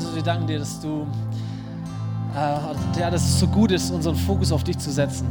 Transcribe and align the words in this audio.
Jesus, 0.00 0.16
wir 0.16 0.22
danken 0.22 0.46
dir, 0.46 0.58
dass 0.58 0.80
du, 0.80 1.06
äh, 2.34 2.98
ja, 2.98 3.10
dass 3.10 3.22
es 3.22 3.38
so 3.38 3.46
gut 3.46 3.70
ist, 3.70 3.90
unseren 3.90 4.16
Fokus 4.16 4.50
auf 4.50 4.64
dich 4.64 4.78
zu 4.78 4.90
setzen. 4.90 5.26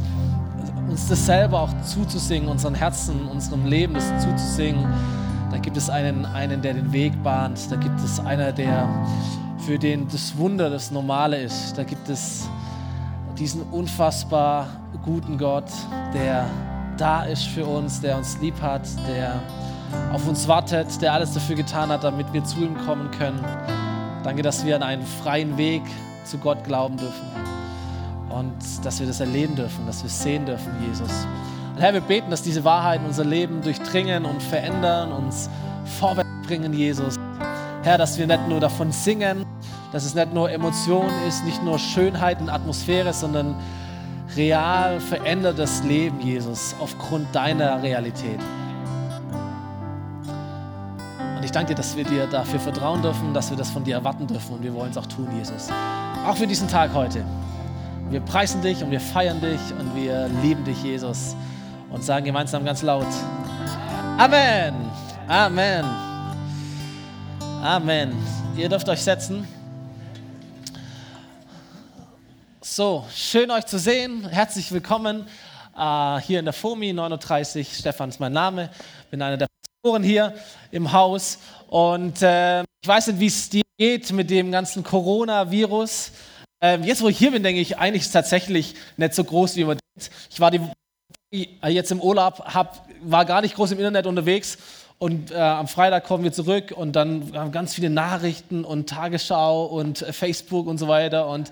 Uns 0.88 1.08
das 1.08 1.26
selber 1.26 1.62
auch 1.62 1.82
zuzusingen, 1.82 2.48
unseren 2.48 2.76
Herzen, 2.76 3.26
unserem 3.26 3.66
Leben 3.66 3.94
das 3.94 4.06
zuzusingen. 4.22 4.86
Da 5.50 5.58
gibt 5.58 5.76
es 5.76 5.90
einen, 5.90 6.24
einen, 6.24 6.62
der 6.62 6.74
den 6.74 6.92
Weg 6.92 7.20
bahnt. 7.24 7.58
Da 7.68 7.74
gibt 7.74 7.98
es 7.98 8.20
einer, 8.20 8.52
der 8.52 8.88
für 9.66 9.76
den 9.76 10.06
das 10.06 10.36
Wunder 10.38 10.70
das 10.70 10.92
Normale 10.92 11.38
ist. 11.38 11.76
Da 11.76 11.82
gibt 11.82 12.08
es 12.08 12.48
diesen 13.36 13.62
unfassbar 13.72 14.68
guten 15.04 15.36
Gott, 15.36 15.70
der 16.14 16.46
da 16.96 17.24
ist 17.24 17.46
für 17.46 17.66
uns, 17.66 18.00
der 18.00 18.16
uns 18.16 18.38
lieb 18.40 18.62
hat, 18.62 18.82
der 19.08 19.40
auf 20.12 20.28
uns 20.28 20.46
wartet, 20.46 21.02
der 21.02 21.12
alles 21.12 21.34
dafür 21.34 21.56
getan 21.56 21.88
hat, 21.88 22.04
damit 22.04 22.32
wir 22.32 22.44
zu 22.44 22.60
ihm 22.60 22.76
kommen 22.86 23.10
können. 23.10 23.44
Danke, 24.22 24.42
dass 24.42 24.66
wir 24.66 24.76
an 24.76 24.82
einen 24.82 25.06
freien 25.06 25.56
Weg 25.56 25.82
zu 26.24 26.38
Gott 26.38 26.62
glauben 26.64 26.96
dürfen 26.96 27.26
und 28.28 28.54
dass 28.84 29.00
wir 29.00 29.06
das 29.06 29.20
erleben 29.20 29.56
dürfen, 29.56 29.86
dass 29.86 30.02
wir 30.02 30.10
sehen 30.10 30.46
dürfen, 30.46 30.72
Jesus. 30.86 31.10
Und 31.74 31.80
Herr, 31.80 31.94
wir 31.94 32.02
beten, 32.02 32.30
dass 32.30 32.42
diese 32.42 32.62
Wahrheiten 32.64 33.06
unser 33.06 33.24
Leben 33.24 33.62
durchdringen 33.62 34.24
und 34.24 34.42
verändern, 34.42 35.12
uns 35.12 35.48
vorwärts 35.98 36.28
bringen, 36.46 36.72
Jesus. 36.72 37.16
Herr, 37.82 37.96
dass 37.96 38.18
wir 38.18 38.26
nicht 38.26 38.46
nur 38.46 38.60
davon 38.60 38.92
singen, 38.92 39.46
dass 39.92 40.04
es 40.04 40.14
nicht 40.14 40.34
nur 40.34 40.50
Emotion 40.50 41.08
ist, 41.26 41.44
nicht 41.44 41.62
nur 41.64 41.78
Schönheit 41.78 42.40
und 42.40 42.50
Atmosphäre, 42.50 43.12
sondern 43.12 43.56
real 44.36 45.00
verändertes 45.00 45.82
Leben, 45.82 46.20
Jesus, 46.20 46.76
aufgrund 46.78 47.34
deiner 47.34 47.82
Realität. 47.82 48.38
Ich 51.50 51.52
danke 51.52 51.74
dir, 51.74 51.78
dass 51.78 51.96
wir 51.96 52.04
dir 52.04 52.28
dafür 52.28 52.60
vertrauen 52.60 53.02
dürfen, 53.02 53.34
dass 53.34 53.50
wir 53.50 53.56
das 53.56 53.70
von 53.70 53.82
dir 53.82 53.96
erwarten 53.96 54.24
dürfen 54.24 54.54
und 54.54 54.62
wir 54.62 54.72
wollen 54.72 54.92
es 54.92 54.96
auch 54.96 55.06
tun, 55.06 55.28
Jesus. 55.36 55.66
Auch 56.24 56.36
für 56.36 56.46
diesen 56.46 56.68
Tag 56.68 56.94
heute. 56.94 57.24
Wir 58.08 58.20
preisen 58.20 58.62
dich 58.62 58.84
und 58.84 58.92
wir 58.92 59.00
feiern 59.00 59.40
dich 59.40 59.58
und 59.76 59.96
wir 59.96 60.28
lieben 60.44 60.64
dich, 60.64 60.80
Jesus. 60.84 61.34
Und 61.90 62.04
sagen 62.04 62.24
gemeinsam 62.24 62.64
ganz 62.64 62.82
laut: 62.82 63.08
Amen. 64.16 64.76
Amen. 65.26 65.84
Amen. 67.64 68.16
Ihr 68.56 68.68
dürft 68.68 68.88
euch 68.88 69.02
setzen. 69.02 69.44
So, 72.60 73.04
schön 73.12 73.50
euch 73.50 73.66
zu 73.66 73.80
sehen. 73.80 74.24
Herzlich 74.28 74.70
willkommen 74.70 75.26
äh, 75.76 76.20
hier 76.20 76.38
in 76.38 76.44
der 76.44 76.54
FOMI 76.54 76.92
39. 76.92 77.76
Stefan 77.76 78.10
ist 78.10 78.20
mein 78.20 78.34
Name. 78.34 78.70
Bin 79.10 79.20
einer 79.20 79.36
der 79.36 79.49
Pastoren 79.82 80.02
hier 80.02 80.34
im 80.72 80.92
Haus. 80.92 81.38
Und 81.68 82.20
äh, 82.20 82.60
ich 82.60 82.86
weiß 82.86 83.06
nicht, 83.06 83.20
wie 83.20 83.26
es 83.28 83.48
dir 83.48 83.62
geht 83.78 84.12
mit 84.12 84.28
dem 84.28 84.52
ganzen 84.52 84.84
Coronavirus. 84.84 86.12
Äh, 86.62 86.80
jetzt, 86.80 87.00
wo 87.00 87.08
ich 87.08 87.16
hier 87.16 87.30
bin, 87.30 87.42
denke 87.42 87.62
ich, 87.62 87.78
eigentlich 87.78 88.02
ist 88.02 88.08
es 88.08 88.12
tatsächlich 88.12 88.74
nicht 88.98 89.14
so 89.14 89.24
groß, 89.24 89.56
wie 89.56 89.64
man 89.64 89.78
denkt. 89.78 90.10
Ich 90.30 90.38
war 90.38 90.50
die, 90.50 90.60
jetzt 91.66 91.90
im 91.92 92.02
Urlaub, 92.02 92.40
hab, 92.40 92.86
war 93.00 93.24
gar 93.24 93.40
nicht 93.40 93.54
groß 93.54 93.72
im 93.72 93.78
Internet 93.78 94.06
unterwegs. 94.06 94.58
Und 94.98 95.30
äh, 95.30 95.36
am 95.36 95.66
Freitag 95.66 96.04
kommen 96.04 96.24
wir 96.24 96.32
zurück 96.32 96.74
und 96.76 96.92
dann 96.92 97.32
haben 97.34 97.50
ganz 97.50 97.72
viele 97.72 97.88
Nachrichten 97.88 98.66
und 98.66 98.86
Tagesschau 98.86 99.64
und 99.64 100.02
äh, 100.02 100.12
Facebook 100.12 100.66
und 100.66 100.76
so 100.76 100.88
weiter. 100.88 101.26
Und 101.26 101.48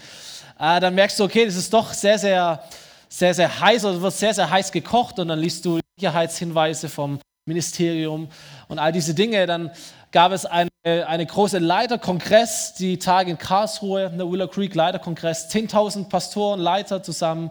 äh, 0.61 0.81
dann 0.81 0.95
merkst 0.95 1.19
du, 1.19 1.25
okay, 1.25 1.47
das 1.47 1.57
ist 1.57 1.73
doch 1.73 1.95
sehr, 1.95 2.19
sehr, 2.19 2.63
sehr, 3.09 3.33
sehr 3.33 3.59
heiß 3.59 3.87
oder 3.87 4.03
wird 4.03 4.13
sehr, 4.13 4.35
sehr 4.35 4.51
heiß 4.51 4.71
gekocht 4.71 5.19
und 5.19 5.29
dann 5.29 5.39
liest 5.39 5.65
du 5.65 5.81
Sicherheitshinweise 5.97 6.91
vom 6.91 7.21
Ministerium 7.49 8.29
und 8.69 8.79
all 8.79 8.93
diese 8.93 9.15
Dinge. 9.15 9.47
Dann 9.47 9.71
gab 10.13 10.33
es 10.33 10.47
eine, 10.47 10.71
eine 10.85 11.27
große 11.27 11.59
Leiterkongress, 11.59 12.75
die 12.75 12.99
Tage 12.99 13.31
in 13.31 13.39
Karlsruhe, 13.39 14.05
in 14.05 14.19
der 14.19 14.31
Willow 14.31 14.47
Creek 14.47 14.75
Leiterkongress, 14.75 15.51
10.000 15.51 16.09
Pastoren, 16.09 16.61
Leiter 16.61 17.03
zusammen. 17.03 17.51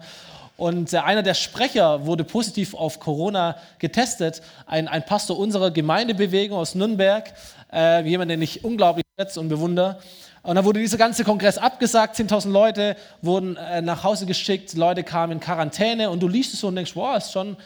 Und 0.55 0.91
äh, 0.93 0.97
einer 0.97 1.21
der 1.21 1.35
Sprecher 1.35 2.05
wurde 2.05 2.23
positiv 2.23 2.73
auf 2.73 2.99
Corona 2.99 3.57
getestet. 3.77 4.41
Ein, 4.65 4.87
ein 4.87 5.05
Pastor 5.05 5.37
unserer 5.37 5.69
Gemeindebewegung 5.69 6.57
aus 6.57 6.73
Nürnberg, 6.73 7.31
äh, 7.71 8.03
jemand, 8.07 8.31
den 8.31 8.41
ich 8.41 8.63
unglaublich 8.63 9.05
schätze 9.19 9.39
und 9.39 9.49
bewundere. 9.49 9.99
Und 10.41 10.55
dann 10.55 10.65
wurde 10.65 10.79
dieser 10.79 10.97
ganze 10.97 11.23
Kongress 11.23 11.57
abgesagt, 11.57 12.15
10.000 12.15 12.49
Leute 12.49 12.95
wurden 13.21 13.57
äh, 13.57 13.81
nach 13.81 14.03
Hause 14.03 14.25
geschickt, 14.25 14.73
Leute 14.73 15.03
kamen 15.03 15.33
in 15.33 15.39
Quarantäne 15.39 16.09
und 16.09 16.21
du 16.21 16.27
liest 16.27 16.53
es 16.53 16.61
so 16.61 16.69
und 16.69 16.75
denkst, 16.75 16.95
wow, 16.95 17.17
ist 17.17 17.33
schon, 17.33 17.57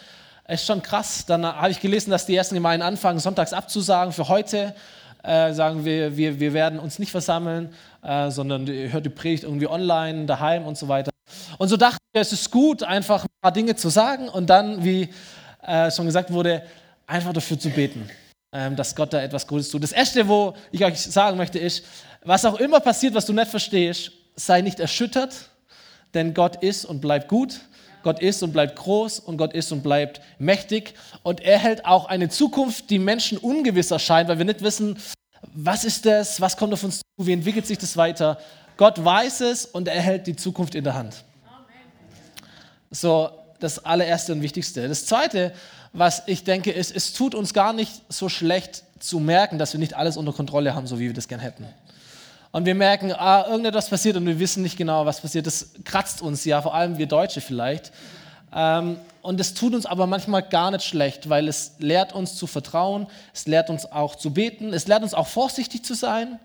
ist 0.47 0.65
schon 0.65 0.81
krass. 0.81 1.25
Dann 1.25 1.45
habe 1.45 1.71
ich 1.71 1.79
gelesen, 1.79 2.11
dass 2.11 2.25
die 2.25 2.35
ersten 2.35 2.55
Gemeinden 2.55 2.85
anfangen, 2.85 3.19
sonntags 3.19 3.53
abzusagen 3.53 4.13
für 4.13 4.27
heute. 4.27 4.75
Äh, 5.23 5.53
sagen 5.53 5.85
wir, 5.85 6.17
wir, 6.17 6.39
wir 6.39 6.53
werden 6.53 6.79
uns 6.79 6.97
nicht 6.97 7.11
versammeln, 7.11 7.73
äh, 8.03 8.31
sondern 8.31 8.67
hört 8.67 9.05
die 9.05 9.09
Predigt 9.09 9.43
irgendwie 9.43 9.67
online, 9.67 10.25
daheim 10.25 10.65
und 10.65 10.77
so 10.77 10.87
weiter. 10.87 11.11
Und 11.59 11.67
so 11.67 11.77
dachte 11.77 11.97
ich, 12.13 12.21
es 12.21 12.33
ist 12.33 12.49
gut, 12.51 12.81
einfach 12.81 13.23
ein 13.23 13.29
paar 13.41 13.51
Dinge 13.51 13.75
zu 13.75 13.89
sagen 13.89 14.29
und 14.29 14.49
dann, 14.49 14.83
wie 14.83 15.09
äh, 15.61 15.91
schon 15.91 16.07
gesagt 16.07 16.33
wurde, 16.33 16.63
einfach 17.05 17.33
dafür 17.33 17.59
zu 17.59 17.69
beten, 17.69 18.09
ähm, 18.51 18.75
dass 18.75 18.95
Gott 18.95 19.13
da 19.13 19.21
etwas 19.21 19.45
Gutes 19.45 19.69
tut. 19.69 19.83
Das 19.83 19.91
Erste, 19.91 20.27
wo 20.27 20.55
ich 20.71 20.83
euch 20.83 20.99
sagen 20.99 21.37
möchte, 21.37 21.59
ist, 21.59 21.85
was 22.23 22.45
auch 22.45 22.59
immer 22.59 22.79
passiert, 22.79 23.13
was 23.13 23.25
du 23.25 23.33
nicht 23.33 23.49
verstehst, 23.49 24.11
sei 24.35 24.61
nicht 24.61 24.79
erschüttert, 24.79 25.49
denn 26.13 26.33
Gott 26.33 26.57
ist 26.63 26.85
und 26.85 26.99
bleibt 26.99 27.27
gut. 27.27 27.61
Gott 28.03 28.19
ist 28.19 28.43
und 28.43 28.51
bleibt 28.51 28.75
groß 28.77 29.19
und 29.19 29.37
Gott 29.37 29.53
ist 29.53 29.71
und 29.71 29.83
bleibt 29.83 30.21
mächtig. 30.39 30.93
Und 31.23 31.41
er 31.41 31.59
hält 31.59 31.85
auch 31.85 32.05
eine 32.05 32.29
Zukunft, 32.29 32.89
die 32.89 32.99
Menschen 32.99 33.37
ungewiss 33.37 33.91
erscheint, 33.91 34.29
weil 34.29 34.37
wir 34.37 34.45
nicht 34.45 34.61
wissen, 34.61 34.97
was 35.53 35.83
ist 35.83 36.05
das, 36.05 36.39
was 36.41 36.57
kommt 36.57 36.73
auf 36.73 36.83
uns 36.83 36.97
zu, 36.97 37.25
wie 37.25 37.33
entwickelt 37.33 37.65
sich 37.67 37.77
das 37.77 37.97
weiter. 37.97 38.37
Gott 38.77 39.03
weiß 39.03 39.41
es 39.41 39.65
und 39.65 39.87
er 39.87 40.01
hält 40.01 40.27
die 40.27 40.35
Zukunft 40.35 40.75
in 40.75 40.83
der 40.83 40.93
Hand. 40.93 41.23
So, 42.89 43.29
das 43.59 43.83
allererste 43.85 44.33
und 44.33 44.41
wichtigste. 44.41 44.87
Das 44.87 45.05
zweite, 45.05 45.53
was 45.93 46.23
ich 46.25 46.43
denke, 46.43 46.71
ist, 46.71 46.95
es 46.95 47.13
tut 47.13 47.35
uns 47.35 47.53
gar 47.53 47.73
nicht 47.73 48.01
so 48.09 48.27
schlecht 48.29 48.83
zu 48.99 49.19
merken, 49.19 49.57
dass 49.57 49.73
wir 49.73 49.79
nicht 49.79 49.93
alles 49.93 50.17
unter 50.17 50.33
Kontrolle 50.33 50.75
haben, 50.75 50.87
so 50.87 50.99
wie 50.99 51.07
wir 51.07 51.13
das 51.13 51.27
gern 51.27 51.39
hätten 51.39 51.67
und 52.51 52.65
wir 52.65 52.75
merken, 52.75 53.13
ah, 53.13 53.45
irgendetwas 53.47 53.89
passiert 53.89 54.17
und 54.17 54.25
wir 54.25 54.39
wissen 54.39 54.61
nicht 54.63 54.77
genau, 54.77 55.05
was 55.05 55.21
passiert. 55.21 55.47
Das 55.47 55.71
kratzt 55.85 56.21
uns 56.21 56.43
ja, 56.45 56.61
vor 56.61 56.75
allem 56.75 56.97
wir 56.97 57.07
Deutsche 57.07 57.41
vielleicht. 57.41 57.91
Ähm, 58.53 58.97
und 59.21 59.39
es 59.39 59.53
tut 59.53 59.73
uns 59.73 59.85
aber 59.85 60.07
manchmal 60.07 60.41
gar 60.41 60.71
nicht 60.71 60.83
schlecht, 60.83 61.29
weil 61.29 61.47
es 61.47 61.73
lehrt 61.79 62.13
uns 62.13 62.35
zu 62.35 62.47
vertrauen, 62.47 63.07
es 63.33 63.47
lehrt 63.47 63.69
uns 63.69 63.85
auch 63.85 64.15
zu 64.15 64.33
beten, 64.33 64.73
es 64.73 64.87
lehrt 64.87 65.03
uns 65.03 65.13
auch 65.13 65.27
vorsichtig 65.27 65.85
zu 65.85 65.93
sein 65.93 66.39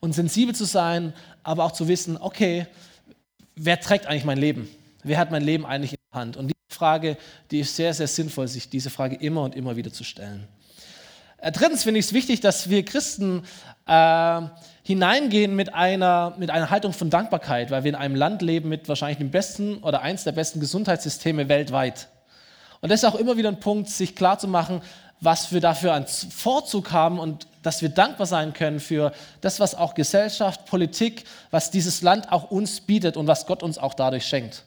und 0.00 0.12
sensibel 0.12 0.54
zu 0.54 0.64
sein, 0.64 1.14
aber 1.42 1.64
auch 1.64 1.72
zu 1.72 1.88
wissen, 1.88 2.18
okay, 2.18 2.66
wer 3.54 3.80
trägt 3.80 4.06
eigentlich 4.06 4.24
mein 4.24 4.38
Leben? 4.38 4.68
Wer 5.02 5.18
hat 5.18 5.30
mein 5.30 5.42
Leben 5.42 5.64
eigentlich 5.64 5.92
in 5.92 5.98
der 6.12 6.20
Hand? 6.20 6.36
Und 6.36 6.48
diese 6.48 6.78
Frage, 6.78 7.16
die 7.50 7.60
ist 7.60 7.74
sehr, 7.76 7.94
sehr 7.94 8.08
sinnvoll, 8.08 8.48
sich 8.48 8.68
diese 8.68 8.90
Frage 8.90 9.16
immer 9.16 9.42
und 9.42 9.54
immer 9.54 9.76
wieder 9.76 9.92
zu 9.92 10.04
stellen. 10.04 10.46
Äh, 11.38 11.52
drittens 11.52 11.84
finde 11.84 12.00
ich 12.00 12.06
es 12.06 12.12
wichtig, 12.12 12.40
dass 12.40 12.68
wir 12.68 12.84
Christen 12.84 13.44
äh, 13.86 14.42
hineingehen 14.88 15.54
mit 15.54 15.74
einer, 15.74 16.32
mit 16.38 16.48
einer 16.48 16.70
Haltung 16.70 16.94
von 16.94 17.10
Dankbarkeit, 17.10 17.70
weil 17.70 17.84
wir 17.84 17.90
in 17.90 17.94
einem 17.94 18.14
Land 18.14 18.40
leben 18.40 18.70
mit 18.70 18.88
wahrscheinlich 18.88 19.18
dem 19.18 19.30
besten 19.30 19.76
oder 19.82 20.00
eins 20.00 20.24
der 20.24 20.32
besten 20.32 20.60
Gesundheitssysteme 20.60 21.50
weltweit. 21.50 22.08
Und 22.80 22.90
das 22.90 23.02
ist 23.02 23.04
auch 23.04 23.14
immer 23.14 23.36
wieder 23.36 23.50
ein 23.50 23.60
Punkt, 23.60 23.90
sich 23.90 24.16
klarzumachen, 24.16 24.80
was 25.20 25.52
wir 25.52 25.60
dafür 25.60 25.92
einen 25.92 26.06
Vorzug 26.06 26.90
haben 26.90 27.18
und 27.18 27.46
dass 27.62 27.82
wir 27.82 27.90
dankbar 27.90 28.26
sein 28.26 28.54
können 28.54 28.80
für 28.80 29.12
das, 29.42 29.60
was 29.60 29.74
auch 29.74 29.92
Gesellschaft, 29.92 30.64
Politik, 30.64 31.24
was 31.50 31.70
dieses 31.70 32.00
Land 32.00 32.32
auch 32.32 32.50
uns 32.50 32.80
bietet 32.80 33.18
und 33.18 33.26
was 33.26 33.44
Gott 33.44 33.62
uns 33.62 33.76
auch 33.76 33.92
dadurch 33.92 34.24
schenkt. 34.24 34.64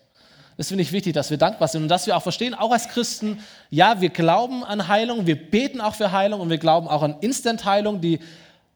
Das 0.55 0.67
finde 0.67 0.83
ich 0.83 0.91
wichtig, 0.91 1.13
dass 1.13 1.31
wir 1.31 1.37
dankbar 1.39 1.67
sind 1.67 1.81
und 1.81 1.87
dass 1.87 2.05
wir 2.05 2.15
auch 2.15 2.21
verstehen, 2.21 2.53
auch 2.53 2.71
als 2.71 2.89
Christen, 2.89 3.43
ja, 3.71 4.01
wir 4.01 4.09
glauben 4.09 4.63
an 4.63 4.87
Heilung, 4.87 5.25
wir 5.25 5.49
beten 5.49 5.81
auch 5.81 5.95
für 5.95 6.11
Heilung 6.11 6.41
und 6.41 6.51
wir 6.51 6.59
glauben 6.59 6.87
auch 6.87 7.01
an 7.01 7.15
Instant-Heilung, 7.21 8.01
die 8.01 8.19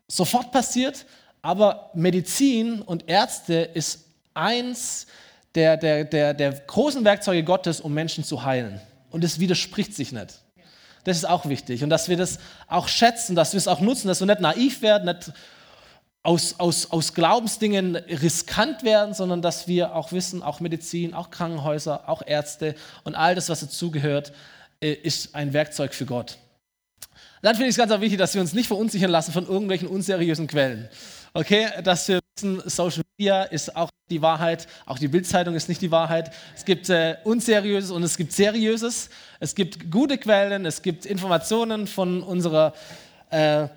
sofort 0.07 0.51
passiert, 0.51 1.05
aber 1.45 1.91
Medizin 1.93 2.81
und 2.81 3.07
Ärzte 3.07 3.53
ist 3.53 4.05
eins 4.33 5.05
der, 5.53 5.77
der, 5.77 6.03
der, 6.03 6.33
der 6.33 6.53
großen 6.53 7.05
Werkzeuge 7.05 7.43
Gottes, 7.43 7.81
um 7.81 7.93
Menschen 7.93 8.23
zu 8.23 8.43
heilen. 8.43 8.81
Und 9.11 9.23
es 9.23 9.39
widerspricht 9.39 9.93
sich 9.93 10.11
nicht. 10.11 10.39
Das 11.03 11.17
ist 11.17 11.25
auch 11.25 11.45
wichtig. 11.45 11.83
Und 11.83 11.91
dass 11.91 12.09
wir 12.09 12.17
das 12.17 12.39
auch 12.67 12.87
schätzen, 12.87 13.35
dass 13.35 13.53
wir 13.53 13.59
es 13.59 13.67
auch 13.67 13.79
nutzen, 13.79 14.07
dass 14.07 14.21
wir 14.21 14.25
nicht 14.25 14.39
naiv 14.39 14.81
werden, 14.81 15.05
nicht 15.05 15.33
aus, 16.23 16.59
aus, 16.59 16.89
aus 16.89 17.13
Glaubensdingen 17.13 17.95
riskant 17.95 18.81
werden, 18.81 19.13
sondern 19.13 19.43
dass 19.43 19.67
wir 19.67 19.95
auch 19.95 20.11
wissen, 20.11 20.41
auch 20.41 20.61
Medizin, 20.61 21.13
auch 21.13 21.29
Krankenhäuser, 21.29 22.09
auch 22.09 22.23
Ärzte 22.25 22.73
und 23.03 23.13
all 23.13 23.35
das, 23.35 23.49
was 23.49 23.59
dazugehört, 23.59 24.33
äh, 24.81 24.93
ist 24.93 25.35
ein 25.35 25.53
Werkzeug 25.53 25.93
für 25.93 26.07
Gott. 26.07 26.39
Dann 27.43 27.53
finde 27.53 27.69
ich 27.69 27.77
es 27.77 27.87
ganz 27.87 28.01
wichtig, 28.01 28.17
dass 28.17 28.33
wir 28.33 28.41
uns 28.41 28.53
nicht 28.53 28.65
verunsichern 28.65 29.11
lassen 29.11 29.31
von 29.31 29.45
irgendwelchen 29.45 29.87
unseriösen 29.87 30.47
Quellen. 30.47 30.89
Okay, 31.37 31.67
dass 31.83 32.07
wir 32.07 32.21
wissen, 32.37 32.61
Social 32.65 33.03
Media 33.17 33.43
ist 33.43 33.75
auch 33.75 33.89
die 34.09 34.21
Wahrheit, 34.21 34.67
auch 34.85 34.97
die 34.97 35.09
Bildzeitung 35.09 35.53
ist 35.53 35.67
nicht 35.67 35.81
die 35.81 35.91
Wahrheit. 35.91 36.31
Es 36.55 36.63
gibt 36.63 36.89
äh, 36.89 37.17
unseriöses 37.25 37.91
und 37.91 38.03
es 38.03 38.15
gibt 38.15 38.31
seriöses. 38.31 39.09
Es 39.41 39.53
gibt 39.53 39.91
gute 39.91 40.17
Quellen, 40.17 40.65
es 40.65 40.81
gibt 40.81 41.05
Informationen 41.05 41.87
von 41.87 42.23
unserer 42.23 42.73
äh, 43.31 43.67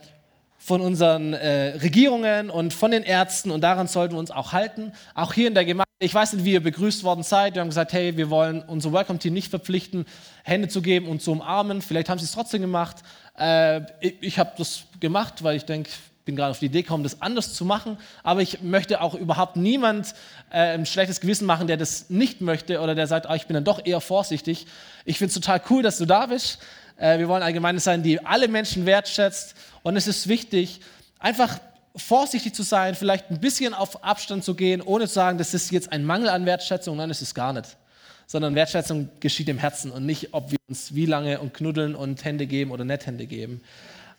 von 0.56 0.80
unseren 0.80 1.32
äh, 1.32 1.78
Regierungen 1.78 2.48
und 2.48 2.74
von 2.74 2.92
den 2.92 3.02
Ärzten 3.02 3.50
und 3.50 3.60
daran 3.62 3.88
sollten 3.88 4.14
wir 4.14 4.20
uns 4.20 4.30
auch 4.30 4.52
halten. 4.52 4.92
Auch 5.16 5.32
hier 5.32 5.48
in 5.48 5.54
der 5.54 5.64
Gemeinde, 5.64 5.88
ich 5.98 6.14
weiß 6.14 6.34
nicht, 6.34 6.44
wie 6.44 6.52
ihr 6.52 6.62
begrüßt 6.62 7.02
worden 7.02 7.24
seid. 7.24 7.54
Wir 7.54 7.62
haben 7.62 7.70
gesagt, 7.70 7.92
hey, 7.92 8.16
wir 8.16 8.30
wollen 8.30 8.62
unser 8.62 8.92
Welcome-Team 8.92 9.34
nicht 9.34 9.50
verpflichten, 9.50 10.06
Hände 10.44 10.68
zu 10.68 10.80
geben 10.80 11.08
und 11.08 11.22
zu 11.22 11.32
umarmen. 11.32 11.82
Vielleicht 11.82 12.08
haben 12.08 12.20
sie 12.20 12.26
es 12.26 12.32
trotzdem 12.32 12.60
gemacht. 12.60 12.98
Äh, 13.36 13.80
ich, 14.00 14.14
ich 14.20 14.38
habe 14.38 14.52
das 14.56 14.84
gemacht, 15.00 15.42
weil 15.42 15.56
ich 15.56 15.64
denke, 15.64 15.90
bin 16.28 16.36
gerade 16.36 16.50
auf 16.50 16.58
die 16.58 16.66
Idee 16.66 16.82
gekommen, 16.82 17.04
das 17.04 17.22
anders 17.22 17.54
zu 17.54 17.64
machen. 17.64 17.96
Aber 18.22 18.42
ich 18.42 18.60
möchte 18.60 19.00
auch 19.00 19.14
überhaupt 19.14 19.56
niemand 19.56 20.14
äh, 20.50 20.74
ein 20.74 20.84
schlechtes 20.84 21.20
Gewissen 21.20 21.46
machen, 21.46 21.66
der 21.68 21.78
das 21.78 22.10
nicht 22.10 22.42
möchte 22.42 22.80
oder 22.80 22.94
der 22.94 23.06
sagt, 23.06 23.24
ah, 23.26 23.34
ich 23.34 23.46
bin 23.46 23.54
dann 23.54 23.64
doch 23.64 23.86
eher 23.86 24.02
vorsichtig. 24.02 24.66
Ich 25.06 25.16
finde 25.16 25.30
es 25.30 25.34
total 25.34 25.62
cool, 25.70 25.82
dass 25.82 25.96
du 25.96 26.04
da 26.04 26.26
bist. 26.26 26.58
Äh, 26.98 27.18
wir 27.18 27.28
wollen 27.28 27.42
eine 27.42 27.54
Gemeinde 27.54 27.80
sein, 27.80 28.02
die 28.02 28.22
alle 28.26 28.46
Menschen 28.46 28.84
wertschätzt. 28.84 29.54
Und 29.82 29.96
es 29.96 30.06
ist 30.06 30.28
wichtig, 30.28 30.80
einfach 31.18 31.60
vorsichtig 31.96 32.54
zu 32.54 32.62
sein, 32.62 32.94
vielleicht 32.94 33.30
ein 33.30 33.40
bisschen 33.40 33.72
auf 33.72 34.04
Abstand 34.04 34.44
zu 34.44 34.54
gehen, 34.54 34.82
ohne 34.82 35.08
zu 35.08 35.14
sagen, 35.14 35.38
das 35.38 35.54
ist 35.54 35.72
jetzt 35.72 35.90
ein 35.92 36.04
Mangel 36.04 36.28
an 36.28 36.44
Wertschätzung. 36.44 36.98
Nein, 36.98 37.08
das 37.08 37.22
ist 37.22 37.34
gar 37.34 37.54
nicht. 37.54 37.78
Sondern 38.26 38.54
Wertschätzung 38.54 39.08
geschieht 39.20 39.48
im 39.48 39.56
Herzen 39.56 39.90
und 39.90 40.04
nicht, 40.04 40.34
ob 40.34 40.50
wir 40.50 40.58
uns 40.68 40.94
wie 40.94 41.06
lange 41.06 41.40
und 41.40 41.54
knuddeln 41.54 41.94
und 41.94 42.22
Hände 42.22 42.46
geben 42.46 42.70
oder 42.70 42.84
nicht 42.84 43.06
Hände 43.06 43.24
geben. 43.24 43.62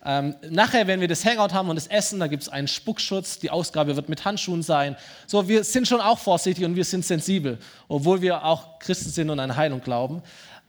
Ähm, 0.06 0.36
nachher, 0.50 0.88
wenn 0.88 1.02
wir 1.02 1.10
das 1.10 1.26
Hangout 1.26 1.54
haben 1.54 1.70
und 1.70 1.76
das 1.76 1.88
Essen, 1.88 2.20
da 2.20 2.28
gibt 2.28 2.44
es 2.44 2.50
einen 2.50 2.68
Spuckschutz, 2.68 3.40
die 3.40 3.50
Ausgabe 3.50 3.96
wird 3.96 4.08
mit 4.08 4.24
Handschuhen 4.24 4.64
sein. 4.64 4.96
So, 5.28 5.48
wir 5.48 5.64
sind 5.64 5.88
schon 5.88 6.00
auch 6.00 6.20
vorsichtig 6.20 6.64
und 6.64 6.76
wir 6.76 6.86
sind 6.86 7.06
sensibel, 7.06 7.58
obwohl 7.88 8.22
wir 8.22 8.46
auch 8.46 8.80
Christen 8.80 9.10
sind 9.10 9.30
und 9.30 9.40
an 9.40 9.56
Heilung 9.56 9.82
glauben. 9.82 10.22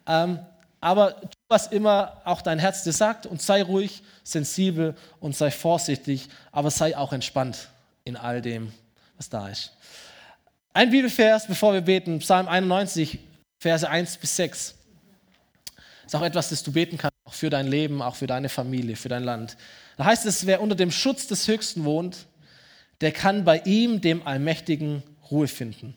Ähm, 0.06 0.40
aber 0.80 1.20
tu, 1.20 1.28
was 1.48 1.68
immer 1.68 2.20
auch 2.24 2.42
dein 2.42 2.58
Herz 2.58 2.82
dir 2.82 2.92
sagt 2.92 3.26
und 3.26 3.40
sei 3.40 3.62
ruhig, 3.62 4.02
sensibel 4.24 4.96
und 5.20 5.36
sei 5.36 5.50
vorsichtig, 5.50 6.28
aber 6.50 6.70
sei 6.70 6.96
auch 6.96 7.12
entspannt 7.12 7.68
in 8.04 8.16
all 8.16 8.40
dem, 8.40 8.72
was 9.16 9.28
da 9.28 9.48
ist. 9.48 9.72
Ein 10.72 10.90
Bibelvers, 10.90 11.46
bevor 11.46 11.72
wir 11.72 11.82
beten, 11.82 12.18
Psalm 12.20 12.48
91, 12.48 13.18
Verse 13.58 13.88
1 13.88 14.16
bis 14.16 14.36
6 14.36 14.74
ist 16.06 16.16
auch 16.16 16.22
etwas, 16.22 16.48
das 16.48 16.62
du 16.62 16.72
beten 16.72 16.96
kannst, 16.96 17.09
auch 17.30 17.34
für 17.34 17.48
dein 17.48 17.68
Leben, 17.68 18.02
auch 18.02 18.16
für 18.16 18.26
deine 18.26 18.48
Familie, 18.48 18.96
für 18.96 19.08
dein 19.08 19.22
Land. 19.22 19.56
Da 19.96 20.04
heißt 20.04 20.26
es, 20.26 20.46
wer 20.46 20.60
unter 20.60 20.74
dem 20.74 20.90
Schutz 20.90 21.28
des 21.28 21.46
Höchsten 21.46 21.84
wohnt, 21.84 22.26
der 23.00 23.12
kann 23.12 23.44
bei 23.44 23.58
ihm, 23.64 24.00
dem 24.00 24.26
Allmächtigen, 24.26 25.04
Ruhe 25.30 25.46
finden. 25.46 25.94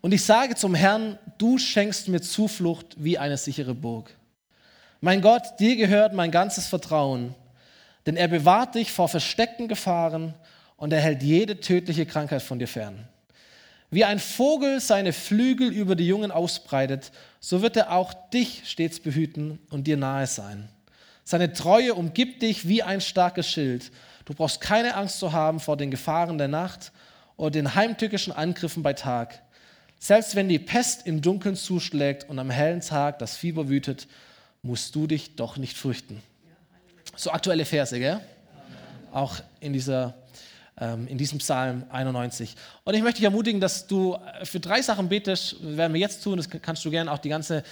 Und 0.00 0.12
ich 0.12 0.24
sage 0.24 0.54
zum 0.54 0.74
Herrn, 0.74 1.18
du 1.36 1.58
schenkst 1.58 2.08
mir 2.08 2.22
Zuflucht 2.22 2.96
wie 2.96 3.18
eine 3.18 3.36
sichere 3.36 3.74
Burg. 3.74 4.16
Mein 5.02 5.20
Gott, 5.20 5.42
dir 5.60 5.76
gehört 5.76 6.14
mein 6.14 6.30
ganzes 6.30 6.66
Vertrauen, 6.66 7.34
denn 8.06 8.16
er 8.16 8.28
bewahrt 8.28 8.74
dich 8.74 8.90
vor 8.90 9.10
versteckten 9.10 9.68
Gefahren 9.68 10.32
und 10.78 10.94
er 10.94 11.00
hält 11.00 11.22
jede 11.22 11.60
tödliche 11.60 12.06
Krankheit 12.06 12.40
von 12.40 12.58
dir 12.58 12.68
fern. 12.68 13.06
Wie 13.90 14.06
ein 14.06 14.18
Vogel 14.18 14.80
seine 14.80 15.12
Flügel 15.12 15.70
über 15.70 15.94
die 15.94 16.06
Jungen 16.06 16.30
ausbreitet, 16.30 17.12
so 17.44 17.60
wird 17.60 17.76
er 17.76 17.92
auch 17.92 18.14
dich 18.30 18.62
stets 18.64 19.00
behüten 19.00 19.58
und 19.68 19.86
dir 19.86 19.98
nahe 19.98 20.26
sein. 20.26 20.66
Seine 21.24 21.52
Treue 21.52 21.92
umgibt 21.92 22.40
dich 22.40 22.68
wie 22.68 22.82
ein 22.82 23.02
starkes 23.02 23.46
Schild. 23.46 23.92
Du 24.24 24.32
brauchst 24.32 24.62
keine 24.62 24.94
Angst 24.94 25.18
zu 25.18 25.34
haben 25.34 25.60
vor 25.60 25.76
den 25.76 25.90
Gefahren 25.90 26.38
der 26.38 26.48
Nacht 26.48 26.90
oder 27.36 27.50
den 27.50 27.74
heimtückischen 27.74 28.32
Angriffen 28.32 28.82
bei 28.82 28.94
Tag. 28.94 29.42
Selbst 29.98 30.36
wenn 30.36 30.48
die 30.48 30.58
Pest 30.58 31.06
im 31.06 31.20
Dunkeln 31.20 31.54
zuschlägt 31.54 32.30
und 32.30 32.38
am 32.38 32.48
hellen 32.48 32.80
Tag 32.80 33.18
das 33.18 33.36
Fieber 33.36 33.68
wütet, 33.68 34.08
musst 34.62 34.94
du 34.94 35.06
dich 35.06 35.36
doch 35.36 35.58
nicht 35.58 35.76
fürchten. 35.76 36.22
So 37.14 37.30
aktuelle 37.30 37.66
Verse, 37.66 37.98
gell? 37.98 38.20
Auch 39.12 39.36
in 39.60 39.74
dieser 39.74 40.14
in 40.76 41.18
diesem 41.18 41.38
Psalm 41.38 41.84
91. 41.90 42.54
Und 42.84 42.94
ich 42.94 43.02
möchte 43.02 43.18
dich 43.18 43.24
ermutigen, 43.24 43.60
dass 43.60 43.86
du 43.86 44.14
äh, 44.14 44.44
für 44.44 44.58
drei 44.58 44.82
Sachen 44.82 45.08
betest, 45.08 45.56
werden 45.60 45.92
wir 45.92 46.00
jetzt 46.00 46.22
tun, 46.24 46.36
das 46.36 46.48
kannst 46.50 46.84
du 46.84 46.90
gerne 46.90 47.12
auch 47.12 47.18
die 47.18 47.28
ganze 47.28 47.62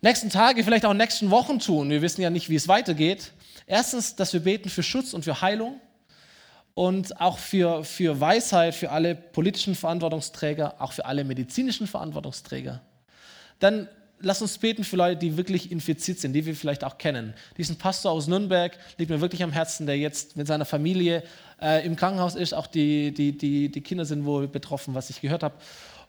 nächsten 0.00 0.30
Tage, 0.30 0.62
vielleicht 0.62 0.84
auch 0.84 0.94
nächsten 0.94 1.30
Wochen 1.30 1.58
tun. 1.58 1.90
Wir 1.90 2.02
wissen 2.02 2.22
ja 2.22 2.30
nicht, 2.30 2.48
wie 2.48 2.56
es 2.56 2.68
weitergeht. 2.68 3.32
Erstens, 3.66 4.14
dass 4.14 4.32
wir 4.32 4.40
beten 4.40 4.68
für 4.68 4.82
Schutz 4.82 5.14
und 5.14 5.24
für 5.24 5.40
Heilung 5.40 5.80
und 6.74 7.20
auch 7.20 7.38
für, 7.38 7.84
für 7.84 8.20
Weisheit 8.20 8.74
für 8.74 8.90
alle 8.90 9.14
politischen 9.14 9.74
Verantwortungsträger, 9.74 10.76
auch 10.78 10.92
für 10.92 11.04
alle 11.06 11.24
medizinischen 11.24 11.86
Verantwortungsträger. 11.86 12.80
Dann 13.58 13.88
lass 14.22 14.40
uns 14.40 14.58
beten 14.58 14.84
für 14.84 14.96
Leute, 14.96 15.16
die 15.16 15.36
wirklich 15.36 15.70
infiziert 15.70 16.18
sind, 16.18 16.32
die 16.32 16.46
wir 16.46 16.54
vielleicht 16.54 16.84
auch 16.84 16.98
kennen. 16.98 17.34
Diesen 17.58 17.76
Pastor 17.76 18.12
aus 18.12 18.26
Nürnberg 18.26 18.76
liegt 18.98 19.10
mir 19.10 19.20
wirklich 19.20 19.42
am 19.42 19.52
Herzen, 19.52 19.86
der 19.86 19.98
jetzt 19.98 20.36
mit 20.36 20.46
seiner 20.46 20.64
Familie 20.64 21.22
äh, 21.60 21.84
im 21.84 21.96
Krankenhaus 21.96 22.34
ist. 22.34 22.54
Auch 22.54 22.66
die, 22.66 23.12
die, 23.12 23.36
die, 23.36 23.70
die 23.70 23.80
Kinder 23.80 24.04
sind 24.04 24.24
wohl 24.24 24.48
betroffen, 24.48 24.94
was 24.94 25.10
ich 25.10 25.20
gehört 25.20 25.42
habe. 25.42 25.54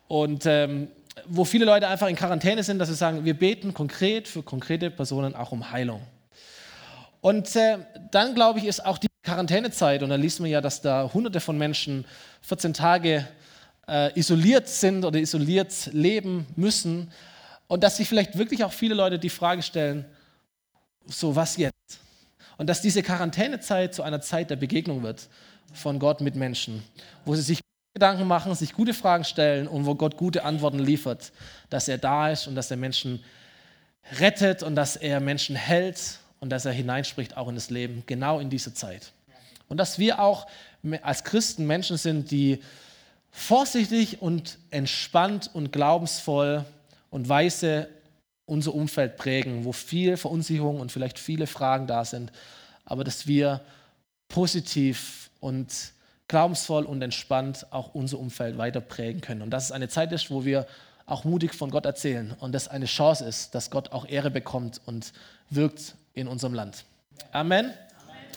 Und 0.08 0.46
ähm, 0.46 0.88
wo 1.26 1.46
viele 1.46 1.66
Leute 1.66 1.88
einfach 1.88 2.08
in 2.08 2.16
Quarantäne 2.16 2.64
sind, 2.64 2.80
dass 2.80 2.90
sie 2.90 2.96
sagen, 2.96 3.26
wir 3.26 3.34
beten 3.36 3.74
konkret 3.74 4.28
für 4.28 4.44
konkrete 4.44 4.90
Personen 4.90 5.36
auch 5.36 5.52
um 5.52 5.72
Heilung. 5.72 6.02
Und 7.22 7.56
äh, 7.56 7.78
dann, 8.12 8.36
glaube 8.36 8.60
ich, 8.60 8.66
ist 8.66 8.86
auch 8.86 8.98
die 8.98 9.08
Quarantänezeit, 9.24 10.04
und 10.04 10.10
da 10.10 10.16
liest 10.16 10.42
man 10.42 10.50
ja, 10.50 10.60
dass 10.60 10.82
da 10.82 11.10
hunderte 11.14 11.40
von 11.40 11.58
Menschen 11.58 12.06
14 12.42 12.74
Tage 12.74 13.26
äh, 13.88 14.18
isoliert 14.20 14.68
sind 14.68 15.06
oder 15.06 15.20
isoliert 15.20 15.90
leben 15.94 16.46
müssen. 16.56 17.12
Und 17.74 17.84
dass 17.84 17.98
sich 17.98 18.08
vielleicht 18.08 18.38
wirklich 18.38 18.64
auch 18.64 18.72
viele 18.72 18.94
Leute 18.94 19.18
die 19.18 19.32
Frage 19.32 19.64
stellen, 19.64 20.06
so 21.08 21.36
was 21.36 21.58
jetzt? 21.58 22.02
Und 22.60 22.68
dass 22.68 22.84
diese 22.84 23.02
Quarantänezeit 23.02 23.96
zu 23.96 24.04
einer 24.04 24.22
Zeit 24.22 24.52
der 24.52 24.58
Begegnung 24.58 25.02
wird 25.02 25.28
von 25.74 25.98
Gott 25.98 26.22
mit 26.22 26.36
Menschen, 26.36 26.84
wo 27.26 27.34
sie 27.34 27.42
sich 27.42 27.62
Gedanken 27.96 28.28
machen, 28.28 28.54
sich 28.54 28.74
gute 28.74 28.94
Fragen 28.94 29.24
stellen 29.24 29.68
und 29.68 29.88
wo 29.88 29.96
Gott 29.96 30.18
gute 30.18 30.44
Antworten 30.44 30.78
liefert, 30.78 31.32
dass 31.72 31.88
er 31.88 31.98
da 31.98 32.30
ist 32.30 32.46
und 32.46 32.54
dass 32.54 32.70
er 32.70 32.78
Menschen 32.78 33.24
rettet 34.20 34.62
und 34.62 34.76
dass 34.76 34.96
er 34.96 35.20
Menschen 35.20 35.56
hält 35.56 36.20
und 36.42 36.52
dass 36.52 36.66
er 36.66 36.74
hineinspricht 36.74 37.38
auch 37.38 37.48
in 37.48 37.56
das 37.56 37.72
Leben, 37.72 38.04
genau 38.06 38.40
in 38.40 38.52
diese 38.52 38.76
Zeit. 38.76 39.14
Und 39.68 39.78
dass 39.78 39.98
wir 39.98 40.20
auch 40.20 40.46
als 41.02 41.24
Christen 41.24 41.66
Menschen 41.66 41.98
sind, 41.98 42.30
die 42.30 42.62
vorsichtig 43.32 44.22
und 44.22 44.60
entspannt 44.70 45.50
und 45.52 45.72
glaubensvoll 45.72 46.66
und 47.14 47.30
weise 47.30 47.90
unser 48.46 48.74
Umfeld 48.74 49.18
prägen, 49.18 49.66
wo 49.66 49.72
viel 49.72 50.18
Verunsicherung 50.18 50.80
und 50.80 50.92
vielleicht 50.92 51.20
viele 51.20 51.46
Fragen 51.46 51.86
da 51.86 52.04
sind, 52.06 52.32
aber 52.86 53.04
dass 53.04 53.28
wir 53.28 53.62
positiv 54.30 55.30
und 55.40 55.94
glaubensvoll 56.28 56.86
und 56.86 57.04
entspannt 57.04 57.68
auch 57.70 57.94
unser 57.94 58.18
Umfeld 58.18 58.58
weiter 58.58 58.82
prägen 58.82 59.22
können. 59.22 59.44
Und 59.44 59.52
dass 59.52 59.66
es 59.66 59.72
eine 59.72 59.90
Zeit 59.90 60.12
ist, 60.12 60.32
wo 60.32 60.44
wir 60.44 60.66
auch 61.06 61.24
mutig 61.24 61.54
von 61.54 61.70
Gott 61.70 61.86
erzählen 61.86 62.36
und 62.40 62.52
das 62.52 62.68
eine 62.68 62.86
Chance 62.86 63.26
ist, 63.26 63.54
dass 63.54 63.70
Gott 63.70 63.92
auch 63.92 64.08
Ehre 64.08 64.32
bekommt 64.32 64.82
und 64.88 65.14
wirkt 65.52 65.94
in 66.16 66.28
unserem 66.28 66.56
Land. 66.56 66.84
Amen. 67.32 67.74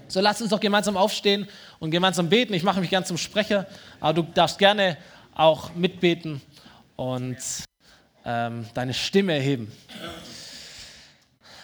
So 0.06 0.20
lasst 0.20 0.42
uns 0.42 0.50
doch 0.50 0.60
gemeinsam 0.60 0.98
aufstehen 0.98 1.48
und 1.78 1.90
gemeinsam 1.90 2.28
beten. 2.28 2.52
Ich 2.52 2.62
mache 2.62 2.80
mich 2.80 2.90
gern 2.90 3.06
zum 3.06 3.16
Sprecher, 3.16 3.66
aber 4.00 4.22
du 4.22 4.22
darfst 4.34 4.58
gerne 4.58 4.98
auch 5.34 5.74
mitbeten 5.74 6.42
und 6.96 7.38
ähm, 8.26 8.66
deine 8.74 8.92
Stimme 8.92 9.34
erheben. 9.34 9.72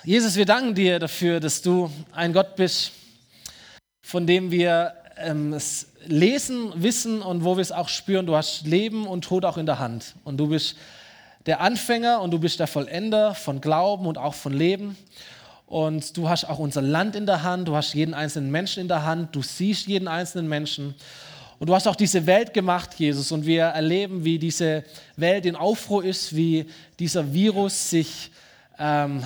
Jesus, 0.04 0.36
wir 0.36 0.46
danken 0.46 0.74
dir 0.74 0.98
dafür, 0.98 1.40
dass 1.40 1.60
du 1.60 1.90
ein 2.12 2.32
Gott 2.32 2.56
bist, 2.56 2.92
von 4.02 4.26
dem 4.26 4.50
wir 4.50 4.94
ähm, 5.16 5.52
es 5.52 5.88
lesen, 6.06 6.72
wissen 6.76 7.20
und 7.20 7.44
wo 7.44 7.56
wir 7.56 7.62
es 7.62 7.72
auch 7.72 7.88
spüren. 7.88 8.26
Du 8.26 8.36
hast 8.36 8.66
Leben 8.66 9.06
und 9.06 9.24
Tod 9.24 9.44
auch 9.44 9.58
in 9.58 9.66
der 9.66 9.78
Hand. 9.78 10.14
Und 10.24 10.38
du 10.38 10.48
bist 10.48 10.76
der 11.46 11.60
Anfänger 11.60 12.20
und 12.20 12.30
du 12.30 12.38
bist 12.38 12.60
der 12.60 12.68
Vollender 12.68 13.34
von 13.34 13.60
Glauben 13.60 14.06
und 14.06 14.18
auch 14.18 14.34
von 14.34 14.52
Leben. 14.52 14.96
Und 15.66 16.16
du 16.16 16.28
hast 16.28 16.44
auch 16.44 16.58
unser 16.58 16.82
Land 16.82 17.16
in 17.16 17.26
der 17.26 17.42
Hand, 17.42 17.66
du 17.66 17.74
hast 17.74 17.94
jeden 17.94 18.14
einzelnen 18.14 18.50
Menschen 18.50 18.82
in 18.82 18.88
der 18.88 19.04
Hand, 19.04 19.34
du 19.34 19.42
siehst 19.42 19.86
jeden 19.86 20.06
einzelnen 20.06 20.48
Menschen. 20.48 20.94
Und 21.62 21.68
du 21.68 21.76
hast 21.76 21.86
auch 21.86 21.94
diese 21.94 22.26
Welt 22.26 22.52
gemacht, 22.52 22.94
Jesus, 22.96 23.30
und 23.30 23.46
wir 23.46 23.62
erleben, 23.62 24.24
wie 24.24 24.36
diese 24.36 24.82
Welt 25.14 25.46
in 25.46 25.54
Aufruhr 25.54 26.04
ist, 26.04 26.34
wie 26.34 26.66
dieser 26.98 27.32
Virus 27.32 27.88
sich, 27.88 28.32
ähm, 28.80 29.22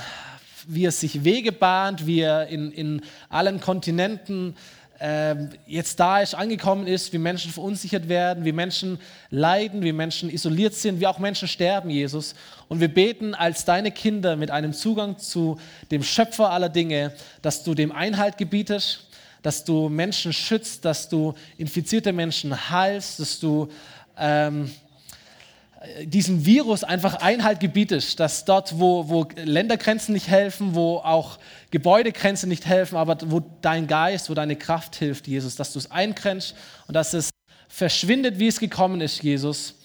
wie 0.66 0.84
er 0.84 0.92
sich 0.92 1.24
Wege 1.24 1.50
bahnt, 1.50 2.06
wie 2.06 2.20
er 2.20 2.46
in, 2.48 2.72
in 2.72 3.00
allen 3.30 3.58
Kontinenten 3.58 4.54
ähm, 5.00 5.48
jetzt 5.66 5.98
da 5.98 6.20
ist, 6.20 6.34
angekommen 6.34 6.86
ist, 6.86 7.10
wie 7.14 7.18
Menschen 7.18 7.52
verunsichert 7.52 8.06
werden, 8.10 8.44
wie 8.44 8.52
Menschen 8.52 8.98
leiden, 9.30 9.82
wie 9.82 9.92
Menschen 9.94 10.28
isoliert 10.28 10.74
sind, 10.74 11.00
wie 11.00 11.06
auch 11.06 11.18
Menschen 11.18 11.48
sterben, 11.48 11.88
Jesus. 11.88 12.34
Und 12.68 12.80
wir 12.80 12.88
beten 12.88 13.34
als 13.34 13.64
deine 13.64 13.90
Kinder 13.90 14.36
mit 14.36 14.50
einem 14.50 14.74
Zugang 14.74 15.16
zu 15.16 15.58
dem 15.90 16.02
Schöpfer 16.02 16.50
aller 16.50 16.68
Dinge, 16.68 17.14
dass 17.40 17.62
du 17.62 17.72
dem 17.74 17.92
Einhalt 17.92 18.36
gebietest, 18.36 19.05
dass 19.46 19.62
du 19.62 19.88
Menschen 19.88 20.32
schützt, 20.32 20.84
dass 20.84 21.08
du 21.08 21.32
infizierte 21.56 22.12
Menschen 22.12 22.68
heilst, 22.68 23.20
dass 23.20 23.38
du 23.38 23.68
ähm, 24.18 24.72
diesem 26.02 26.44
Virus 26.44 26.82
einfach 26.82 27.14
Einhalt 27.22 27.60
gebietest, 27.60 28.18
dass 28.18 28.44
dort, 28.44 28.80
wo, 28.80 29.08
wo 29.08 29.28
Ländergrenzen 29.36 30.14
nicht 30.14 30.26
helfen, 30.26 30.74
wo 30.74 30.96
auch 30.96 31.38
Gebäudegrenzen 31.70 32.48
nicht 32.48 32.66
helfen, 32.66 32.96
aber 32.96 33.18
wo 33.26 33.40
dein 33.62 33.86
Geist, 33.86 34.28
wo 34.28 34.34
deine 34.34 34.56
Kraft 34.56 34.96
hilft, 34.96 35.28
Jesus, 35.28 35.54
dass 35.54 35.72
du 35.72 35.78
es 35.78 35.92
eingrenzt 35.92 36.56
und 36.88 36.94
dass 36.94 37.14
es 37.14 37.30
verschwindet, 37.68 38.40
wie 38.40 38.48
es 38.48 38.58
gekommen 38.58 39.00
ist, 39.00 39.22
Jesus. 39.22 39.75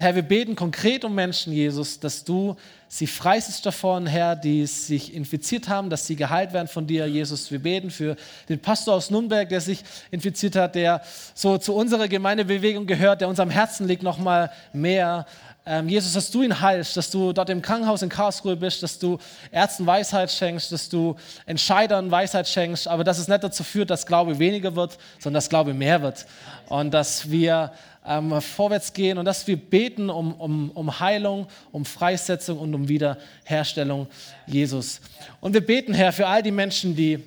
Herr, 0.00 0.16
wir 0.16 0.22
beten 0.22 0.56
konkret 0.56 1.04
um 1.04 1.14
Menschen, 1.14 1.52
Jesus, 1.52 2.00
dass 2.00 2.24
du 2.24 2.56
sie 2.88 3.06
freisetzt 3.06 3.64
davon, 3.64 4.08
Herr, 4.08 4.34
die 4.34 4.66
sich 4.66 5.14
infiziert 5.14 5.68
haben, 5.68 5.88
dass 5.88 6.06
sie 6.06 6.16
geheilt 6.16 6.52
werden 6.52 6.66
von 6.66 6.84
dir, 6.84 7.06
Jesus. 7.06 7.52
Wir 7.52 7.60
beten 7.60 7.90
für 7.90 8.16
den 8.48 8.60
Pastor 8.60 8.94
aus 8.94 9.10
Nürnberg, 9.10 9.48
der 9.48 9.60
sich 9.60 9.84
infiziert 10.10 10.56
hat, 10.56 10.74
der 10.74 11.00
so 11.34 11.58
zu 11.58 11.74
unserer 11.74 12.08
Gemeindebewegung 12.08 12.86
gehört, 12.86 13.20
der 13.20 13.28
uns 13.28 13.38
am 13.38 13.50
Herzen 13.50 13.86
liegt, 13.86 14.02
noch 14.02 14.18
mal 14.18 14.50
mehr. 14.72 15.26
Ähm, 15.64 15.88
Jesus, 15.88 16.12
dass 16.12 16.30
du 16.30 16.42
ihn 16.42 16.60
heilst, 16.60 16.96
dass 16.96 17.10
du 17.10 17.32
dort 17.32 17.48
im 17.48 17.62
Krankenhaus 17.62 18.02
in 18.02 18.08
Karlsruhe 18.08 18.56
bist, 18.56 18.82
dass 18.82 18.98
du 18.98 19.18
Ärzten 19.50 19.86
Weisheit 19.86 20.30
schenkst, 20.30 20.72
dass 20.72 20.88
du 20.88 21.14
Entscheidern 21.46 22.10
Weisheit 22.10 22.48
schenkst, 22.48 22.88
aber 22.88 23.04
dass 23.04 23.18
es 23.18 23.28
nicht 23.28 23.44
dazu 23.44 23.62
führt, 23.62 23.90
dass 23.90 24.06
Glaube 24.06 24.38
weniger 24.40 24.74
wird, 24.74 24.98
sondern 25.20 25.38
dass 25.38 25.48
Glaube 25.48 25.72
mehr 25.72 26.02
wird. 26.02 26.26
Und 26.68 26.92
dass 26.92 27.30
wir 27.30 27.72
ähm, 28.06 28.40
vorwärts 28.40 28.92
gehen 28.92 29.18
und 29.18 29.24
dass 29.24 29.46
wir 29.46 29.56
beten 29.56 30.10
um, 30.10 30.34
um, 30.34 30.70
um 30.70 31.00
Heilung, 31.00 31.46
um 31.72 31.84
Freisetzung 31.84 32.58
und 32.58 32.74
um 32.74 32.88
Wiederherstellung 32.88 34.06
Jesus. 34.46 35.00
Und 35.40 35.54
wir 35.54 35.64
beten, 35.64 35.94
Herr, 35.94 36.12
für 36.12 36.26
all 36.26 36.42
die 36.42 36.50
Menschen, 36.50 36.94
die 36.94 37.22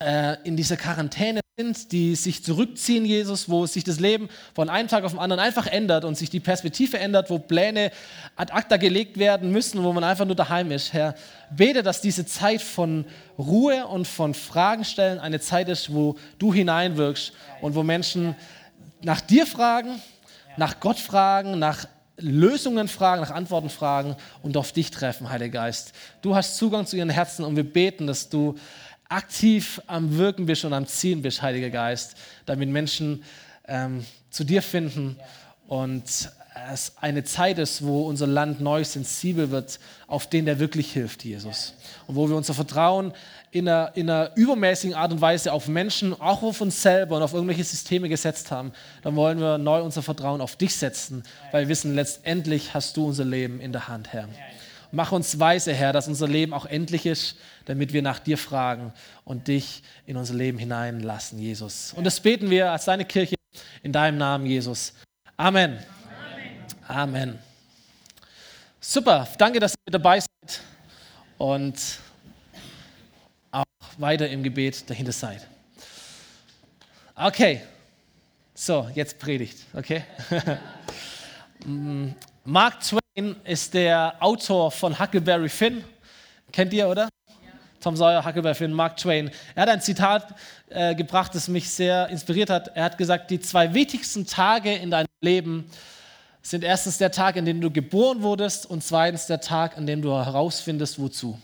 äh, 0.00 0.36
in 0.44 0.56
dieser 0.56 0.76
Quarantäne 0.76 1.40
sind, 1.56 1.90
die 1.90 2.14
sich 2.14 2.44
zurückziehen, 2.44 3.04
Jesus, 3.04 3.48
wo 3.48 3.66
sich 3.66 3.82
das 3.82 3.98
Leben 3.98 4.28
von 4.54 4.70
einem 4.70 4.88
Tag 4.88 5.02
auf 5.02 5.10
den 5.10 5.18
anderen 5.18 5.42
einfach 5.42 5.66
ändert 5.66 6.04
und 6.04 6.16
sich 6.16 6.30
die 6.30 6.38
Perspektive 6.38 7.00
ändert, 7.00 7.30
wo 7.30 7.40
Pläne 7.40 7.90
ad 8.36 8.52
acta 8.52 8.76
gelegt 8.76 9.18
werden 9.18 9.50
müssen, 9.50 9.82
wo 9.82 9.92
man 9.92 10.04
einfach 10.04 10.24
nur 10.24 10.36
daheim 10.36 10.70
ist. 10.70 10.92
Herr, 10.92 11.16
bete, 11.50 11.82
dass 11.82 12.00
diese 12.00 12.24
Zeit 12.26 12.62
von 12.62 13.06
Ruhe 13.36 13.88
und 13.88 14.06
von 14.06 14.34
Fragen 14.34 14.84
stellen 14.84 15.18
eine 15.18 15.40
Zeit 15.40 15.68
ist, 15.68 15.92
wo 15.92 16.16
du 16.38 16.54
hineinwirkst 16.54 17.32
und 17.60 17.74
wo 17.74 17.82
Menschen 17.82 18.36
nach 19.02 19.20
dir 19.20 19.46
fragen, 19.46 20.00
nach 20.56 20.80
Gott 20.80 20.98
fragen, 20.98 21.58
nach 21.58 21.86
Lösungen 22.16 22.88
fragen, 22.88 23.20
nach 23.20 23.30
Antworten 23.30 23.70
fragen 23.70 24.16
und 24.42 24.56
auf 24.56 24.72
dich 24.72 24.90
treffen, 24.90 25.28
Heiliger 25.30 25.60
Geist. 25.60 25.92
Du 26.20 26.34
hast 26.34 26.56
Zugang 26.56 26.84
zu 26.84 26.96
ihren 26.96 27.10
Herzen 27.10 27.44
und 27.44 27.54
wir 27.54 27.64
beten, 27.64 28.06
dass 28.06 28.28
du 28.28 28.56
aktiv 29.08 29.80
am 29.86 30.16
Wirken 30.18 30.46
bist 30.46 30.64
und 30.64 30.72
am 30.72 30.86
Ziehen 30.86 31.22
bist, 31.22 31.42
Heiliger 31.42 31.70
Geist, 31.70 32.16
damit 32.44 32.68
Menschen 32.68 33.22
ähm, 33.66 34.04
zu 34.30 34.44
dir 34.44 34.62
finden 34.62 35.16
und 35.68 36.30
es 36.72 36.92
eine 37.00 37.24
Zeit 37.24 37.58
ist, 37.58 37.84
wo 37.84 38.06
unser 38.06 38.26
Land 38.26 38.60
neu 38.60 38.84
sensibel 38.84 39.50
wird 39.50 39.78
auf 40.06 40.28
den, 40.28 40.46
der 40.46 40.58
wirklich 40.58 40.92
hilft, 40.92 41.24
Jesus. 41.24 41.74
Und 42.06 42.16
wo 42.16 42.28
wir 42.28 42.36
unser 42.36 42.54
Vertrauen 42.54 43.12
in 43.50 43.68
einer, 43.68 43.92
in 43.94 44.08
einer 44.08 44.30
übermäßigen 44.36 44.94
Art 44.94 45.12
und 45.12 45.20
Weise 45.20 45.52
auf 45.52 45.68
Menschen, 45.68 46.18
auch 46.20 46.42
auf 46.42 46.60
uns 46.60 46.82
selber 46.82 47.16
und 47.16 47.22
auf 47.22 47.32
irgendwelche 47.32 47.64
Systeme 47.64 48.08
gesetzt 48.08 48.50
haben, 48.50 48.72
dann 49.02 49.16
wollen 49.16 49.40
wir 49.40 49.58
neu 49.58 49.82
unser 49.82 50.02
Vertrauen 50.02 50.40
auf 50.40 50.56
dich 50.56 50.74
setzen, 50.76 51.22
weil 51.52 51.64
wir 51.64 51.68
wissen, 51.68 51.94
letztendlich 51.94 52.74
hast 52.74 52.96
du 52.96 53.06
unser 53.06 53.24
Leben 53.24 53.60
in 53.60 53.72
der 53.72 53.88
Hand, 53.88 54.12
Herr. 54.12 54.28
Mach 54.90 55.12
uns 55.12 55.38
weise, 55.38 55.74
Herr, 55.74 55.92
dass 55.92 56.08
unser 56.08 56.28
Leben 56.28 56.54
auch 56.54 56.64
endlich 56.64 57.04
ist, 57.04 57.36
damit 57.66 57.92
wir 57.92 58.00
nach 58.00 58.18
dir 58.18 58.38
fragen 58.38 58.92
und 59.24 59.48
dich 59.48 59.82
in 60.06 60.16
unser 60.16 60.34
Leben 60.34 60.58
hineinlassen, 60.58 61.38
Jesus. 61.38 61.92
Und 61.94 62.04
das 62.04 62.20
beten 62.20 62.48
wir 62.48 62.72
als 62.72 62.86
deine 62.86 63.04
Kirche 63.04 63.34
in 63.82 63.92
deinem 63.92 64.16
Namen, 64.18 64.46
Jesus. 64.46 64.94
Amen. 65.36 65.78
Amen. 66.88 67.38
Super, 68.80 69.28
danke, 69.36 69.60
dass 69.60 69.74
ihr 69.86 69.92
dabei 69.92 70.20
seid 70.20 70.60
und 71.36 71.74
auch 73.50 73.64
weiter 73.98 74.26
im 74.26 74.42
Gebet 74.42 74.88
dahinter 74.88 75.12
seid. 75.12 75.46
Okay, 77.14 77.60
so, 78.54 78.88
jetzt 78.94 79.18
Predigt, 79.18 79.66
okay? 79.74 80.02
Mark 82.44 82.80
Twain 82.80 83.36
ist 83.44 83.74
der 83.74 84.14
Autor 84.18 84.70
von 84.70 84.98
Huckleberry 84.98 85.50
Finn. 85.50 85.84
Kennt 86.50 86.72
ihr, 86.72 86.88
oder? 86.88 87.10
Tom 87.80 87.96
Sawyer, 87.96 88.24
Huckleberry 88.24 88.54
Finn, 88.54 88.72
Mark 88.72 88.96
Twain. 88.96 89.30
Er 89.54 89.64
hat 89.64 89.68
ein 89.68 89.82
Zitat 89.82 90.34
äh, 90.70 90.94
gebracht, 90.94 91.34
das 91.34 91.48
mich 91.48 91.68
sehr 91.68 92.08
inspiriert 92.08 92.48
hat. 92.48 92.68
Er 92.68 92.84
hat 92.84 92.96
gesagt, 92.96 93.30
die 93.30 93.40
zwei 93.40 93.74
wichtigsten 93.74 94.26
Tage 94.26 94.74
in 94.74 94.90
deinem 94.90 95.06
Leben 95.20 95.68
sind 95.68 95.97
erstens 96.52 96.98
der 96.98 97.10
Tag, 97.10 97.36
an 97.36 97.44
dem 97.44 97.60
du 97.60 97.70
geboren 97.70 98.22
wurdest 98.22 98.66
und 98.66 98.82
zweitens 98.82 99.26
der 99.26 99.40
Tag, 99.40 99.76
an 99.76 99.86
dem 99.86 100.02
du 100.02 100.10
herausfindest, 100.10 100.98
wozu. 100.98 101.38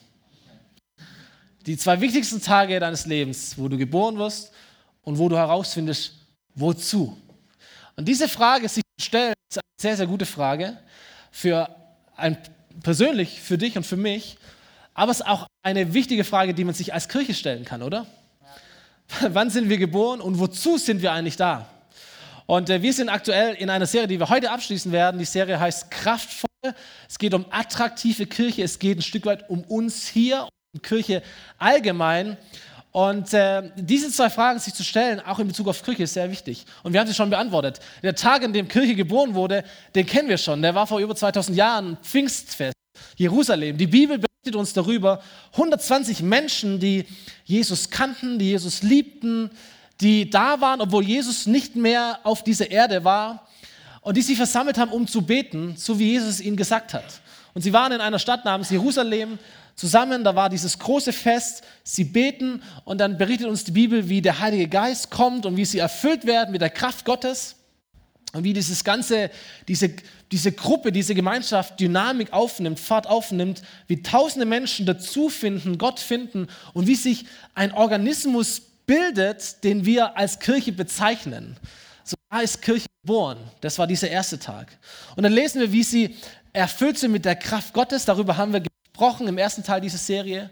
Die 1.66 1.76
zwei 1.76 2.00
wichtigsten 2.00 2.40
Tage 2.40 2.78
deines 2.78 3.06
Lebens, 3.06 3.56
wo 3.58 3.68
du 3.68 3.76
geboren 3.76 4.16
wirst 4.18 4.52
und 5.02 5.18
wo 5.18 5.28
du 5.28 5.36
herausfindest, 5.36 6.14
wozu. 6.54 7.16
Und 7.96 8.06
diese 8.06 8.28
Frage 8.28 8.68
sich 8.68 8.82
zu 8.98 9.06
stellen, 9.06 9.34
ist 9.50 9.58
eine 9.58 9.62
sehr, 9.80 9.96
sehr 9.96 10.06
gute 10.06 10.26
Frage 10.26 10.78
für 11.30 11.68
ein, 12.16 12.36
persönlich 12.82 13.40
für 13.40 13.58
dich 13.58 13.76
und 13.76 13.84
für 13.84 13.96
mich, 13.96 14.36
aber 14.94 15.10
es 15.10 15.20
ist 15.20 15.26
auch 15.26 15.46
eine 15.62 15.92
wichtige 15.92 16.24
Frage, 16.24 16.54
die 16.54 16.64
man 16.64 16.74
sich 16.74 16.94
als 16.94 17.08
Kirche 17.08 17.34
stellen 17.34 17.64
kann, 17.64 17.82
oder? 17.82 18.06
Wann 19.28 19.50
sind 19.50 19.68
wir 19.68 19.78
geboren 19.78 20.20
und 20.20 20.38
wozu 20.38 20.78
sind 20.78 21.02
wir 21.02 21.12
eigentlich 21.12 21.36
da? 21.36 21.68
Und 22.46 22.68
äh, 22.70 22.82
wir 22.82 22.92
sind 22.92 23.08
aktuell 23.08 23.54
in 23.54 23.70
einer 23.70 23.86
Serie, 23.86 24.08
die 24.08 24.18
wir 24.18 24.28
heute 24.28 24.50
abschließen 24.50 24.92
werden. 24.92 25.18
Die 25.18 25.24
Serie 25.24 25.58
heißt 25.58 25.90
Kraftvoll. 25.90 26.74
Es 27.08 27.18
geht 27.18 27.34
um 27.34 27.46
attraktive 27.50 28.26
Kirche. 28.26 28.62
Es 28.62 28.78
geht 28.78 28.98
ein 28.98 29.02
Stück 29.02 29.26
weit 29.26 29.48
um 29.48 29.62
uns 29.64 30.06
hier, 30.06 30.48
um 30.74 30.82
Kirche 30.82 31.22
allgemein. 31.58 32.36
Und 32.92 33.34
äh, 33.34 33.70
diese 33.76 34.08
zwei 34.10 34.30
Fragen 34.30 34.60
sich 34.60 34.72
zu 34.72 34.84
stellen, 34.84 35.20
auch 35.20 35.40
in 35.40 35.48
Bezug 35.48 35.66
auf 35.66 35.82
Kirche, 35.82 36.04
ist 36.04 36.14
sehr 36.14 36.30
wichtig. 36.30 36.64
Und 36.84 36.92
wir 36.92 37.00
haben 37.00 37.08
sie 37.08 37.14
schon 37.14 37.28
beantwortet. 37.28 37.80
Der 38.02 38.14
Tag, 38.14 38.44
an 38.44 38.52
dem 38.52 38.68
Kirche 38.68 38.94
geboren 38.94 39.34
wurde, 39.34 39.64
den 39.94 40.06
kennen 40.06 40.28
wir 40.28 40.38
schon. 40.38 40.62
Der 40.62 40.74
war 40.76 40.86
vor 40.86 41.00
über 41.00 41.16
2000 41.16 41.56
Jahren, 41.56 41.98
Pfingstfest, 42.02 42.76
Jerusalem. 43.16 43.76
Die 43.78 43.88
Bibel 43.88 44.18
berichtet 44.18 44.54
uns 44.54 44.72
darüber. 44.72 45.20
120 45.54 46.22
Menschen, 46.22 46.78
die 46.78 47.04
Jesus 47.44 47.90
kannten, 47.90 48.38
die 48.38 48.50
Jesus 48.50 48.82
liebten, 48.82 49.50
die 50.00 50.28
da 50.28 50.60
waren, 50.60 50.80
obwohl 50.80 51.04
Jesus 51.04 51.46
nicht 51.46 51.76
mehr 51.76 52.20
auf 52.24 52.42
dieser 52.42 52.70
Erde 52.70 53.04
war 53.04 53.46
und 54.00 54.16
die 54.16 54.22
sich 54.22 54.36
versammelt 54.36 54.78
haben, 54.78 54.92
um 54.92 55.06
zu 55.06 55.22
beten, 55.22 55.74
so 55.76 55.98
wie 55.98 56.12
Jesus 56.12 56.28
es 56.28 56.40
ihnen 56.40 56.56
gesagt 56.56 56.94
hat. 56.94 57.20
Und 57.54 57.62
sie 57.62 57.72
waren 57.72 57.92
in 57.92 58.00
einer 58.00 58.18
Stadt 58.18 58.44
namens 58.44 58.70
Jerusalem 58.70 59.38
zusammen, 59.76 60.24
da 60.24 60.34
war 60.34 60.48
dieses 60.48 60.78
große 60.78 61.12
Fest, 61.12 61.62
sie 61.82 62.04
beten 62.04 62.62
und 62.84 62.98
dann 62.98 63.18
berichtet 63.18 63.48
uns 63.48 63.64
die 63.64 63.72
Bibel, 63.72 64.08
wie 64.08 64.22
der 64.22 64.40
Heilige 64.40 64.68
Geist 64.68 65.10
kommt 65.10 65.46
und 65.46 65.56
wie 65.56 65.64
sie 65.64 65.78
erfüllt 65.78 66.26
werden 66.26 66.52
mit 66.52 66.60
der 66.60 66.70
Kraft 66.70 67.04
Gottes 67.04 67.56
und 68.32 68.44
wie 68.44 68.52
dieses 68.52 68.82
ganze, 68.82 69.30
diese, 69.68 69.94
diese 70.32 70.52
Gruppe, 70.52 70.90
diese 70.90 71.14
Gemeinschaft 71.14 71.78
Dynamik 71.78 72.32
aufnimmt, 72.32 72.80
Fahrt 72.80 73.06
aufnimmt, 73.06 73.62
wie 73.86 74.02
tausende 74.02 74.46
Menschen 74.46 74.86
dazu 74.86 75.28
finden, 75.28 75.78
Gott 75.78 76.00
finden 76.00 76.48
und 76.72 76.86
wie 76.88 76.96
sich 76.96 77.26
ein 77.54 77.72
Organismus 77.72 78.62
bildet, 78.86 79.62
den 79.64 79.84
wir 79.84 80.16
als 80.16 80.38
Kirche 80.38 80.72
bezeichnen. 80.72 81.56
So 82.04 82.16
ist 82.42 82.60
Kirche 82.60 82.86
geboren. 83.02 83.38
Das 83.60 83.78
war 83.78 83.86
dieser 83.86 84.10
erste 84.10 84.38
Tag. 84.38 84.76
Und 85.16 85.22
dann 85.22 85.32
lesen 85.32 85.60
wir, 85.60 85.72
wie 85.72 85.82
sie 85.82 86.16
erfüllt 86.52 86.98
sind 86.98 87.12
mit 87.12 87.24
der 87.24 87.36
Kraft 87.36 87.72
Gottes. 87.72 88.04
Darüber 88.04 88.36
haben 88.36 88.52
wir 88.52 88.60
gesprochen 88.60 89.26
im 89.26 89.38
ersten 89.38 89.62
Teil 89.62 89.80
dieser 89.80 89.98
Serie. 89.98 90.50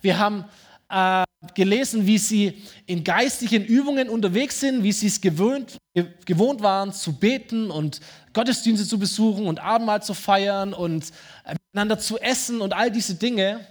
Wir 0.00 0.18
haben 0.18 0.44
äh, 0.88 1.24
gelesen, 1.54 2.06
wie 2.06 2.18
sie 2.18 2.62
in 2.86 3.02
geistlichen 3.02 3.64
Übungen 3.64 4.08
unterwegs 4.08 4.60
sind, 4.60 4.82
wie 4.82 4.92
sie 4.92 5.06
es 5.06 5.20
gewöhnt, 5.20 5.78
gewohnt 6.26 6.62
waren 6.62 6.92
zu 6.92 7.14
beten 7.14 7.70
und 7.70 8.00
Gottesdienste 8.32 8.86
zu 8.86 8.98
besuchen 8.98 9.46
und 9.46 9.60
Abendmahl 9.60 10.02
zu 10.02 10.14
feiern 10.14 10.74
und 10.74 11.10
äh, 11.44 11.54
miteinander 11.54 11.98
zu 11.98 12.18
essen 12.18 12.60
und 12.60 12.72
all 12.72 12.90
diese 12.90 13.14
Dinge. 13.14 13.66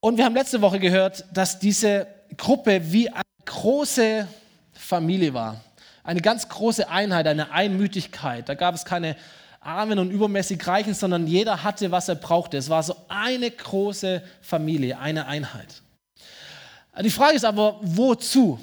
Und 0.00 0.16
wir 0.16 0.24
haben 0.24 0.34
letzte 0.34 0.60
Woche 0.60 0.78
gehört, 0.78 1.24
dass 1.32 1.58
diese 1.58 2.06
Gruppe 2.36 2.92
wie 2.92 3.08
eine 3.08 3.22
große 3.44 4.26
Familie 4.72 5.34
war. 5.34 5.60
Eine 6.04 6.20
ganz 6.20 6.48
große 6.48 6.88
Einheit, 6.88 7.26
eine 7.26 7.50
Einmütigkeit. 7.50 8.48
Da 8.48 8.54
gab 8.54 8.74
es 8.74 8.84
keine 8.84 9.16
Armen 9.60 9.98
und 9.98 10.10
übermäßig 10.10 10.64
Reichen, 10.66 10.94
sondern 10.94 11.26
jeder 11.26 11.62
hatte, 11.62 11.90
was 11.90 12.08
er 12.08 12.14
brauchte. 12.14 12.56
Es 12.56 12.70
war 12.70 12.82
so 12.82 12.96
eine 13.08 13.50
große 13.50 14.22
Familie, 14.40 14.98
eine 14.98 15.26
Einheit. 15.26 15.82
Die 17.02 17.10
Frage 17.10 17.36
ist 17.36 17.44
aber, 17.44 17.78
wozu? 17.82 18.58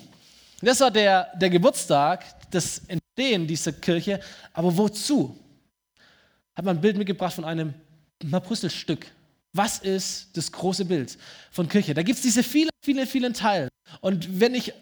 Das 0.62 0.80
war 0.80 0.92
der, 0.92 1.30
der 1.36 1.50
Geburtstag, 1.50 2.26
das 2.50 2.82
Entstehen 2.88 3.46
dieser 3.46 3.74
Kirche, 3.74 4.20
aber 4.54 4.76
wozu? 4.76 5.38
Hat 6.56 6.66
man 6.66 6.78
ein 6.78 6.82
Bild 6.82 6.98
mitgebracht 6.98 7.34
von 7.34 7.46
einem 7.46 7.74
Brüsselstück. 8.20 9.06
Was 9.56 9.80
ist 9.80 10.36
das 10.36 10.52
große 10.52 10.84
Bild 10.84 11.18
von 11.50 11.70
Kirche? 11.70 11.94
Da 11.94 12.04
gibt 12.04 12.18
es 12.18 12.24
diese 12.24 12.44
vielen, 12.44 12.72
vielen, 12.84 13.08
vielen 13.08 13.34
Teile. 13.34 13.70
Und 14.02 14.42
wenn 14.42 14.54
ich 14.54 14.74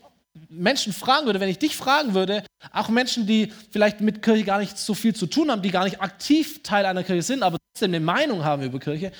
Menschen 0.50 0.94
fragen 0.94 1.28
würde, 1.28 1.40
wenn 1.40 1.50
ich 1.50 1.60
dich 1.60 1.76
fragen 1.76 2.16
würde, 2.16 2.44
auch 2.72 2.90
Menschen, 2.90 3.28
die 3.28 3.54
vielleicht 3.70 4.02
mit 4.02 4.24
Kirche 4.24 4.44
gar 4.44 4.58
nicht 4.58 4.80
so 4.80 4.96
viel 4.96 5.14
zu 5.14 5.28
tun 5.28 5.52
haben, 5.52 5.62
die 5.62 5.70
gar 5.70 5.84
nicht 5.84 6.02
aktiv 6.02 6.64
Teil 6.64 6.88
einer 6.88 7.04
Kirche 7.04 7.22
sind, 7.22 7.44
aber 7.44 7.60
trotzdem 7.60 7.92
eine 7.92 8.00
Meinung 8.00 8.44
haben 8.44 8.64
über 8.64 8.80
Kirche, 8.80 9.12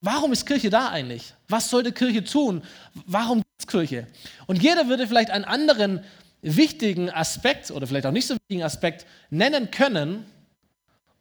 warum 0.00 0.32
ist 0.32 0.46
Kirche 0.46 0.70
da 0.70 0.88
eigentlich? 0.88 1.34
Was 1.48 1.68
sollte 1.68 1.92
Kirche 1.92 2.24
tun? 2.24 2.62
Warum 3.04 3.38
gibt 3.38 3.60
es 3.60 3.66
Kirche? 3.66 4.06
Und 4.46 4.62
jeder 4.62 4.88
würde 4.88 5.06
vielleicht 5.06 5.30
einen 5.30 5.44
anderen 5.44 6.02
wichtigen 6.40 7.10
Aspekt 7.10 7.70
oder 7.70 7.86
vielleicht 7.86 8.06
auch 8.06 8.12
nicht 8.12 8.26
so 8.26 8.34
wichtigen 8.34 8.62
Aspekt 8.62 9.04
nennen 9.28 9.70
können. 9.70 10.24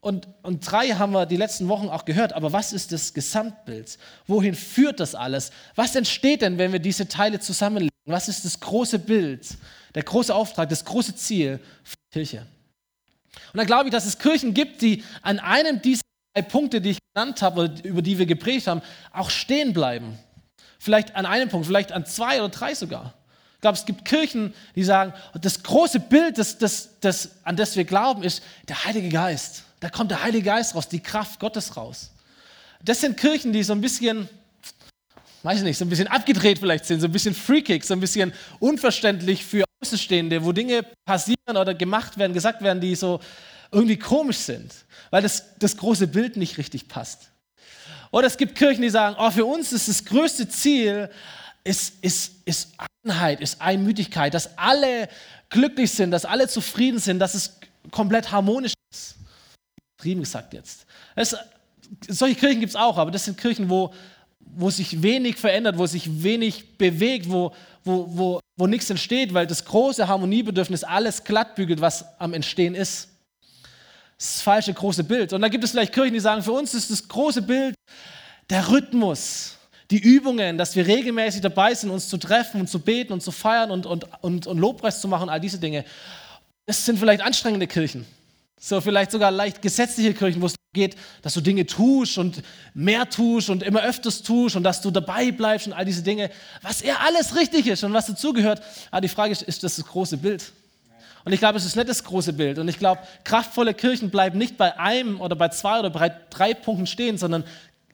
Und, 0.01 0.29
und 0.43 0.59
drei 0.59 0.89
haben 0.89 1.11
wir 1.11 1.25
die 1.25 1.35
letzten 1.35 1.67
Wochen 1.67 1.89
auch 1.89 2.05
gehört. 2.05 2.33
Aber 2.33 2.53
was 2.53 2.71
ist 2.71 2.91
das 2.91 3.13
Gesamtbild? 3.13 3.97
Wohin 4.27 4.55
führt 4.55 4.99
das 4.99 5.13
alles? 5.13 5.51
Was 5.75 5.95
entsteht 5.95 6.41
denn, 6.41 6.57
wenn 6.57 6.71
wir 6.71 6.79
diese 6.79 7.07
Teile 7.07 7.39
zusammenlegen? 7.39 7.89
Was 8.05 8.29
ist 8.29 8.45
das 8.45 8.59
große 8.59 8.99
Bild, 8.99 9.47
der 9.95 10.03
große 10.03 10.33
Auftrag, 10.33 10.69
das 10.69 10.85
große 10.85 11.15
Ziel 11.15 11.59
für 11.83 11.95
die 11.95 12.13
Kirche? 12.13 12.47
Und 13.51 13.57
dann 13.57 13.67
glaube 13.67 13.85
ich, 13.85 13.91
dass 13.91 14.05
es 14.05 14.17
Kirchen 14.17 14.53
gibt, 14.53 14.81
die 14.81 15.03
an 15.21 15.39
einem 15.39 15.81
dieser 15.81 16.01
drei 16.33 16.43
Punkte, 16.43 16.79
die 16.81 16.91
ich 16.91 16.99
genannt 17.13 17.41
habe, 17.41 17.73
über 17.83 18.01
die 18.01 18.17
wir 18.17 18.25
geprägt 18.25 18.67
haben, 18.67 18.81
auch 19.11 19.29
stehen 19.29 19.73
bleiben. 19.73 20.17
Vielleicht 20.79 21.15
an 21.15 21.25
einem 21.25 21.49
Punkt, 21.49 21.67
vielleicht 21.67 21.91
an 21.91 22.05
zwei 22.05 22.39
oder 22.39 22.49
drei 22.49 22.73
sogar. 22.73 23.13
Ich 23.59 23.61
glaube, 23.61 23.77
es 23.77 23.85
gibt 23.85 24.05
Kirchen, 24.05 24.53
die 24.73 24.85
sagen, 24.85 25.11
das 25.33 25.61
große 25.61 25.99
Bild, 25.99 26.37
das, 26.37 26.57
das, 26.57 26.91
das, 27.01 27.31
an 27.43 27.57
das 27.57 27.75
wir 27.75 27.83
glauben, 27.83 28.23
ist 28.23 28.41
der 28.69 28.85
Heilige 28.85 29.09
Geist. 29.09 29.63
Da 29.81 29.89
kommt 29.89 30.11
der 30.11 30.23
Heilige 30.23 30.45
Geist 30.45 30.75
raus, 30.75 30.87
die 30.87 31.01
Kraft 31.01 31.41
Gottes 31.41 31.75
raus. 31.75 32.11
Das 32.81 33.01
sind 33.01 33.17
Kirchen, 33.17 33.51
die 33.51 33.61
so 33.63 33.73
ein 33.73 33.81
bisschen, 33.81 34.29
weiß 35.43 35.57
ich 35.57 35.65
nicht, 35.65 35.77
so 35.77 35.83
ein 35.83 35.89
bisschen 35.89 36.07
abgedreht 36.07 36.59
vielleicht 36.59 36.85
sind, 36.85 37.01
so 37.01 37.07
ein 37.07 37.11
bisschen 37.11 37.35
freakig, 37.35 37.83
so 37.83 37.93
ein 37.95 37.99
bisschen 37.99 38.31
unverständlich 38.59 39.43
für 39.43 39.65
Außenstehende, 39.83 40.45
wo 40.45 40.53
Dinge 40.53 40.85
passieren 41.03 41.57
oder 41.57 41.73
gemacht 41.73 42.17
werden, 42.17 42.31
gesagt 42.31 42.61
werden, 42.61 42.79
die 42.79 42.95
so 42.95 43.19
irgendwie 43.73 43.99
komisch 43.99 44.37
sind, 44.37 44.73
weil 45.09 45.21
das, 45.21 45.43
das 45.59 45.75
große 45.75 46.07
Bild 46.07 46.37
nicht 46.37 46.57
richtig 46.57 46.87
passt. 46.87 47.29
Oder 48.11 48.27
es 48.27 48.37
gibt 48.37 48.55
Kirchen, 48.55 48.83
die 48.83 48.89
sagen, 48.89 49.17
oh, 49.19 49.29
für 49.31 49.43
uns 49.43 49.73
ist 49.73 49.89
das 49.89 50.05
größte 50.05 50.47
Ziel, 50.47 51.09
ist, 51.69 51.93
ist, 52.01 52.33
ist 52.45 52.73
Einheit, 53.03 53.41
ist 53.41 53.61
Einmütigkeit, 53.61 54.33
dass 54.33 54.57
alle 54.57 55.07
glücklich 55.49 55.91
sind, 55.91 56.09
dass 56.09 56.25
alle 56.25 56.47
zufrieden 56.47 56.99
sind, 56.99 57.19
dass 57.19 57.35
es 57.35 57.59
komplett 57.91 58.31
harmonisch 58.31 58.73
ist. 58.91 59.15
Trieben 59.97 60.21
gesagt 60.21 60.53
jetzt. 60.53 60.87
Das, 61.15 61.35
solche 62.07 62.35
Kirchen 62.35 62.59
gibt 62.59 62.71
es 62.71 62.75
auch, 62.75 62.97
aber 62.97 63.11
das 63.11 63.25
sind 63.25 63.37
Kirchen, 63.37 63.69
wo, 63.69 63.93
wo 64.39 64.71
sich 64.71 65.01
wenig 65.03 65.37
verändert, 65.37 65.77
wo 65.77 65.85
sich 65.85 66.23
wenig 66.23 66.77
bewegt, 66.77 67.29
wo, 67.29 67.53
wo, 67.83 68.07
wo, 68.09 68.39
wo 68.57 68.67
nichts 68.67 68.89
entsteht, 68.89 69.33
weil 69.33 69.45
das 69.45 69.63
große 69.63 70.07
Harmoniebedürfnis 70.07 70.83
alles 70.83 71.23
glattbügelt, 71.23 71.81
was 71.81 72.03
am 72.19 72.33
Entstehen 72.33 72.73
ist. 72.73 73.09
Das 74.17 74.41
falsche 74.41 74.73
große 74.73 75.03
Bild. 75.03 75.33
Und 75.33 75.41
dann 75.41 75.51
gibt 75.51 75.63
es 75.63 75.71
vielleicht 75.71 75.93
Kirchen, 75.93 76.13
die 76.13 76.19
sagen, 76.19 76.41
für 76.41 76.51
uns 76.51 76.73
ist 76.73 76.89
das 76.89 77.07
große 77.07 77.43
Bild 77.43 77.75
der 78.49 78.67
Rhythmus, 78.69 79.58
die 79.91 79.99
Übungen, 79.99 80.57
dass 80.57 80.75
wir 80.75 80.85
regelmäßig 80.85 81.41
dabei 81.41 81.73
sind, 81.73 81.89
uns 81.89 82.09
zu 82.09 82.17
treffen 82.17 82.61
und 82.61 82.67
zu 82.67 82.79
beten 82.79 83.13
und 83.13 83.21
zu 83.21 83.31
feiern 83.31 83.71
und, 83.71 83.85
und, 83.85 84.05
und, 84.21 84.45
und 84.45 84.57
Lobpreis 84.57 85.01
zu 85.01 85.07
machen, 85.07 85.29
all 85.29 85.39
diese 85.39 85.59
Dinge. 85.59 85.83
Das 86.65 86.85
sind 86.85 86.99
vielleicht 86.99 87.21
anstrengende 87.21 87.65
Kirchen. 87.65 88.05
So 88.59 88.81
vielleicht 88.81 89.11
sogar 89.11 89.31
leicht 89.31 89.61
gesetzliche 89.61 90.13
Kirchen, 90.13 90.41
wo 90.41 90.45
es 90.45 90.55
geht, 90.73 90.95
dass 91.23 91.33
du 91.33 91.41
Dinge 91.41 91.65
tust 91.65 92.17
und 92.19 92.43
mehr 92.75 93.09
tust 93.09 93.49
und 93.49 93.63
immer 93.63 93.81
öfters 93.81 94.21
tust 94.21 94.55
und 94.55 94.63
dass 94.63 94.81
du 94.81 94.91
dabei 94.91 95.31
bleibst 95.31 95.65
und 95.65 95.73
all 95.73 95.85
diese 95.85 96.03
Dinge, 96.03 96.29
was 96.61 96.81
eher 96.81 97.01
alles 97.01 97.35
richtig 97.35 97.65
ist 97.65 97.83
und 97.83 97.93
was 97.93 98.05
dazugehört. 98.05 98.61
Aber 98.91 99.01
die 99.01 99.07
Frage 99.07 99.31
ist, 99.31 99.41
ist 99.41 99.63
das 99.63 99.77
das 99.77 99.85
große 99.85 100.17
Bild? 100.17 100.51
Und 101.25 101.33
ich 101.33 101.39
glaube, 101.39 101.57
es 101.57 101.65
ist 101.65 101.75
nicht 101.75 101.89
das 101.89 102.03
große 102.03 102.33
Bild. 102.33 102.59
Und 102.59 102.67
ich 102.67 102.77
glaube, 102.77 103.01
kraftvolle 103.23 103.73
Kirchen 103.73 104.09
bleiben 104.09 104.37
nicht 104.37 104.57
bei 104.57 104.77
einem 104.79 105.19
oder 105.19 105.35
bei 105.35 105.49
zwei 105.49 105.79
oder 105.79 105.89
bei 105.89 106.11
drei 106.29 106.53
Punkten 106.53 106.87
stehen, 106.87 107.17
sondern 107.17 107.43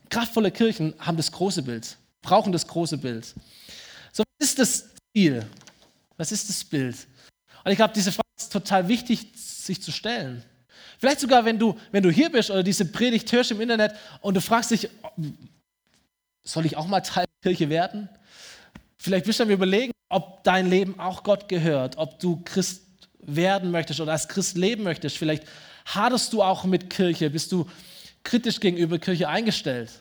kraftvolle 0.10 0.52
Kirchen 0.52 0.94
haben 1.00 1.18
das 1.18 1.32
große 1.32 1.64
Bild, 1.64 1.98
brauchen 2.22 2.52
das 2.52 2.68
große 2.68 2.98
Bild. 2.98 3.26
So, 4.12 4.24
was 4.40 4.50
ist 4.50 4.60
das 4.60 4.90
Ziel? 5.14 5.46
Was 6.18 6.32
ist 6.32 6.50
das 6.50 6.64
Bild? 6.64 6.96
Und 7.64 7.72
ich 7.72 7.78
glaube, 7.78 7.94
diese 7.94 8.12
Frage 8.12 8.28
ist 8.38 8.52
total 8.52 8.88
wichtig, 8.88 9.28
sich 9.36 9.82
zu 9.82 9.92
stellen. 9.92 10.44
Vielleicht 11.00 11.20
sogar, 11.20 11.44
wenn 11.46 11.60
du, 11.60 11.78
wenn 11.92 12.04
du 12.04 12.10
hier 12.10 12.30
bist 12.30 12.50
oder 12.50 12.64
diese 12.64 12.86
Predigt 12.86 13.32
hörst 13.32 13.52
im 13.52 13.60
Internet 13.62 13.94
und 14.22 14.36
du 14.36 14.42
fragst 14.42 14.72
dich, 14.72 14.90
soll 16.44 16.66
ich 16.66 16.78
auch 16.78 16.88
mal 16.88 17.02
Teil 17.02 17.26
der 17.26 17.52
Kirche 17.52 17.70
werden? 17.70 18.08
Vielleicht 18.98 19.26
bist 19.26 19.40
du 19.40 19.44
am 19.44 19.50
Überlegen, 19.50 19.92
ob 20.10 20.44
dein 20.44 20.70
Leben 20.70 21.00
auch 21.00 21.24
Gott 21.24 21.50
gehört, 21.50 21.98
ob 21.98 22.20
du 22.20 22.42
Christ 22.46 22.84
werden 23.20 23.72
möchtest 23.72 24.00
oder 24.00 24.14
als 24.14 24.28
Christ 24.28 24.56
leben 24.58 24.84
möchtest. 24.84 25.18
Vielleicht 25.18 25.44
haderst 25.86 26.32
du 26.34 26.42
auch 26.42 26.64
mit 26.64 26.90
Kirche, 26.90 27.30
bist 27.30 27.52
du 27.52 27.68
kritisch 28.24 28.60
gegenüber 28.60 29.00
Kirche 29.00 29.28
eingestellt. 29.28 29.92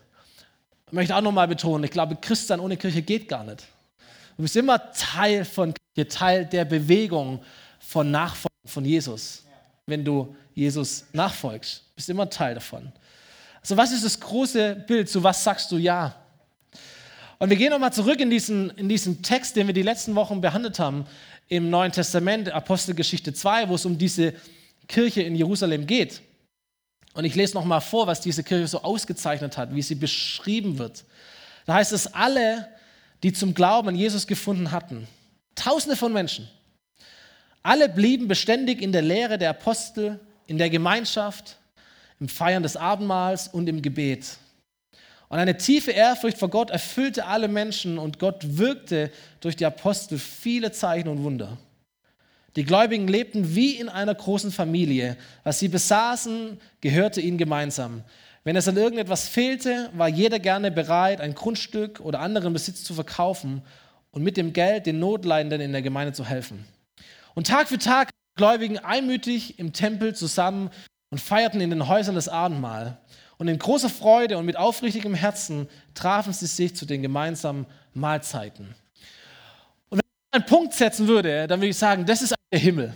Ich 0.95 0.97
möchte 0.97 1.17
auch 1.17 1.23
nochmal 1.23 1.49
betonen, 1.49 1.83
ich 1.83 1.91
glaube, 1.91 2.15
Christsein 2.15 2.61
ohne 2.61 2.77
Kirche 2.77 3.03
geht 3.03 3.29
gar 3.29 3.43
nicht. 3.43 3.65
Du 4.37 4.45
bist 4.45 4.55
immer 4.55 4.93
Teil 4.93 5.45
von 5.45 5.75
Kirche, 5.75 6.09
Teil 6.09 6.47
der 6.47 6.65
Bewegung 6.65 7.43
von 7.81 8.13
Nachfolgen 8.13 8.69
von 8.69 8.85
Jesus. 8.85 9.43
Wenn 9.87 10.05
du 10.05 10.37
Jesus 10.55 11.07
nachfolgst, 11.13 11.83
bist 11.97 12.09
immer 12.11 12.31
Teil 12.31 12.55
davon. 12.55 12.93
Also 13.61 13.77
was 13.77 13.91
ist 13.91 14.05
das 14.05 14.21
große 14.21 14.85
Bild? 14.87 15.09
Zu 15.09 15.21
was 15.25 15.43
sagst 15.43 15.73
du 15.73 15.79
ja? 15.79 16.15
Und 17.41 17.51
wir 17.51 17.57
gehen 17.57 17.71
nochmal 17.71 17.93
zurück 17.93 18.21
in 18.21 18.31
diesen, 18.31 18.71
in 18.71 18.89
diesen 18.89 19.21
Text, 19.21 19.57
den 19.57 19.67
wir 19.67 19.75
die 19.75 19.83
letzten 19.83 20.15
Wochen 20.15 20.41
behandelt 20.41 20.79
haben 20.79 21.07
im 21.49 21.71
Neuen 21.71 21.91
Testament, 21.91 22.51
Apostelgeschichte 22.51 23.35
2, 23.35 23.69
wo 23.69 23.75
es 23.75 23.85
um 23.85 23.99
diese 23.99 24.33
Kirche 24.87 25.23
in 25.23 25.35
Jerusalem 25.35 25.89
geht. 25.89 26.23
Und 27.15 27.25
ich 27.25 27.35
lese 27.35 27.55
nochmal 27.55 27.81
vor, 27.81 28.07
was 28.07 28.21
diese 28.21 28.43
Kirche 28.43 28.67
so 28.67 28.83
ausgezeichnet 28.83 29.57
hat, 29.57 29.75
wie 29.75 29.83
sie 29.83 29.95
beschrieben 29.95 30.79
wird. 30.79 31.05
Da 31.65 31.75
heißt 31.75 31.93
es, 31.93 32.13
alle, 32.13 32.69
die 33.23 33.33
zum 33.33 33.55
Glauben 33.55 33.89
an 33.89 33.97
Jesus 33.97 34.27
gefunden 34.27 34.73
hatten, 34.73 35.07
tausende 35.55 35.97
von 35.97 36.13
Menschen, 36.13 36.49
alle 37.63 37.89
blieben 37.89 38.29
beständig 38.29 38.83
in 38.83 38.93
der 38.93 39.01
Lehre 39.01 39.39
der 39.39 39.51
Apostel, 39.51 40.21
in 40.47 40.59
der 40.59 40.69
Gemeinschaft, 40.69 41.57
im 42.21 42.29
Feiern 42.29 42.63
des 42.63 42.77
Abendmahls 42.77 43.49
und 43.49 43.69
im 43.69 43.81
Gebet. 43.81 44.37
Und 45.29 45.39
eine 45.39 45.57
tiefe 45.57 45.91
Ehrfurcht 45.91 46.37
vor 46.37 46.51
Gott 46.51 46.71
erfüllte 46.71 47.27
alle 47.27 47.49
Menschen 47.49 47.99
und 47.99 48.19
Gott 48.19 48.37
wirkte 48.43 49.11
durch 49.41 49.57
die 49.57 49.65
Apostel 49.65 50.19
viele 50.19 50.73
Zeichen 50.73 51.09
und 51.09 51.23
Wunder. 51.23 51.57
Die 52.57 52.65
Gläubigen 52.65 53.09
lebten 53.09 53.57
wie 53.57 53.73
in 53.73 53.89
einer 53.89 54.15
großen 54.15 54.53
Familie. 54.53 55.17
Was 55.43 55.59
sie 55.59 55.69
besaßen, 55.69 56.61
gehörte 56.81 57.21
ihnen 57.21 57.39
gemeinsam. 57.39 58.05
Wenn 58.45 58.55
es 58.55 58.69
an 58.69 58.77
irgendetwas 58.77 59.27
fehlte, 59.27 59.91
war 59.95 60.09
jeder 60.09 60.39
gerne 60.39 60.71
bereit, 60.71 61.21
ein 61.21 61.35
Grundstück 61.35 62.01
oder 62.01 62.21
anderen 62.21 62.53
Besitz 62.53 62.85
zu 62.85 62.95
verkaufen 62.95 63.63
und 64.13 64.23
mit 64.23 64.37
dem 64.37 64.53
Geld 64.53 64.87
den 64.87 65.01
Notleidenden 65.01 65.61
in 65.61 65.73
der 65.73 65.83
Gemeinde 65.83 66.13
zu 66.13 66.25
helfen. 66.25 66.65
Und 67.35 67.49
Tag 67.49 67.69
für 67.69 67.79
Tag 67.79 68.11
Gläubigen 68.37 68.79
einmütig 68.79 69.59
im 69.59 69.73
Tempel 69.73 70.15
zusammen 70.15 70.71
und 71.11 71.21
feierten 71.21 71.61
in 71.61 71.71
den 71.71 71.89
Häusern 71.89 72.15
das 72.15 72.29
Abendmahl. 72.29 72.99
Und 73.37 73.49
in 73.49 73.59
großer 73.59 73.89
Freude 73.89 74.39
und 74.39 74.45
mit 74.45 74.57
aufrichtigem 74.57 75.15
Herzen 75.15 75.69
trafen 75.95 76.33
sie 76.33 76.47
sich 76.47 76.77
zu 76.77 76.87
den 76.87 77.03
gemeinsamen 77.03 77.67
Mahlzeiten 77.95 78.75
einen 80.35 80.47
Punkt 80.47 80.75
setzen 80.75 81.07
würde, 81.07 81.47
dann 81.47 81.61
würde 81.61 81.71
ich 81.71 81.79
sagen, 81.79 82.05
das 82.05 82.23
ist 82.23 82.35
der 82.53 82.61
Himmel. 82.61 82.95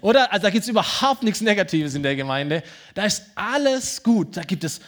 Oder? 0.00 0.30
Also 0.32 0.42
da 0.42 0.50
gibt 0.50 0.64
es 0.64 0.68
überhaupt 0.68 1.22
nichts 1.22 1.40
Negatives 1.40 1.94
in 1.94 2.02
der 2.02 2.14
Gemeinde. 2.14 2.62
Da 2.94 3.06
ist 3.06 3.24
alles 3.34 4.02
gut. 4.02 4.36
Da 4.36 4.42
gibt 4.42 4.64
es 4.64 4.80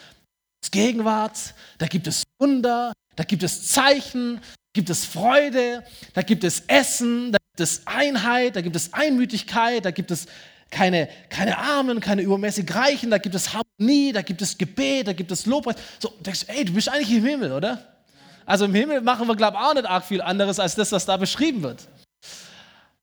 Gegenwart, 0.71 1.55
da 1.79 1.87
gibt 1.87 2.07
es 2.07 2.25
Wunder, 2.39 2.93
da 3.15 3.25
gibt 3.25 3.43
es 3.43 3.69
Zeichen, 3.69 4.37
da 4.37 4.71
gibt 4.75 4.91
es 4.91 5.05
Freude, 5.05 5.85
da 6.13 6.23
gibt 6.23 6.45
es 6.45 6.65
Essen, 6.67 7.33
da 7.33 7.39
gibt 7.39 7.61
es 7.61 7.87
Einheit, 7.87 8.57
da 8.57 8.61
gibt 8.61 8.77
es 8.77 8.93
Einmütigkeit, 8.93 9.85
da 9.85 9.91
gibt 9.91 10.11
es 10.11 10.27
keine, 10.71 11.09
keine 11.31 11.57
Armen, 11.57 12.01
keine 12.01 12.23
übermäßig 12.23 12.73
Reichen, 12.75 13.11
da 13.11 13.19
gibt 13.19 13.35
es 13.35 13.55
Harmonie, 13.55 14.13
da 14.13 14.23
gibt 14.23 14.43
es 14.43 14.59
Gebet, 14.59 15.09
da 15.09 15.13
gibt 15.13 15.31
es 15.31 15.47
Lobpreis. 15.47 15.77
So, 15.99 16.13
denkst 16.21 16.47
du, 16.47 16.53
ey, 16.53 16.65
du 16.65 16.73
bist 16.73 16.89
eigentlich 16.89 17.17
im 17.17 17.25
Himmel, 17.25 17.53
oder? 17.53 17.96
Also 18.47 18.65
im 18.65 18.75
Himmel 18.75 19.01
machen 19.01 19.27
wir, 19.27 19.37
glaube 19.37 19.59
ich, 19.61 19.65
auch 19.65 19.75
nicht 19.75 19.87
arg 19.87 20.05
viel 20.05 20.23
anderes 20.23 20.61
als 20.61 20.77
das, 20.77 20.93
was 20.93 21.05
da 21.05 21.17
beschrieben 21.17 21.63
wird. 21.63 21.89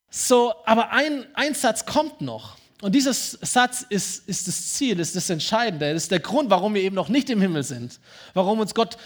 So, 0.09 0.53
aber 0.65 0.91
ein, 0.91 1.25
ein 1.33 1.53
Satz 1.53 1.85
kommt 1.85 2.21
noch. 2.21 2.55
Und 2.81 2.93
dieser 2.93 3.13
Satz 3.13 3.85
ist, 3.89 4.27
ist 4.27 4.47
das 4.47 4.73
Ziel, 4.73 4.99
ist 4.99 5.15
das 5.15 5.29
Entscheidende, 5.29 5.89
ist 5.89 6.11
der 6.11 6.19
Grund, 6.19 6.49
warum 6.49 6.73
wir 6.73 6.81
eben 6.81 6.95
noch 6.95 7.09
nicht 7.09 7.29
im 7.29 7.39
Himmel 7.39 7.63
sind. 7.63 7.99
Warum 8.33 8.59
uns 8.59 8.73
Gott 8.73 8.97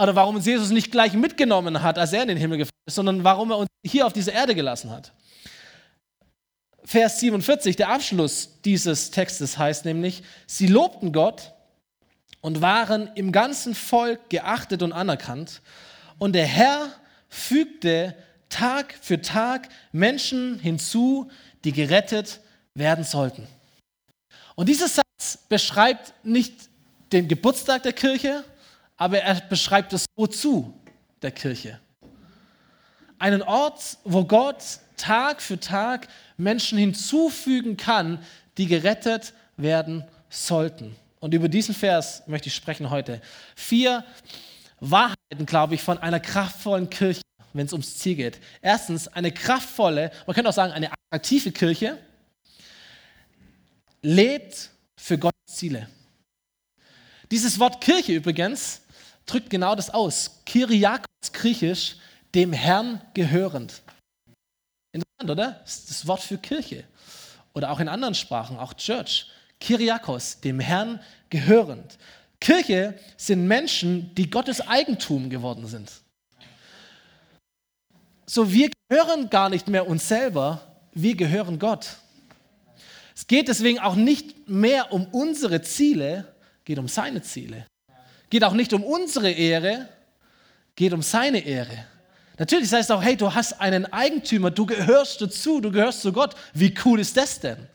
oder 0.00 0.14
warum 0.14 0.36
uns 0.36 0.46
Jesus 0.46 0.70
nicht 0.70 0.90
gleich 0.90 1.12
mitgenommen 1.12 1.82
hat, 1.82 1.98
als 1.98 2.12
er 2.12 2.22
in 2.22 2.28
den 2.28 2.38
Himmel 2.38 2.58
gefahren 2.58 2.72
ist, 2.86 2.94
sondern 2.94 3.24
warum 3.24 3.50
er 3.50 3.58
uns 3.58 3.68
hier 3.84 4.06
auf 4.06 4.12
dieser 4.12 4.32
Erde 4.32 4.54
gelassen 4.54 4.90
hat. 4.90 5.12
Vers 6.82 7.20
47, 7.20 7.76
der 7.76 7.90
Abschluss 7.90 8.60
dieses 8.64 9.10
Textes 9.10 9.58
heißt 9.58 9.84
nämlich, 9.84 10.22
sie 10.46 10.66
lobten 10.66 11.12
Gott 11.12 11.52
und 12.40 12.60
waren 12.60 13.10
im 13.14 13.32
ganzen 13.32 13.74
Volk 13.74 14.30
geachtet 14.30 14.82
und 14.82 14.92
anerkannt. 14.92 15.60
Und 16.18 16.34
der 16.34 16.46
Herr 16.46 16.88
fügte 17.28 18.14
Tag 18.48 18.94
für 19.00 19.20
Tag 19.20 19.68
Menschen 19.92 20.58
hinzu, 20.58 21.30
die 21.64 21.72
gerettet 21.72 22.40
werden 22.74 23.04
sollten. 23.04 23.46
Und 24.54 24.68
dieser 24.68 24.88
Satz 24.88 25.38
beschreibt 25.48 26.14
nicht 26.24 26.54
den 27.12 27.28
Geburtstag 27.28 27.82
der 27.82 27.92
Kirche, 27.92 28.44
aber 28.96 29.18
er 29.18 29.40
beschreibt 29.42 29.92
das 29.92 30.06
Wozu 30.16 30.74
der 31.22 31.30
Kirche. 31.30 31.80
Einen 33.18 33.42
Ort, 33.42 33.98
wo 34.04 34.24
Gott 34.24 34.62
Tag 34.96 35.42
für 35.42 35.60
Tag 35.60 36.08
Menschen 36.36 36.78
hinzufügen 36.78 37.76
kann, 37.76 38.22
die 38.56 38.66
gerettet 38.66 39.34
werden 39.56 40.04
sollten. 40.30 40.96
Und 41.26 41.34
über 41.34 41.48
diesen 41.48 41.74
Vers 41.74 42.22
möchte 42.28 42.46
ich 42.46 42.54
sprechen 42.54 42.88
heute. 42.88 43.20
Vier 43.56 44.04
Wahrheiten, 44.78 45.44
glaube 45.44 45.74
ich, 45.74 45.82
von 45.82 45.98
einer 45.98 46.20
kraftvollen 46.20 46.88
Kirche, 46.88 47.20
wenn 47.52 47.66
es 47.66 47.72
ums 47.72 47.98
Ziel 47.98 48.14
geht. 48.14 48.38
Erstens, 48.62 49.08
eine 49.08 49.32
kraftvolle, 49.32 50.12
man 50.24 50.36
könnte 50.36 50.50
auch 50.50 50.54
sagen, 50.54 50.72
eine 50.72 50.92
attraktive 50.92 51.50
Kirche 51.50 51.98
lebt 54.02 54.70
für 54.96 55.18
Gottes 55.18 55.40
Ziele. 55.48 55.88
Dieses 57.32 57.58
Wort 57.58 57.80
Kirche 57.80 58.12
übrigens 58.12 58.82
drückt 59.26 59.50
genau 59.50 59.74
das 59.74 59.90
aus. 59.90 60.42
Kyriakos, 60.46 61.32
griechisch, 61.32 61.96
dem 62.36 62.52
Herrn 62.52 63.00
gehörend. 63.14 63.82
Interessant, 64.92 65.28
oder? 65.28 65.60
Das 65.64 65.78
ist 65.78 65.90
das 65.90 66.06
Wort 66.06 66.20
für 66.20 66.38
Kirche. 66.38 66.84
Oder 67.52 67.72
auch 67.72 67.80
in 67.80 67.88
anderen 67.88 68.14
Sprachen, 68.14 68.58
auch 68.58 68.74
Church. 68.74 69.26
Kyriakos, 69.60 70.40
dem 70.40 70.60
Herrn 70.60 71.00
gehörend. 71.30 71.98
Kirche 72.40 72.98
sind 73.16 73.46
Menschen, 73.46 74.14
die 74.14 74.30
Gottes 74.30 74.60
Eigentum 74.60 75.30
geworden 75.30 75.66
sind. 75.66 75.90
So, 78.26 78.52
wir 78.52 78.70
gehören 78.88 79.30
gar 79.30 79.48
nicht 79.48 79.68
mehr 79.68 79.86
uns 79.86 80.08
selber, 80.08 80.60
wir 80.92 81.16
gehören 81.16 81.58
Gott. 81.58 81.96
Es 83.14 83.26
geht 83.26 83.48
deswegen 83.48 83.78
auch 83.78 83.94
nicht 83.94 84.48
mehr 84.48 84.92
um 84.92 85.06
unsere 85.06 85.62
Ziele, 85.62 86.34
geht 86.64 86.78
um 86.78 86.88
seine 86.88 87.22
Ziele. 87.22 87.66
Geht 88.28 88.44
auch 88.44 88.52
nicht 88.52 88.72
um 88.72 88.82
unsere 88.82 89.30
Ehre, 89.30 89.88
geht 90.74 90.92
um 90.92 91.02
seine 91.02 91.38
Ehre. 91.38 91.86
Natürlich 92.38 92.70
heißt 92.70 92.90
es 92.90 92.94
auch, 92.94 93.02
hey, 93.02 93.16
du 93.16 93.32
hast 93.32 93.60
einen 93.60 93.86
Eigentümer, 93.86 94.50
du 94.50 94.66
gehörst 94.66 95.22
dazu, 95.22 95.60
du 95.60 95.70
gehörst 95.70 96.02
zu 96.02 96.12
Gott. 96.12 96.34
Wie 96.52 96.74
cool 96.84 97.00
ist 97.00 97.16
das 97.16 97.40
denn? 97.40 97.68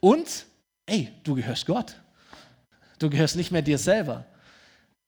Und, 0.00 0.46
ey, 0.86 1.10
du 1.24 1.34
gehörst 1.34 1.66
Gott. 1.66 1.96
Du 2.98 3.10
gehörst 3.10 3.36
nicht 3.36 3.50
mehr 3.50 3.62
dir 3.62 3.78
selber. 3.78 4.24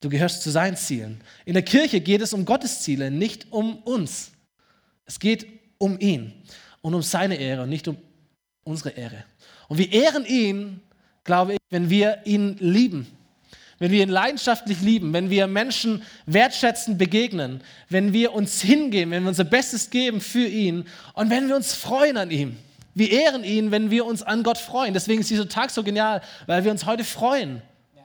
Du 0.01 0.09
gehörst 0.09 0.43
zu 0.43 0.51
seinen 0.51 0.77
Zielen. 0.77 1.21
In 1.45 1.55
der 1.55 1.65
Kirche 1.65 2.01
geht 2.01 2.21
es 2.21 2.33
um 2.33 2.45
Gottes 2.45 2.83
Ziele, 2.83 3.11
nicht 3.11 3.51
um 3.51 3.79
uns. 3.79 4.33
Es 5.05 5.19
geht 5.19 5.47
um 5.79 5.99
ihn 5.99 6.33
und 6.83 6.95
um 6.95 7.03
seine 7.03 7.37
Ehre 7.37 7.63
und 7.63 7.71
nicht 7.71 7.89
um 7.89 7.97
unsere 8.63 8.91
Ehre. 8.91 9.25
Und 9.69 9.79
wir 9.79 9.93
ehren 9.93 10.25
ihn, 10.25 10.81
glaube 11.25 11.55
ich, 11.55 11.59
wenn 11.71 11.91
wir 11.91 12.21
ihn 12.25 12.57
lieben. 12.61 13.07
Wenn 13.81 13.93
wir 13.93 14.03
ihn 14.03 14.09
leidenschaftlich 14.09 14.81
lieben, 14.81 15.13
wenn 15.13 15.31
wir 15.31 15.47
Menschen 15.47 16.03
wertschätzend 16.27 16.99
begegnen, 16.99 17.63
wenn 17.89 18.13
wir 18.13 18.33
uns 18.33 18.61
hingeben, 18.61 19.13
wenn 19.13 19.23
wir 19.23 19.29
unser 19.29 19.45
Bestes 19.45 19.91
geben 19.91 20.21
für 20.21 20.47
ihn 20.47 20.85
und 21.15 21.31
wenn 21.31 21.49
wir 21.49 21.55
uns 21.55 21.75
freuen 21.75 22.17
an 22.17 22.31
ihm. 22.31 22.57
Wir 22.95 23.11
ehren 23.11 23.45
ihn, 23.45 23.71
wenn 23.71 23.91
wir 23.91 24.05
uns 24.07 24.23
an 24.23 24.43
Gott 24.43 24.59
freuen. 24.59 24.95
Deswegen 24.95 25.21
ist 25.21 25.31
dieser 25.31 25.49
Tag 25.49 25.71
so 25.71 25.83
genial, 25.83 26.21
weil 26.47 26.65
wir 26.65 26.71
uns 26.71 26.87
heute 26.87 27.05
freuen. 27.05 27.63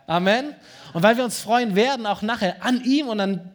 Amen. 0.08 0.54
Und 0.94 1.04
weil 1.04 1.18
wir 1.18 1.24
uns 1.24 1.40
freuen 1.40 1.76
werden, 1.76 2.06
auch 2.06 2.22
nachher 2.22 2.64
an 2.64 2.84
ihm 2.84 3.08
und 3.08 3.20
an 3.20 3.52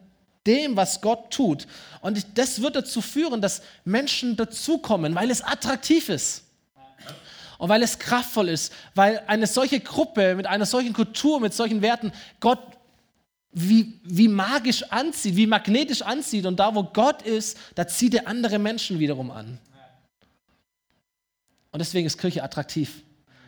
dem, 0.46 0.76
was 0.76 1.00
Gott 1.00 1.30
tut. 1.30 1.66
Und 2.00 2.38
das 2.38 2.62
wird 2.62 2.74
dazu 2.74 3.00
führen, 3.00 3.40
dass 3.40 3.62
Menschen 3.84 4.36
dazukommen, 4.36 5.14
weil 5.14 5.30
es 5.30 5.42
attraktiv 5.42 6.08
ist. 6.08 6.44
Und 7.58 7.68
weil 7.68 7.82
es 7.82 7.98
kraftvoll 7.98 8.48
ist, 8.48 8.72
weil 8.94 9.22
eine 9.26 9.46
solche 9.46 9.80
Gruppe 9.80 10.36
mit 10.36 10.46
einer 10.46 10.64
solchen 10.64 10.92
Kultur, 10.92 11.40
mit 11.40 11.52
solchen 11.52 11.82
Werten 11.82 12.12
Gott 12.38 12.60
wie, 13.50 13.98
wie 14.04 14.28
magisch 14.28 14.84
anzieht, 14.90 15.34
wie 15.34 15.46
magnetisch 15.46 16.02
anzieht. 16.02 16.46
Und 16.46 16.60
da, 16.60 16.74
wo 16.74 16.84
Gott 16.84 17.22
ist, 17.22 17.58
da 17.74 17.86
zieht 17.86 18.14
er 18.14 18.28
andere 18.28 18.58
Menschen 18.58 18.98
wiederum 18.98 19.30
an. 19.30 19.58
Und 21.70 21.81
deswegen 21.81 22.07
ist 22.07 22.18
Kirche 22.18 22.42
attraktiv. 22.42 23.02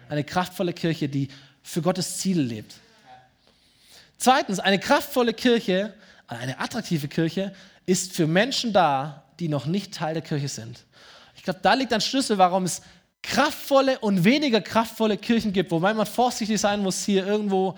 Eine 0.08 0.24
kraftvolle 0.24 0.72
Kirche, 0.72 1.08
die 1.08 1.28
für 1.62 1.82
Gottes 1.82 2.18
Ziele 2.18 2.42
lebt. 2.42 2.74
Zweitens, 4.18 4.58
eine 4.58 4.78
kraftvolle 4.78 5.32
Kirche, 5.32 5.94
eine 6.26 6.58
attraktive 6.58 7.08
Kirche 7.08 7.54
ist 7.86 8.12
für 8.12 8.26
Menschen 8.26 8.72
da, 8.72 9.24
die 9.38 9.48
noch 9.48 9.66
nicht 9.66 9.94
Teil 9.94 10.14
der 10.14 10.22
Kirche 10.22 10.48
sind. 10.48 10.84
Ich 11.34 11.42
glaube, 11.42 11.60
da 11.62 11.74
liegt 11.74 11.92
ein 11.92 12.02
Schlüssel, 12.02 12.36
warum 12.36 12.64
es 12.64 12.82
kraftvolle 13.22 13.98
und 13.98 14.24
weniger 14.24 14.60
kraftvolle 14.60 15.16
Kirchen 15.16 15.52
gibt, 15.52 15.70
wobei 15.70 15.94
man 15.94 16.06
vorsichtig 16.06 16.60
sein 16.60 16.80
muss, 16.80 17.04
hier 17.04 17.26
irgendwo 17.26 17.76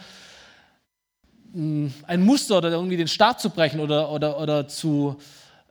hm, 1.53 1.93
ein 2.07 2.25
Muster 2.25 2.59
oder 2.59 2.71
irgendwie 2.71 2.97
den 2.97 3.09
Staat 3.09 3.41
zu 3.41 3.51
brechen 3.51 3.81
oder, 3.81 4.11
oder, 4.11 4.39
oder 4.39 4.69
zu, 4.69 5.21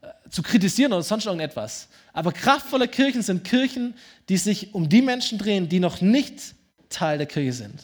äh, 0.02 0.08
zu 0.30 0.42
kritisieren 0.42 0.94
oder 0.94 1.04
sonst 1.04 1.26
irgendetwas. 1.26 1.88
Aber 2.14 2.32
kraftvolle 2.32 2.88
Kirchen 2.88 3.22
sind 3.22 3.44
Kirchen, 3.44 3.96
die 4.30 4.38
sich 4.38 4.74
um 4.74 4.90
die 4.90 5.02
Menschen 5.02 5.38
drehen, 5.38 5.70
die 5.70 5.80
noch 5.80 6.02
nicht 6.02 6.56
Teil 6.90 7.18
der 7.18 7.28
Kirche 7.28 7.54
sind. 7.54 7.80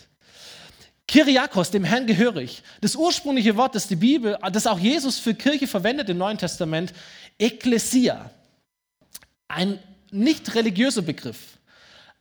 Kyriakos, 1.08 1.72
dem 1.72 1.86
Herrn 1.86 2.06
gehörig. 2.06 2.64
Das 2.82 2.96
ursprüngliche 2.96 3.56
Wort, 3.56 3.76
das 3.76 3.88
die 3.88 3.96
Bibel, 3.96 4.38
das 4.52 4.68
auch 4.68 4.80
Jesus 4.80 5.18
für 5.18 5.34
Kirche 5.34 5.68
verwendet 5.68 6.10
im 6.10 6.18
Neuen 6.18 6.38
Testament, 6.38 6.94
Ekklesia. 7.40 8.30
Ein 9.48 9.80
nicht 10.12 10.54
religiöser 10.56 11.02
Begriff, 11.02 11.58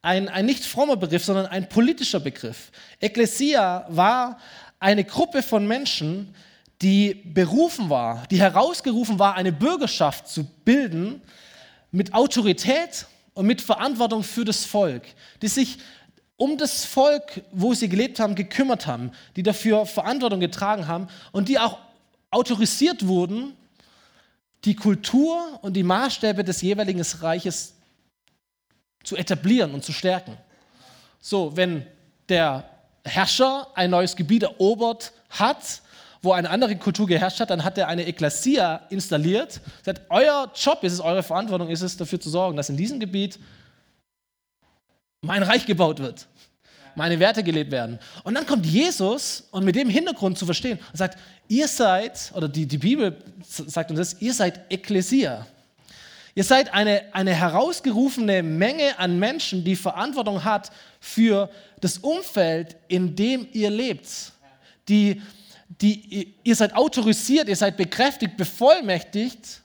ein, 0.02 0.28
ein 0.28 0.46
nicht 0.46 0.64
frommer 0.64 0.96
Begriff, 0.96 1.24
sondern 1.24 1.46
ein 1.46 1.68
politischer 1.68 2.20
Begriff. 2.20 2.70
Ekklesia 3.00 3.86
war 3.88 4.38
eine 4.78 5.02
Gruppe 5.02 5.42
von 5.42 5.66
Menschen, 5.66 6.34
die 6.82 7.14
berufen 7.14 7.90
war, 7.90 8.26
die 8.30 8.38
herausgerufen 8.38 9.18
war, 9.18 9.34
eine 9.34 9.50
Bürgerschaft 9.50 10.28
zu 10.28 10.44
bilden, 10.44 11.22
mit 11.96 12.12
Autorität 12.12 13.06
und 13.32 13.46
mit 13.46 13.62
Verantwortung 13.62 14.22
für 14.22 14.44
das 14.44 14.64
Volk, 14.64 15.02
die 15.40 15.48
sich 15.48 15.78
um 16.36 16.58
das 16.58 16.84
Volk, 16.84 17.42
wo 17.52 17.72
sie 17.72 17.88
gelebt 17.88 18.20
haben, 18.20 18.34
gekümmert 18.34 18.86
haben, 18.86 19.12
die 19.36 19.42
dafür 19.42 19.86
Verantwortung 19.86 20.38
getragen 20.38 20.86
haben 20.86 21.08
und 21.32 21.48
die 21.48 21.58
auch 21.58 21.78
autorisiert 22.30 23.06
wurden, 23.06 23.56
die 24.66 24.74
Kultur 24.74 25.58
und 25.62 25.72
die 25.72 25.82
Maßstäbe 25.82 26.44
des 26.44 26.60
jeweiligen 26.60 27.00
Reiches 27.00 27.74
zu 29.02 29.16
etablieren 29.16 29.72
und 29.72 29.82
zu 29.82 29.92
stärken. 29.92 30.36
So, 31.20 31.56
wenn 31.56 31.86
der 32.28 32.68
Herrscher 33.04 33.68
ein 33.74 33.90
neues 33.90 34.16
Gebiet 34.16 34.42
erobert 34.42 35.12
hat, 35.30 35.80
wo 36.22 36.32
eine 36.32 36.50
andere 36.50 36.76
Kultur 36.76 37.06
geherrscht 37.06 37.40
hat, 37.40 37.50
dann 37.50 37.64
hat 37.64 37.78
er 37.78 37.88
eine 37.88 38.06
Ekklesia 38.06 38.82
installiert. 38.90 39.60
Sagt, 39.84 40.02
euer 40.08 40.50
Job 40.54 40.82
ist 40.82 40.94
es, 40.94 41.00
eure 41.00 41.22
Verantwortung 41.22 41.68
ist 41.68 41.82
es, 41.82 41.96
dafür 41.96 42.20
zu 42.20 42.30
sorgen, 42.30 42.56
dass 42.56 42.68
in 42.68 42.76
diesem 42.76 43.00
Gebiet 43.00 43.38
mein 45.22 45.42
Reich 45.42 45.66
gebaut 45.66 45.98
wird, 45.98 46.26
meine 46.94 47.18
Werte 47.18 47.42
gelebt 47.42 47.70
werden. 47.70 47.98
Und 48.24 48.34
dann 48.34 48.46
kommt 48.46 48.64
Jesus 48.66 49.48
und 49.50 49.64
mit 49.64 49.76
dem 49.76 49.88
Hintergrund 49.88 50.38
zu 50.38 50.46
verstehen 50.46 50.78
und 50.92 50.96
sagt, 50.96 51.18
ihr 51.48 51.68
seid, 51.68 52.32
oder 52.34 52.48
die, 52.48 52.66
die 52.66 52.78
Bibel 52.78 53.16
sagt 53.42 53.90
uns 53.90 53.98
das, 53.98 54.20
ihr 54.20 54.32
seid 54.32 54.60
Ekklesia. 54.70 55.46
Ihr 56.34 56.44
seid 56.44 56.74
eine, 56.74 57.02
eine 57.12 57.32
herausgerufene 57.32 58.42
Menge 58.42 58.98
an 58.98 59.18
Menschen, 59.18 59.64
die 59.64 59.74
Verantwortung 59.74 60.44
hat 60.44 60.70
für 61.00 61.48
das 61.80 61.96
Umfeld, 61.96 62.76
in 62.88 63.16
dem 63.16 63.48
ihr 63.52 63.70
lebt. 63.70 64.06
Die 64.86 65.22
die, 65.68 66.34
ihr 66.44 66.56
seid 66.56 66.74
autorisiert, 66.74 67.48
ihr 67.48 67.56
seid 67.56 67.76
bekräftigt, 67.76 68.36
bevollmächtigt, 68.36 69.62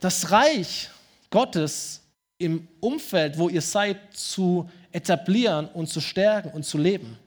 das 0.00 0.30
Reich 0.30 0.90
Gottes 1.30 2.02
im 2.38 2.68
Umfeld, 2.80 3.38
wo 3.38 3.48
ihr 3.48 3.62
seid, 3.62 3.98
zu 4.14 4.70
etablieren 4.92 5.68
und 5.68 5.88
zu 5.88 6.00
stärken 6.00 6.50
und 6.50 6.64
zu 6.64 6.78
leben. 6.78 7.18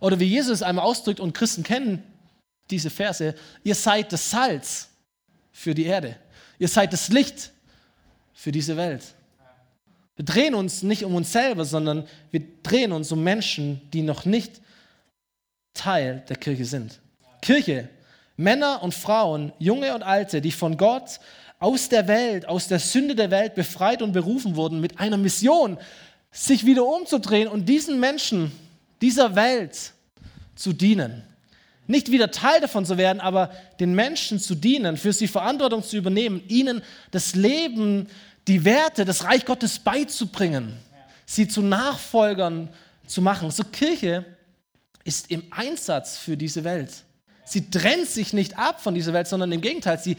Oder 0.00 0.18
wie 0.18 0.24
Jesus 0.26 0.62
einmal 0.62 0.84
ausdrückt, 0.84 1.20
und 1.20 1.32
Christen 1.32 1.62
kennen 1.62 2.02
diese 2.70 2.90
Verse, 2.90 3.34
ihr 3.62 3.74
seid 3.74 4.12
das 4.12 4.30
Salz 4.30 4.88
für 5.52 5.74
die 5.74 5.84
Erde. 5.84 6.16
Ihr 6.58 6.68
seid 6.68 6.92
das 6.92 7.08
Licht 7.08 7.50
für 8.32 8.52
diese 8.52 8.76
Welt. 8.76 9.02
Wir 10.16 10.24
drehen 10.24 10.54
uns 10.54 10.82
nicht 10.82 11.04
um 11.04 11.14
uns 11.14 11.32
selber, 11.32 11.64
sondern 11.64 12.06
wir 12.30 12.42
drehen 12.62 12.92
uns 12.92 13.10
um 13.12 13.22
Menschen, 13.22 13.80
die 13.92 14.02
noch 14.02 14.24
nicht 14.24 14.61
Teil 15.74 16.22
der 16.28 16.36
Kirche 16.36 16.64
sind. 16.64 17.00
Kirche, 17.40 17.88
Männer 18.36 18.82
und 18.82 18.94
Frauen, 18.94 19.52
junge 19.58 19.94
und 19.94 20.02
alte, 20.02 20.40
die 20.40 20.52
von 20.52 20.76
Gott 20.76 21.20
aus 21.58 21.88
der 21.88 22.08
Welt, 22.08 22.48
aus 22.48 22.68
der 22.68 22.78
Sünde 22.78 23.14
der 23.14 23.30
Welt 23.30 23.54
befreit 23.54 24.02
und 24.02 24.12
berufen 24.12 24.56
wurden 24.56 24.80
mit 24.80 24.98
einer 24.98 25.16
Mission, 25.16 25.78
sich 26.30 26.66
wieder 26.66 26.84
umzudrehen 26.84 27.48
und 27.48 27.68
diesen 27.68 28.00
Menschen, 28.00 28.52
dieser 29.00 29.34
Welt 29.34 29.92
zu 30.54 30.72
dienen. 30.72 31.22
Nicht 31.86 32.10
wieder 32.10 32.30
Teil 32.30 32.60
davon 32.60 32.86
zu 32.86 32.96
werden, 32.96 33.20
aber 33.20 33.50
den 33.80 33.94
Menschen 33.94 34.38
zu 34.38 34.54
dienen, 34.54 34.96
für 34.96 35.12
sie 35.12 35.28
Verantwortung 35.28 35.82
zu 35.82 35.96
übernehmen, 35.96 36.42
ihnen 36.48 36.82
das 37.10 37.34
Leben, 37.34 38.08
die 38.48 38.64
Werte, 38.64 39.04
das 39.04 39.24
Reich 39.24 39.44
Gottes 39.44 39.78
beizubringen, 39.78 40.76
sie 41.26 41.48
zu 41.48 41.60
Nachfolgern 41.62 42.68
zu 43.06 43.20
machen. 43.22 43.50
So 43.50 43.64
Kirche 43.64 44.24
ist 45.04 45.30
im 45.30 45.44
Einsatz 45.50 46.18
für 46.18 46.36
diese 46.36 46.64
Welt. 46.64 46.90
Sie 47.44 47.70
trennt 47.70 48.08
sich 48.08 48.32
nicht 48.32 48.58
ab 48.58 48.80
von 48.80 48.94
dieser 48.94 49.12
Welt, 49.12 49.28
sondern 49.28 49.52
im 49.52 49.60
Gegenteil, 49.60 49.98
sie 49.98 50.16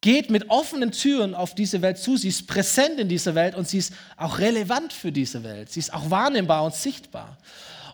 geht 0.00 0.28
mit 0.28 0.50
offenen 0.50 0.92
Türen 0.92 1.34
auf 1.34 1.54
diese 1.54 1.80
Welt 1.80 1.96
zu. 1.96 2.16
Sie 2.16 2.28
ist 2.28 2.46
präsent 2.46 2.98
in 2.98 3.08
dieser 3.08 3.34
Welt 3.34 3.54
und 3.54 3.66
sie 3.66 3.78
ist 3.78 3.94
auch 4.18 4.38
relevant 4.38 4.92
für 4.92 5.10
diese 5.10 5.42
Welt. 5.44 5.72
Sie 5.72 5.80
ist 5.80 5.94
auch 5.94 6.10
wahrnehmbar 6.10 6.64
und 6.64 6.74
sichtbar. 6.74 7.38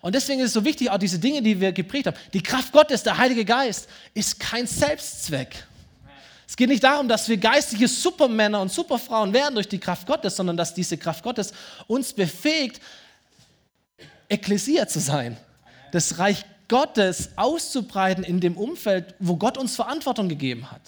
Und 0.00 0.14
deswegen 0.14 0.40
ist 0.40 0.48
es 0.48 0.52
so 0.54 0.64
wichtig, 0.64 0.90
auch 0.90 0.98
diese 0.98 1.18
Dinge, 1.18 1.42
die 1.42 1.60
wir 1.60 1.72
geprägt 1.72 2.06
haben. 2.08 2.16
Die 2.32 2.42
Kraft 2.42 2.72
Gottes, 2.72 3.02
der 3.02 3.16
Heilige 3.16 3.44
Geist, 3.44 3.88
ist 4.14 4.40
kein 4.40 4.66
Selbstzweck. 4.66 5.64
Es 6.48 6.56
geht 6.56 6.68
nicht 6.68 6.82
darum, 6.82 7.06
dass 7.06 7.28
wir 7.28 7.36
geistige 7.36 7.86
Supermänner 7.86 8.60
und 8.60 8.72
Superfrauen 8.72 9.32
werden 9.32 9.54
durch 9.54 9.68
die 9.68 9.78
Kraft 9.78 10.04
Gottes, 10.04 10.34
sondern 10.34 10.56
dass 10.56 10.74
diese 10.74 10.98
Kraft 10.98 11.22
Gottes 11.22 11.52
uns 11.86 12.12
befähigt, 12.12 12.80
Ekklesia 14.28 14.88
zu 14.88 14.98
sein. 14.98 15.36
Das 15.92 16.18
Reich 16.18 16.44
Gottes 16.68 17.30
auszubreiten 17.36 18.24
in 18.24 18.40
dem 18.40 18.56
Umfeld, 18.56 19.14
wo 19.18 19.36
Gott 19.36 19.58
uns 19.58 19.74
Verantwortung 19.74 20.28
gegeben 20.28 20.70
hat. 20.70 20.82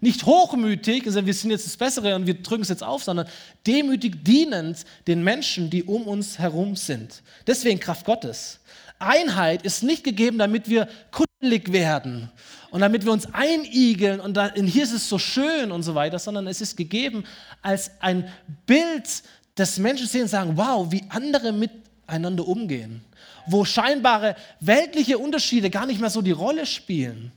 Nicht 0.00 0.26
hochmütig, 0.26 1.06
also 1.06 1.24
wir 1.24 1.32
sind 1.32 1.50
jetzt 1.50 1.66
das 1.66 1.76
Bessere 1.76 2.14
und 2.16 2.26
wir 2.26 2.34
drücken 2.34 2.62
es 2.62 2.68
jetzt 2.68 2.82
auf, 2.82 3.04
sondern 3.04 3.26
demütig 3.66 4.24
dienend 4.24 4.84
den 5.06 5.24
Menschen, 5.24 5.70
die 5.70 5.84
um 5.84 6.02
uns 6.02 6.38
herum 6.38 6.76
sind. 6.76 7.22
Deswegen 7.46 7.80
Kraft 7.80 8.04
Gottes. 8.04 8.60
Einheit 8.98 9.62
ist 9.62 9.82
nicht 9.82 10.04
gegeben, 10.04 10.38
damit 10.38 10.68
wir 10.68 10.88
kuddelig 11.10 11.72
werden 11.72 12.30
und 12.70 12.80
damit 12.80 13.04
wir 13.04 13.12
uns 13.12 13.32
einigeln 13.32 14.20
und 14.20 14.34
dann, 14.36 14.52
hier 14.66 14.82
ist 14.82 14.92
es 14.92 15.08
so 15.08 15.18
schön 15.18 15.70
und 15.70 15.82
so 15.84 15.94
weiter, 15.94 16.18
sondern 16.18 16.46
es 16.48 16.60
ist 16.60 16.76
gegeben 16.76 17.24
als 17.62 17.90
ein 18.00 18.28
Bild, 18.66 19.22
das 19.54 19.78
Menschen 19.78 20.06
sehen 20.06 20.22
und 20.22 20.28
sagen, 20.28 20.56
wow, 20.56 20.90
wie 20.90 21.04
andere 21.08 21.52
miteinander 21.52 22.46
umgehen, 22.46 23.04
wo 23.46 23.64
scheinbare 23.64 24.36
weltliche 24.60 25.18
Unterschiede 25.18 25.70
gar 25.70 25.86
nicht 25.86 26.00
mehr 26.00 26.10
so 26.10 26.22
die 26.22 26.32
Rolle 26.32 26.66
spielen 26.66 27.32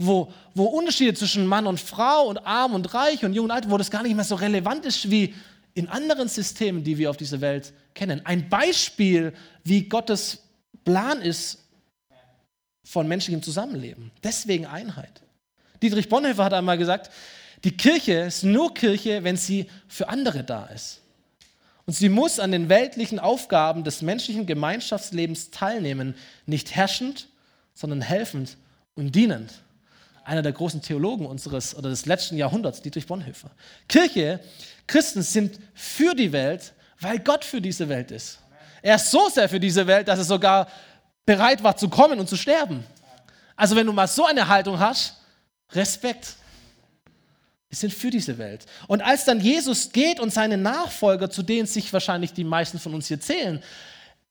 wo, 0.00 0.32
wo 0.54 0.64
Unterschiede 0.64 1.14
zwischen 1.14 1.46
Mann 1.46 1.66
und 1.66 1.78
Frau 1.78 2.26
und 2.28 2.38
arm 2.38 2.74
und 2.74 2.92
reich 2.94 3.24
und 3.24 3.34
jung 3.34 3.44
und 3.44 3.50
alt, 3.50 3.70
wo 3.70 3.76
das 3.76 3.90
gar 3.90 4.02
nicht 4.02 4.16
mehr 4.16 4.24
so 4.24 4.34
relevant 4.34 4.86
ist 4.86 5.10
wie 5.10 5.34
in 5.74 5.88
anderen 5.88 6.26
Systemen, 6.26 6.82
die 6.82 6.98
wir 6.98 7.10
auf 7.10 7.16
dieser 7.16 7.40
Welt 7.40 7.72
kennen. 7.94 8.24
Ein 8.24 8.48
Beispiel, 8.48 9.34
wie 9.62 9.88
Gottes 9.88 10.38
Plan 10.84 11.20
ist 11.20 11.58
von 12.82 13.06
menschlichem 13.06 13.42
Zusammenleben. 13.42 14.10
Deswegen 14.24 14.66
Einheit. 14.66 15.22
Dietrich 15.82 16.08
Bonhoeffer 16.08 16.44
hat 16.44 16.54
einmal 16.54 16.78
gesagt, 16.78 17.10
die 17.62 17.76
Kirche 17.76 18.14
ist 18.14 18.42
nur 18.42 18.72
Kirche, 18.72 19.22
wenn 19.22 19.36
sie 19.36 19.66
für 19.86 20.08
andere 20.08 20.42
da 20.42 20.64
ist. 20.66 20.99
Und 21.90 21.94
sie 21.94 22.08
muss 22.08 22.38
an 22.38 22.52
den 22.52 22.68
weltlichen 22.68 23.18
Aufgaben 23.18 23.82
des 23.82 24.00
menschlichen 24.00 24.46
Gemeinschaftslebens 24.46 25.50
teilnehmen, 25.50 26.14
nicht 26.46 26.76
herrschend, 26.76 27.26
sondern 27.74 28.00
helfend 28.00 28.58
und 28.94 29.12
dienend 29.16 29.50
einer 30.22 30.42
der 30.42 30.52
großen 30.52 30.82
Theologen 30.82 31.26
unseres 31.26 31.74
oder 31.74 31.90
des 31.90 32.06
letzten 32.06 32.36
Jahrhunderts, 32.36 32.80
Dietrich 32.80 33.08
Bonhoeffer. 33.08 33.50
Kirche, 33.88 34.38
Christen 34.86 35.22
sind 35.22 35.58
für 35.74 36.14
die 36.14 36.30
Welt, 36.30 36.74
weil 37.00 37.18
Gott 37.18 37.44
für 37.44 37.60
diese 37.60 37.88
Welt 37.88 38.12
ist. 38.12 38.38
Er 38.82 38.94
ist 38.94 39.10
so 39.10 39.28
sehr 39.28 39.48
für 39.48 39.58
diese 39.58 39.84
Welt, 39.88 40.06
dass 40.06 40.20
er 40.20 40.24
sogar 40.26 40.68
bereit 41.26 41.60
war 41.64 41.76
zu 41.76 41.88
kommen 41.88 42.20
und 42.20 42.28
zu 42.28 42.36
sterben. 42.36 42.84
Also 43.56 43.74
wenn 43.74 43.88
du 43.88 43.92
mal 43.92 44.06
so 44.06 44.24
eine 44.24 44.46
Haltung 44.46 44.78
hast, 44.78 45.16
Respekt. 45.72 46.36
Wir 47.70 47.76
sind 47.76 47.94
für 47.94 48.10
diese 48.10 48.36
Welt. 48.36 48.66
Und 48.88 49.00
als 49.00 49.24
dann 49.24 49.40
Jesus 49.40 49.92
geht 49.92 50.18
und 50.18 50.32
seine 50.32 50.58
Nachfolger, 50.58 51.30
zu 51.30 51.42
denen 51.42 51.66
sich 51.66 51.92
wahrscheinlich 51.92 52.32
die 52.32 52.44
meisten 52.44 52.80
von 52.80 52.92
uns 52.94 53.06
hier 53.06 53.20
zählen, 53.20 53.62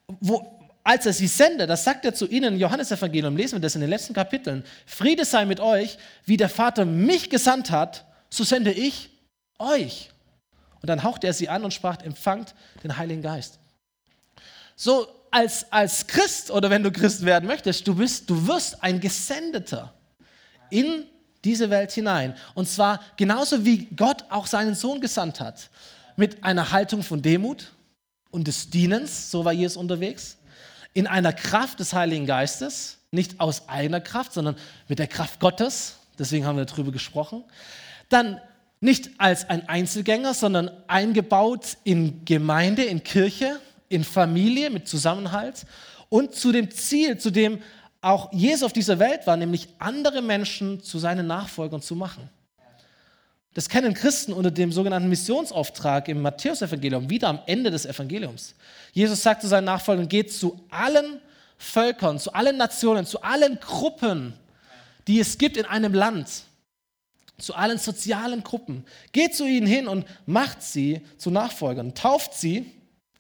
wo, 0.08 0.60
als 0.84 1.06
er 1.06 1.14
sie 1.14 1.28
sendet, 1.28 1.70
das 1.70 1.86
sagt 1.86 2.04
er 2.04 2.14
zu 2.14 2.28
ihnen 2.28 2.56
im 2.56 2.60
Johannesevangelium, 2.60 3.38
lesen 3.38 3.56
wir 3.56 3.62
das 3.62 3.76
in 3.76 3.82
den 3.82 3.90
letzten 3.90 4.14
Kapiteln, 4.14 4.66
Friede 4.86 5.24
sei 5.24 5.46
mit 5.46 5.62
euch, 5.62 5.98
wie 6.26 6.36
der 6.36 6.50
Vater 6.50 6.84
mich 6.84 7.30
gesandt 7.30 7.72
hat, 7.72 8.06
so 8.30 8.44
sende 8.44 8.74
ich 8.74 9.10
euch. 9.58 10.10
Und 10.82 10.90
dann 10.90 11.04
hauchte 11.04 11.28
er 11.28 11.34
sie 11.34 11.48
an 11.48 11.64
und 11.64 11.74
sprach, 11.74 12.02
empfangt 12.02 12.54
den 12.84 12.98
Heiligen 12.98 13.22
Geist. 13.22 13.60
So 14.76 15.08
als, 15.32 15.72
als 15.72 16.08
Christ 16.08 16.52
oder 16.52 16.70
wenn 16.70 16.84
du 16.84 16.92
Christ 16.92 17.24
werden 17.24 17.48
möchtest, 17.48 17.88
du, 17.88 17.96
bist, 17.96 18.30
du 18.30 18.48
wirst 18.48 18.84
ein 18.84 19.00
Gesendeter 19.00 19.94
in 20.70 21.06
diese 21.44 21.70
Welt 21.70 21.92
hinein. 21.92 22.36
Und 22.54 22.68
zwar 22.68 23.00
genauso 23.18 23.66
wie 23.66 23.86
Gott 23.96 24.26
auch 24.30 24.48
seinen 24.48 24.76
Sohn 24.76 25.02
gesandt 25.02 25.40
hat. 25.40 25.70
Mit 26.16 26.44
einer 26.44 26.72
Haltung 26.72 27.04
von 27.04 27.22
Demut 27.22 27.72
und 28.32 28.48
des 28.48 28.70
Dienens, 28.70 29.32
so 29.32 29.46
war 29.46 29.54
Jesus 29.54 29.78
unterwegs 29.78 30.38
in 30.94 31.08
einer 31.08 31.34
Kraft 31.34 31.80
des 31.80 31.94
Heiligen 31.94 32.26
Geistes, 32.26 32.98
nicht 33.12 33.40
aus 33.40 33.68
eigener 33.70 34.02
Kraft, 34.02 34.34
sondern 34.34 34.56
mit 34.88 35.00
der 35.00 35.08
Kraft 35.08 35.40
Gottes, 35.40 35.96
deswegen 36.18 36.46
haben 36.46 36.58
wir 36.58 36.66
darüber 36.66 36.92
gesprochen. 36.92 37.44
Dann 38.10 38.42
nicht 38.82 39.12
als 39.18 39.50
ein 39.50 39.68
Einzelgänger, 39.68 40.34
sondern 40.34 40.72
eingebaut 40.88 41.78
in 41.84 42.24
Gemeinde, 42.26 42.84
in 42.84 43.04
Kirche, 43.04 43.60
in 43.90 44.04
Familie 44.04 44.70
mit 44.70 44.88
Zusammenhalt 44.88 45.66
und 46.08 46.34
zu 46.34 46.52
dem 46.52 46.72
Ziel, 46.72 47.18
zu 47.18 47.32
dem 47.32 47.62
auch 48.02 48.32
Jesus 48.32 48.64
auf 48.64 48.74
dieser 48.74 49.00
Welt 49.00 49.28
war, 49.28 49.38
nämlich 49.38 49.68
andere 49.80 50.22
Menschen 50.22 50.82
zu 50.82 51.00
seinen 51.00 51.28
Nachfolgern 51.28 51.82
zu 51.82 51.96
machen. 51.96 52.30
Das 53.54 53.68
kennen 53.68 53.94
Christen 53.94 54.32
unter 54.32 54.52
dem 54.52 54.72
sogenannten 54.72 55.10
Missionsauftrag 55.10 56.08
im 56.08 56.22
Matthäusevangelium, 56.22 57.10
wieder 57.10 57.28
am 57.28 57.40
Ende 57.46 57.72
des 57.72 57.86
Evangeliums. 57.86 58.56
Jesus 58.94 59.22
sagt 59.22 59.42
zu 59.42 59.48
seinen 59.48 59.66
Nachfolgern, 59.66 60.08
geht 60.08 60.32
zu 60.32 60.64
allen 60.70 61.20
Völkern, 61.58 62.20
zu 62.20 62.32
allen 62.32 62.58
Nationen, 62.58 63.06
zu 63.06 63.22
allen 63.22 63.60
Gruppen, 63.60 64.34
die 65.08 65.20
es 65.20 65.38
gibt 65.38 65.58
in 65.58 65.66
einem 65.66 65.94
Land, 65.94 66.44
zu 67.38 67.56
allen 67.56 67.80
sozialen 67.80 68.44
Gruppen. 68.44 68.86
Geht 69.12 69.36
zu 69.36 69.46
ihnen 69.46 69.68
hin 69.68 69.88
und 69.88 70.06
macht 70.26 70.62
sie 70.62 71.02
zu 71.18 71.32
Nachfolgern. 71.32 71.96
Tauft 71.96 72.34
sie 72.34 72.72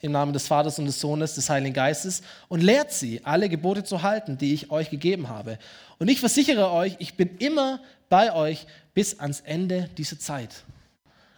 im 0.01 0.11
Namen 0.13 0.33
des 0.33 0.47
Vaters 0.47 0.79
und 0.79 0.85
des 0.85 0.99
Sohnes, 0.99 1.35
des 1.35 1.49
Heiligen 1.49 1.73
Geistes 1.73 2.21
und 2.47 2.61
lehrt 2.61 2.91
sie, 2.91 3.21
alle 3.23 3.49
Gebote 3.49 3.83
zu 3.83 4.01
halten, 4.01 4.37
die 4.37 4.53
ich 4.53 4.71
euch 4.71 4.89
gegeben 4.89 5.27
habe. 5.27 5.59
Und 5.97 6.07
ich 6.07 6.19
versichere 6.19 6.71
euch, 6.71 6.95
ich 6.99 7.15
bin 7.15 7.37
immer 7.37 7.81
bei 8.07 8.33
euch 8.33 8.65
bis 8.93 9.19
ans 9.19 9.41
Ende 9.41 9.89
dieser 9.97 10.17
Zeit. 10.17 10.63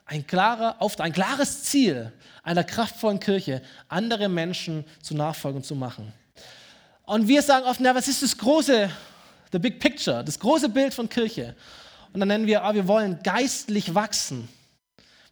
Ein, 0.06 0.28
klarer, 0.28 0.78
ein 1.00 1.14
klares 1.14 1.64
Ziel 1.64 2.12
einer 2.44 2.64
kraftvollen 2.64 3.20
Kirche, 3.20 3.62
andere 3.88 4.30
Menschen 4.30 4.86
zu 5.02 5.16
Nachfolgen 5.16 5.64
zu 5.64 5.76
machen. 5.76 6.12
Und 7.04 7.28
wir 7.28 7.42
sagen 7.42 7.66
oft, 7.66 7.80
na, 7.80 7.96
was 7.96 8.08
ist 8.08 8.22
das 8.22 8.38
große, 8.38 8.90
the 9.52 9.60
big 9.60 9.80
picture, 9.80 10.24
das 10.24 10.40
große 10.40 10.70
Bild 10.70 10.94
von 10.94 11.10
Kirche? 11.10 11.56
Und 12.14 12.20
dann 12.20 12.28
nennen 12.28 12.48
wir, 12.48 12.64
ah, 12.64 12.74
wir 12.74 12.88
wollen 12.88 13.20
geistlich 13.24 13.94
wachsen. 13.94 14.48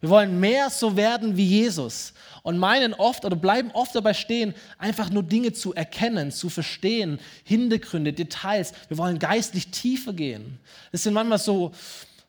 Wir 0.00 0.08
wollen 0.08 0.40
mehr 0.40 0.70
so 0.70 0.96
werden 0.96 1.36
wie 1.36 1.44
Jesus 1.44 2.14
und 2.42 2.56
meinen 2.56 2.94
oft 2.94 3.24
oder 3.24 3.36
bleiben 3.36 3.70
oft 3.72 3.94
dabei 3.94 4.14
stehen, 4.14 4.54
einfach 4.78 5.10
nur 5.10 5.22
Dinge 5.22 5.52
zu 5.52 5.74
erkennen, 5.74 6.32
zu 6.32 6.48
verstehen, 6.48 7.20
Hintergründe, 7.44 8.12
Details. 8.12 8.72
Wir 8.88 8.96
wollen 8.96 9.18
geistlich 9.18 9.70
tiefer 9.70 10.14
gehen. 10.14 10.58
Das 10.90 11.02
sind 11.02 11.12
manchmal 11.12 11.38
so, 11.38 11.72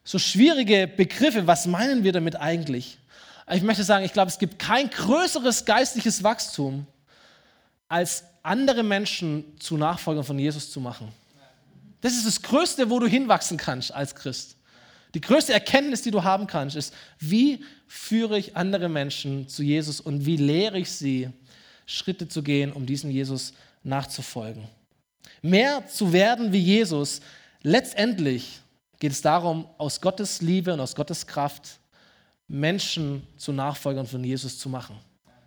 so 0.04 0.20
schwierige 0.20 0.86
Begriffe. 0.88 1.48
Was 1.48 1.66
meinen 1.66 2.04
wir 2.04 2.12
damit 2.12 2.36
eigentlich? 2.36 2.98
Ich 3.50 3.62
möchte 3.62 3.84
sagen, 3.84 4.04
ich 4.04 4.14
glaube, 4.14 4.30
es 4.30 4.38
gibt 4.38 4.60
kein 4.60 4.90
größeres 4.90 5.64
geistliches 5.64 6.24
Wachstum, 6.24 6.86
als 7.88 8.24
andere 8.44 8.84
Menschen 8.84 9.46
zu 9.60 9.78
Nachfolgern 9.78 10.24
von 10.24 10.40
Jesus 10.40 10.72
zu 10.72 10.80
machen. 10.80 11.12
Das 12.02 12.14
ist 12.14 12.26
das 12.26 12.42
Größte, 12.42 12.90
wo 12.90 13.00
du 13.00 13.08
hinwachsen 13.08 13.58
kannst 13.58 13.94
als 13.94 14.16
Christ. 14.16 14.58
Die 15.14 15.22
größte 15.22 15.54
Erkenntnis, 15.54 16.02
die 16.02 16.12
du 16.12 16.24
haben 16.24 16.48
kannst, 16.48 16.76
ist, 16.76 16.94
wie 17.20 17.64
führe 17.88 18.38
ich 18.38 18.56
andere 18.56 18.88
Menschen 18.88 19.48
zu 19.48 19.64
Jesus 19.64 20.00
und 20.00 20.26
wie 20.26 20.38
lehre 20.38 20.80
ich 20.80 20.92
sie, 20.92 21.30
Schritte 21.86 22.28
zu 22.28 22.42
gehen, 22.44 22.72
um 22.72 22.86
diesem 22.86 23.12
Jesus 23.12 23.54
nachzufolgen. 23.84 24.68
Mehr 25.42 25.88
zu 25.88 26.14
werden 26.14 26.54
wie 26.54 26.60
Jesus, 26.60 27.20
letztendlich 27.64 28.62
geht 29.00 29.12
es 29.12 29.22
darum, 29.22 29.68
aus 29.78 30.00
Gottes 30.00 30.42
Liebe 30.42 30.74
und 30.74 30.80
aus 30.80 30.96
Gottes 30.96 31.26
Kraft 31.26 31.80
Menschen 32.48 33.28
zu 33.38 33.52
Nachfolgern 33.52 34.06
von 34.06 34.24
Jesus 34.24 34.60
zu 34.60 34.70
machen. 34.70 34.98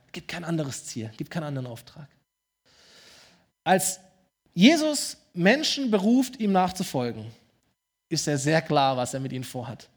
Es 0.06 0.12
gibt 0.12 0.28
kein 0.28 0.44
anderes 0.44 0.84
Ziel, 0.84 1.10
gibt 1.16 1.30
keinen 1.30 1.44
anderen 1.44 1.68
Auftrag. 1.68 2.08
Als 3.62 4.00
Jesus 4.52 5.16
Menschen 5.32 5.90
beruft, 5.90 6.38
ihm 6.40 6.52
nachzufolgen, 6.52 7.26
ist 8.14 8.26
er 8.26 8.38
sehr 8.38 8.62
klar, 8.62 8.96
was 8.96 9.14
er 9.14 9.20
mit 9.20 9.32
ihnen 9.32 9.44
vorhat. 9.44 9.88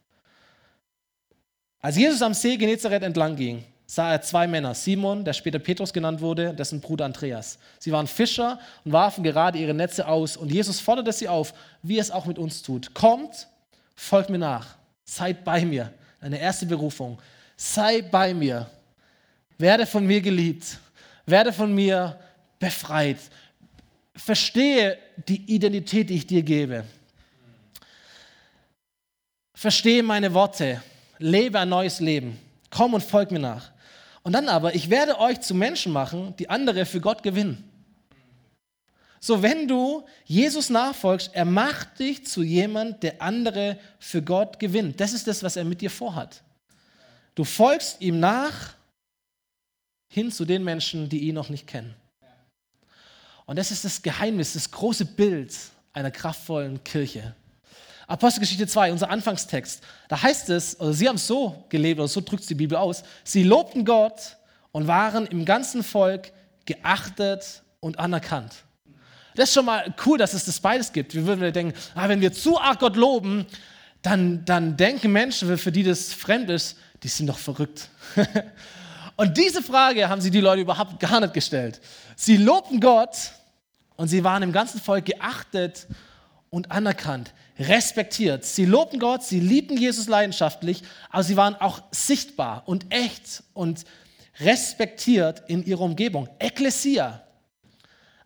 Als 1.79 1.95
Jesus 1.95 2.21
am 2.21 2.33
See 2.33 2.57
Genezareth 2.57 3.03
entlang 3.03 3.35
ging, 3.35 3.63
sah 3.85 4.11
er 4.11 4.21
zwei 4.21 4.47
Männer, 4.47 4.73
Simon, 4.73 5.23
der 5.23 5.33
später 5.33 5.59
Petrus 5.59 5.93
genannt 5.93 6.19
wurde, 6.19 6.53
dessen 6.53 6.81
Bruder 6.81 7.05
Andreas. 7.05 7.57
Sie 7.79 7.91
waren 7.91 8.07
Fischer 8.07 8.59
und 8.83 8.91
warfen 8.91 9.23
gerade 9.23 9.57
ihre 9.57 9.73
Netze 9.73 10.07
aus 10.07 10.35
und 10.35 10.51
Jesus 10.51 10.79
forderte 10.79 11.13
sie 11.13 11.29
auf, 11.29 11.53
wie 11.81 11.97
es 11.97 12.11
auch 12.11 12.25
mit 12.25 12.37
uns 12.37 12.61
tut. 12.61 12.93
Kommt, 12.93 13.47
folgt 13.95 14.29
mir 14.29 14.39
nach, 14.39 14.75
seid 15.05 15.43
bei 15.43 15.63
mir. 15.63 15.93
Eine 16.19 16.39
erste 16.39 16.65
Berufung. 16.65 17.19
Sei 17.55 18.01
bei 18.01 18.33
mir. 18.33 18.67
Werde 19.57 19.85
von 19.85 20.05
mir 20.05 20.21
geliebt. 20.21 20.79
Werde 21.25 21.53
von 21.53 21.73
mir 21.73 22.19
befreit. 22.59 23.17
Verstehe 24.15 24.97
die 25.27 25.43
Identität, 25.53 26.09
die 26.09 26.15
ich 26.15 26.27
dir 26.27 26.41
gebe. 26.41 26.83
Verstehe 29.57 30.03
meine 30.03 30.35
Worte. 30.35 30.83
Lebe 31.17 31.59
ein 31.59 31.69
neues 31.69 31.99
Leben. 31.99 32.37
Komm 32.69 32.93
und 32.93 33.01
folg 33.01 33.31
mir 33.31 33.39
nach. 33.39 33.71
Und 34.21 34.33
dann 34.33 34.49
aber, 34.49 34.75
ich 34.75 34.91
werde 34.91 35.19
euch 35.19 35.41
zu 35.41 35.55
Menschen 35.55 35.91
machen, 35.91 36.35
die 36.37 36.47
andere 36.47 36.85
für 36.85 37.01
Gott 37.01 37.23
gewinnen. 37.23 37.67
So, 39.19 39.41
wenn 39.41 39.67
du 39.67 40.05
Jesus 40.25 40.69
nachfolgst, 40.69 41.31
er 41.33 41.45
macht 41.45 41.97
dich 41.97 42.23
zu 42.23 42.43
jemand, 42.43 43.01
der 43.01 43.19
andere 43.19 43.79
für 43.97 44.21
Gott 44.21 44.59
gewinnt. 44.59 44.99
Das 44.99 45.11
ist 45.11 45.25
das, 45.25 45.41
was 45.41 45.55
er 45.55 45.63
mit 45.63 45.81
dir 45.81 45.89
vorhat. 45.89 46.43
Du 47.33 47.43
folgst 47.43 47.99
ihm 47.99 48.19
nach 48.19 48.75
hin 50.07 50.31
zu 50.31 50.45
den 50.45 50.63
Menschen, 50.63 51.09
die 51.09 51.21
ihn 51.21 51.33
noch 51.33 51.49
nicht 51.49 51.65
kennen. 51.65 51.95
Und 53.47 53.57
das 53.57 53.71
ist 53.71 53.83
das 53.83 54.03
Geheimnis, 54.03 54.53
das 54.53 54.69
große 54.69 55.05
Bild 55.05 55.51
einer 55.93 56.11
kraftvollen 56.11 56.83
Kirche. 56.83 57.33
Apostelgeschichte 58.07 58.67
2, 58.67 58.93
unser 58.93 59.09
Anfangstext. 59.09 59.83
Da 60.07 60.21
heißt 60.21 60.49
es, 60.49 60.79
oder 60.79 60.93
sie 60.93 61.09
haben 61.09 61.17
es 61.17 61.27
so 61.27 61.65
gelebt, 61.67 61.99
oder 61.99 62.07
so 62.07 62.21
drückt 62.21 62.43
es 62.43 62.47
die 62.47 62.55
Bibel 62.55 62.77
aus, 62.77 63.03
sie 63.25 63.43
lobten 63.43 63.83
Gott 63.83 64.37
und 64.71 64.87
waren 64.87 65.27
im 65.27 65.43
ganzen 65.43 65.83
Volk 65.83 66.31
geachtet 66.65 67.63
und 67.81 67.99
anerkannt. 67.99 68.53
Das 69.35 69.49
ist 69.49 69.55
schon 69.55 69.65
mal 69.65 69.93
cool, 70.05 70.17
dass 70.17 70.33
es 70.33 70.45
das 70.45 70.59
beides 70.59 70.91
gibt. 70.91 71.13
Wir 71.13 71.25
würden 71.25 71.51
denken, 71.51 71.77
ah, 71.95 72.07
wenn 72.07 72.21
wir 72.21 72.31
zu 72.31 72.59
arg 72.59 72.79
Gott 72.79 72.95
loben, 72.95 73.45
dann, 74.01 74.45
dann 74.45 74.77
denken 74.77 75.11
Menschen, 75.11 75.57
für 75.57 75.71
die 75.71 75.83
das 75.83 76.13
fremd 76.13 76.49
ist, 76.49 76.77
die 77.03 77.09
sind 77.09 77.27
doch 77.27 77.37
verrückt. 77.37 77.89
und 79.17 79.37
diese 79.37 79.61
Frage 79.61 80.07
haben 80.07 80.21
sie 80.21 80.31
die 80.31 80.39
Leute 80.39 80.61
überhaupt 80.61 80.99
gar 80.99 81.19
nicht 81.19 81.33
gestellt. 81.33 81.81
Sie 82.15 82.37
lobten 82.37 82.79
Gott 82.79 83.31
und 83.97 84.07
sie 84.07 84.23
waren 84.23 84.43
im 84.43 84.53
ganzen 84.53 84.79
Volk 84.79 85.05
geachtet 85.05 85.87
und 86.49 86.71
anerkannt 86.71 87.33
respektiert. 87.59 88.45
Sie 88.45 88.65
lobten 88.65 88.99
Gott, 88.99 89.23
sie 89.23 89.39
liebten 89.39 89.77
Jesus 89.77 90.07
leidenschaftlich, 90.07 90.83
aber 91.09 91.23
sie 91.23 91.37
waren 91.37 91.55
auch 91.55 91.81
sichtbar 91.91 92.63
und 92.65 92.85
echt 92.89 93.43
und 93.53 93.85
respektiert 94.39 95.43
in 95.47 95.65
ihrer 95.65 95.81
Umgebung. 95.81 96.29
Ekklesia, 96.39 97.23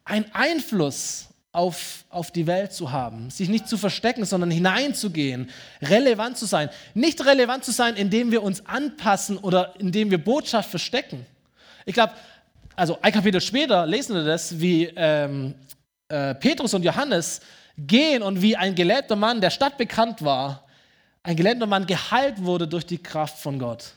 ein 0.03 0.25
Einfluss 0.33 1.29
auf, 1.53 2.05
auf 2.09 2.31
die 2.31 2.47
Welt 2.47 2.71
zu 2.71 2.91
haben, 2.91 3.29
sich 3.29 3.49
nicht 3.49 3.67
zu 3.67 3.77
verstecken, 3.77 4.25
sondern 4.25 4.51
hineinzugehen, 4.51 5.49
relevant 5.81 6.37
zu 6.37 6.45
sein. 6.45 6.69
Nicht 6.93 7.25
relevant 7.25 7.65
zu 7.65 7.71
sein, 7.71 7.95
indem 7.95 8.31
wir 8.31 8.41
uns 8.43 8.65
anpassen 8.65 9.37
oder 9.37 9.73
indem 9.79 10.11
wir 10.11 10.17
Botschaft 10.17 10.69
verstecken. 10.69 11.25
Ich 11.85 11.93
glaube, 11.93 12.13
also 12.75 12.97
ein 13.01 13.11
Kapitel 13.11 13.41
später 13.41 13.85
lesen 13.85 14.15
wir 14.15 14.23
das, 14.23 14.59
wie 14.59 14.85
ähm, 14.95 15.53
äh, 16.07 16.35
Petrus 16.35 16.73
und 16.73 16.83
Johannes 16.83 17.41
gehen 17.77 18.23
und 18.23 18.41
wie 18.41 18.55
ein 18.55 18.75
gelähmter 18.75 19.15
Mann, 19.15 19.41
der 19.41 19.49
stadtbekannt 19.49 20.21
war, 20.21 20.65
ein 21.23 21.35
gelähmter 21.35 21.67
Mann 21.67 21.85
geheilt 21.85 22.43
wurde 22.43 22.67
durch 22.67 22.85
die 22.85 22.97
Kraft 22.97 23.37
von 23.37 23.59
Gott. 23.59 23.93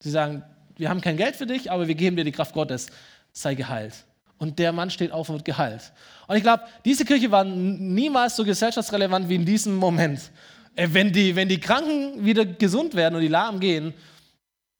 Sie 0.00 0.10
sagen, 0.10 0.42
wir 0.76 0.90
haben 0.90 1.00
kein 1.00 1.16
Geld 1.16 1.36
für 1.36 1.46
dich, 1.46 1.70
aber 1.70 1.86
wir 1.88 1.94
geben 1.94 2.16
dir 2.16 2.24
die 2.24 2.32
Kraft 2.32 2.52
Gottes, 2.52 2.88
sei 3.32 3.54
geheilt. 3.54 3.94
Und 4.38 4.58
der 4.58 4.72
Mann 4.72 4.90
steht 4.90 5.12
auf 5.12 5.28
und 5.28 5.36
wird 5.36 5.44
geheilt. 5.44 5.92
Und 6.26 6.36
ich 6.36 6.42
glaube, 6.42 6.64
diese 6.84 7.04
Kirche 7.04 7.30
war 7.30 7.44
niemals 7.44 8.36
so 8.36 8.44
gesellschaftsrelevant 8.44 9.28
wie 9.28 9.36
in 9.36 9.46
diesem 9.46 9.76
Moment. 9.76 10.30
Äh, 10.74 10.88
wenn 10.90 11.12
die, 11.12 11.34
wenn 11.34 11.48
die 11.48 11.58
Kranken 11.58 12.24
wieder 12.24 12.44
gesund 12.44 12.94
werden 12.94 13.14
und 13.14 13.22
die 13.22 13.28
Lahmen 13.28 13.58
gehen, 13.60 13.94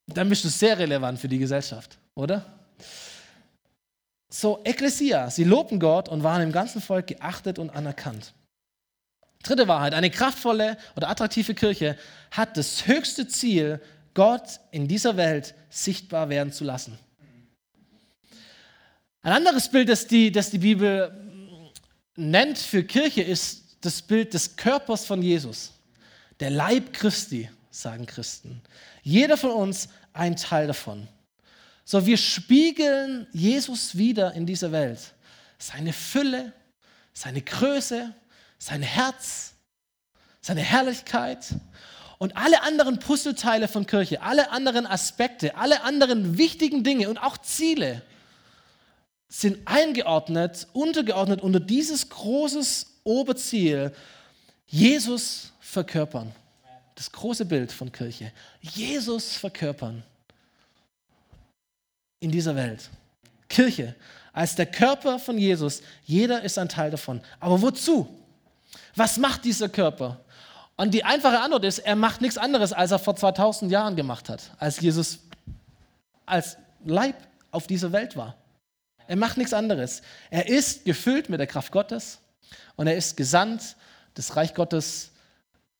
dann 0.07 0.29
bist 0.29 0.45
du 0.45 0.49
sehr 0.49 0.79
relevant 0.79 1.19
für 1.19 1.29
die 1.29 1.39
Gesellschaft, 1.39 1.99
oder? 2.15 2.45
So, 4.29 4.61
Ekklesia, 4.65 5.31
sie 5.31 5.45
lobten 5.45 5.79
Gott 5.79 6.09
und 6.09 6.23
waren 6.23 6.43
im 6.43 6.53
ganzen 6.53 6.81
Volk 6.81 7.07
geachtet 7.07 7.59
und 7.59 7.71
anerkannt. 7.71 8.33
Dritte 9.43 9.69
Wahrheit, 9.69 9.95
eine 9.95 10.11
kraftvolle 10.11 10.77
oder 10.97 11.09
attraktive 11.09 11.55
Kirche 11.55 11.97
hat 12.33 12.57
das 12.57 12.87
höchste 12.87 13.29
Ziel, 13.29 13.81
Gott 14.15 14.61
in 14.71 14.89
dieser 14.89 15.17
Welt 15.17 15.55
sichtbar 15.69 16.29
werden 16.29 16.53
zu 16.53 16.65
lassen. 16.65 16.99
Ein 19.23 19.33
anderes 19.33 19.71
Bild, 19.71 19.89
das 19.89 20.07
die, 20.07 20.33
das 20.33 20.51
die 20.51 20.59
Bibel 20.59 21.13
nennt 22.17 22.59
für 22.59 22.83
Kirche, 22.83 23.23
ist 23.23 23.77
das 23.83 24.03
Bild 24.03 24.35
des 24.35 24.57
Körpers 24.57 25.05
von 25.05 25.23
Jesus. 25.23 25.73
Der 26.41 26.51
Leib 26.51 26.93
Christi, 26.93 27.51
sagen 27.71 28.07
Christen. 28.07 28.63
Jeder 29.03 29.37
von 29.37 29.51
uns 29.51 29.89
ein 30.13 30.37
Teil 30.37 30.67
davon. 30.67 31.09
So, 31.89 32.05
wir 32.05 32.17
spiegeln 32.17 33.29
Jesus 33.33 33.97
wieder 33.97 34.33
in 34.33 34.45
dieser 34.45 34.73
Welt. 34.73 34.99
Seine 35.57 35.93
Fülle, 35.93 36.53
seine 37.13 37.41
Größe, 37.41 38.13
sein 38.59 38.83
Herz, 38.83 39.55
seine 40.41 40.63
Herrlichkeit 40.63 41.47
und 42.19 42.37
alle 42.37 42.63
anderen 42.63 42.99
Puzzleteile 42.99 43.69
von 43.69 43.87
Kirche, 43.87 44.21
alle 44.21 44.51
anderen 44.51 44.85
Aspekte, 44.85 45.55
alle 45.55 45.83
anderen 45.85 46.37
wichtigen 46.37 46.83
Dinge 46.83 47.09
und 47.09 47.19
auch 47.19 47.39
Ziele 47.39 48.03
sind 49.29 49.69
eingeordnet, 49.69 50.67
untergeordnet 50.73 51.41
unter 51.41 51.61
dieses 51.61 52.09
großes 52.09 52.99
Oberziel, 53.05 53.95
Jesus 54.67 55.53
verkörpern. 55.61 56.33
Das 56.97 57.13
große 57.13 57.45
Bild 57.45 57.71
von 57.71 57.93
Kirche. 57.93 58.33
Jesus 58.61 59.37
verkörpern 59.37 60.03
in 62.27 62.33
dieser 62.33 62.57
Welt. 62.57 62.91
Kirche 63.49 63.95
als 64.33 64.55
der 64.57 64.67
Körper 64.67 65.19
von 65.19 65.39
Jesus. 65.39 65.81
Jeder 66.05 66.43
ist 66.43 66.59
ein 66.59 66.69
Teil 66.69 66.91
davon. 66.91 67.23
Aber 67.41 67.63
wozu? 67.63 68.07
Was 68.95 69.17
macht 69.17 69.45
dieser 69.45 69.69
Körper? 69.69 70.21
Und 70.77 70.93
die 70.93 71.05
einfache 71.05 71.41
Antwort 71.41 71.65
ist, 71.65 71.79
er 71.79 71.97
macht 71.97 72.21
nichts 72.21 72.37
anderes, 72.37 72.73
als 72.73 72.91
er 72.91 72.99
vor 72.99 73.17
2000 73.17 73.71
Jahren 73.71 73.97
gemacht 73.97 74.29
hat, 74.29 74.51
als 74.59 74.81
Jesus 74.81 75.21
als 76.27 76.59
Leib 76.85 77.15
auf 77.53 77.67
dieser 77.67 77.93
Welt 77.93 78.17
war. 78.17 78.37
Er 79.07 79.17
macht 79.17 79.39
nichts 79.39 79.55
anderes. 79.55 80.03
Er 80.29 80.49
ist 80.49 80.85
gefüllt 80.85 81.31
mit 81.31 81.39
der 81.39 81.47
Kraft 81.47 81.71
Gottes 81.71 82.19
und 82.75 82.89
er 82.89 82.97
ist 82.97 83.17
gesandt, 83.17 83.77
das 84.15 84.35
Reich 84.35 84.53
Gottes 84.53 85.13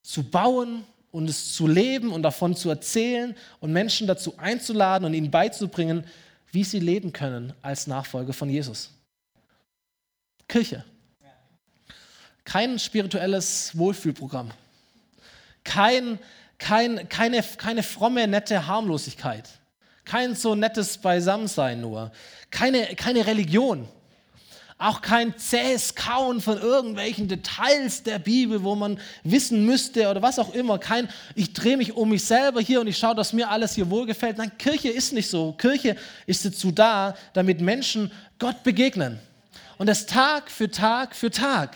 zu 0.01 0.23
bauen 0.23 0.85
und 1.11 1.29
es 1.29 1.53
zu 1.53 1.67
leben 1.67 2.11
und 2.11 2.23
davon 2.23 2.55
zu 2.55 2.69
erzählen 2.69 3.35
und 3.59 3.73
Menschen 3.73 4.07
dazu 4.07 4.35
einzuladen 4.37 5.05
und 5.05 5.13
ihnen 5.13 5.29
beizubringen, 5.29 6.05
wie 6.51 6.63
sie 6.63 6.79
leben 6.79 7.13
können 7.13 7.53
als 7.61 7.87
Nachfolger 7.87 8.33
von 8.33 8.49
Jesus. 8.49 8.91
Kirche. 10.47 10.83
Kein 12.45 12.79
spirituelles 12.79 13.77
Wohlfühlprogramm. 13.77 14.51
Kein, 15.65 16.17
kein, 16.57 17.09
keine, 17.09 17.43
keine 17.43 17.83
fromme, 17.83 18.25
nette 18.25 18.67
Harmlosigkeit. 18.67 19.49
Kein 20.05 20.35
so 20.35 20.55
nettes 20.55 20.97
Beisammensein 20.97 21.81
nur. 21.81 22.11
Keine, 22.49 22.95
keine 22.95 23.27
Religion. 23.27 23.89
Auch 24.79 25.01
kein 25.01 25.35
zähes 25.37 25.95
Kauen 25.95 26.39
von 26.39 26.59
irgendwelchen 26.59 27.27
Details 27.27 28.03
der 28.03 28.19
Bibel, 28.19 28.63
wo 28.63 28.75
man 28.75 28.99
wissen 29.23 29.65
müsste 29.65 30.07
oder 30.07 30.21
was 30.21 30.37
auch 30.37 30.53
immer. 30.53 30.77
Kein, 30.77 31.09
ich 31.33 31.53
drehe 31.53 31.77
mich 31.77 31.93
um 31.93 32.09
mich 32.09 32.23
selber 32.23 32.61
hier 32.61 32.81
und 32.81 32.87
ich 32.87 32.97
schaue, 32.97 33.15
dass 33.15 33.33
mir 33.33 33.49
alles 33.49 33.73
hier 33.73 33.89
wohlgefällt. 33.89 34.37
Nein, 34.37 34.51
Kirche 34.59 34.89
ist 34.89 35.13
nicht 35.13 35.29
so. 35.29 35.53
Kirche 35.53 35.95
ist 36.27 36.45
dazu 36.45 36.71
da, 36.71 37.15
damit 37.33 37.59
Menschen 37.59 38.11
Gott 38.37 38.61
begegnen. 38.61 39.19
Und 39.79 39.87
das 39.87 40.05
Tag 40.05 40.51
für 40.51 40.69
Tag 40.69 41.15
für 41.15 41.31
Tag. 41.31 41.75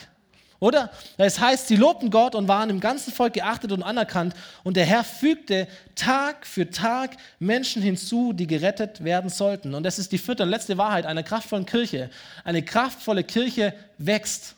Oder? 0.61 0.91
Das 1.17 1.39
heißt, 1.39 1.67
sie 1.67 1.75
lobten 1.75 2.11
Gott 2.11 2.35
und 2.35 2.47
waren 2.47 2.69
im 2.69 2.79
ganzen 2.79 3.11
Volk 3.11 3.33
geachtet 3.33 3.71
und 3.71 3.81
anerkannt. 3.81 4.35
Und 4.63 4.77
der 4.77 4.85
Herr 4.85 5.03
fügte 5.03 5.67
Tag 5.95 6.45
für 6.45 6.69
Tag 6.69 7.17
Menschen 7.39 7.81
hinzu, 7.81 8.31
die 8.31 8.45
gerettet 8.45 9.03
werden 9.03 9.31
sollten. 9.31 9.73
Und 9.73 9.81
das 9.81 9.97
ist 9.97 10.11
die 10.11 10.19
vierte 10.19 10.43
und 10.43 10.49
letzte 10.49 10.77
Wahrheit 10.77 11.07
einer 11.07 11.23
kraftvollen 11.23 11.65
Kirche. 11.65 12.11
Eine 12.43 12.61
kraftvolle 12.61 13.23
Kirche 13.23 13.73
wächst. 13.97 14.53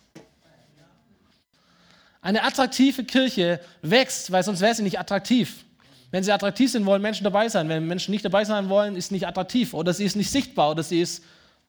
Eine 2.21 2.43
attraktive 2.43 3.05
Kirche 3.05 3.61
wächst, 3.81 4.29
weil 4.29 4.43
sonst 4.43 4.59
wäre 4.59 4.75
sie 4.75 4.83
nicht 4.83 4.99
attraktiv. 4.99 5.63
Wenn 6.11 6.21
sie 6.21 6.33
attraktiv 6.33 6.69
sind, 6.69 6.85
wollen 6.85 7.01
Menschen 7.01 7.23
dabei 7.23 7.47
sein. 7.47 7.69
Wenn 7.69 7.87
Menschen 7.87 8.11
nicht 8.11 8.25
dabei 8.25 8.43
sein 8.43 8.67
wollen, 8.67 8.97
ist 8.97 9.07
sie 9.07 9.15
nicht 9.15 9.25
attraktiv 9.25 9.73
oder 9.73 9.93
sie 9.93 10.03
ist 10.03 10.17
nicht 10.17 10.31
sichtbar 10.31 10.71
oder 10.71 10.83
sie 10.83 10.99
ist 10.99 11.23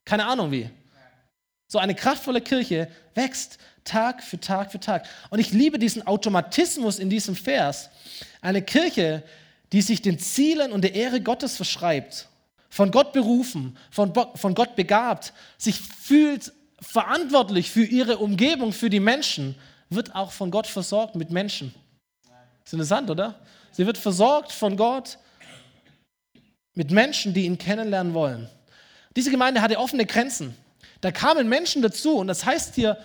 keine 0.04 0.26
Ahnung 0.26 0.50
wie. 0.50 0.68
So 1.66 1.78
eine 1.78 1.94
kraftvolle 1.94 2.40
Kirche 2.40 2.88
wächst 3.14 3.58
Tag 3.84 4.22
für 4.22 4.40
Tag 4.40 4.72
für 4.72 4.80
Tag. 4.80 5.06
Und 5.30 5.38
ich 5.38 5.52
liebe 5.52 5.78
diesen 5.78 6.06
Automatismus 6.06 6.98
in 6.98 7.10
diesem 7.10 7.36
Vers. 7.36 7.90
Eine 8.40 8.62
Kirche, 8.62 9.22
die 9.72 9.82
sich 9.82 10.02
den 10.02 10.18
Zielen 10.18 10.72
und 10.72 10.82
der 10.82 10.94
Ehre 10.94 11.20
Gottes 11.20 11.56
verschreibt, 11.56 12.28
von 12.70 12.90
Gott 12.90 13.12
berufen, 13.12 13.76
von, 13.90 14.12
von 14.34 14.54
Gott 14.54 14.74
begabt, 14.74 15.32
sich 15.58 15.80
fühlt 15.80 16.52
verantwortlich 16.80 17.70
für 17.70 17.84
ihre 17.84 18.18
Umgebung, 18.18 18.72
für 18.72 18.90
die 18.90 19.00
Menschen, 19.00 19.54
wird 19.90 20.14
auch 20.14 20.32
von 20.32 20.50
Gott 20.50 20.66
versorgt 20.66 21.14
mit 21.14 21.30
Menschen. 21.30 21.74
ist 22.64 22.72
interessant, 22.72 23.10
oder? 23.10 23.38
Sie 23.72 23.86
wird 23.86 23.98
versorgt 23.98 24.52
von 24.52 24.76
Gott 24.76 25.18
mit 26.74 26.90
Menschen, 26.90 27.34
die 27.34 27.44
ihn 27.44 27.58
kennenlernen 27.58 28.14
wollen. 28.14 28.48
Diese 29.16 29.30
Gemeinde 29.30 29.60
hatte 29.60 29.78
offene 29.78 30.06
Grenzen. 30.06 30.56
Da 31.04 31.12
kamen 31.12 31.50
Menschen 31.50 31.82
dazu 31.82 32.16
und 32.16 32.28
das 32.28 32.46
heißt 32.46 32.76
hier 32.76 32.96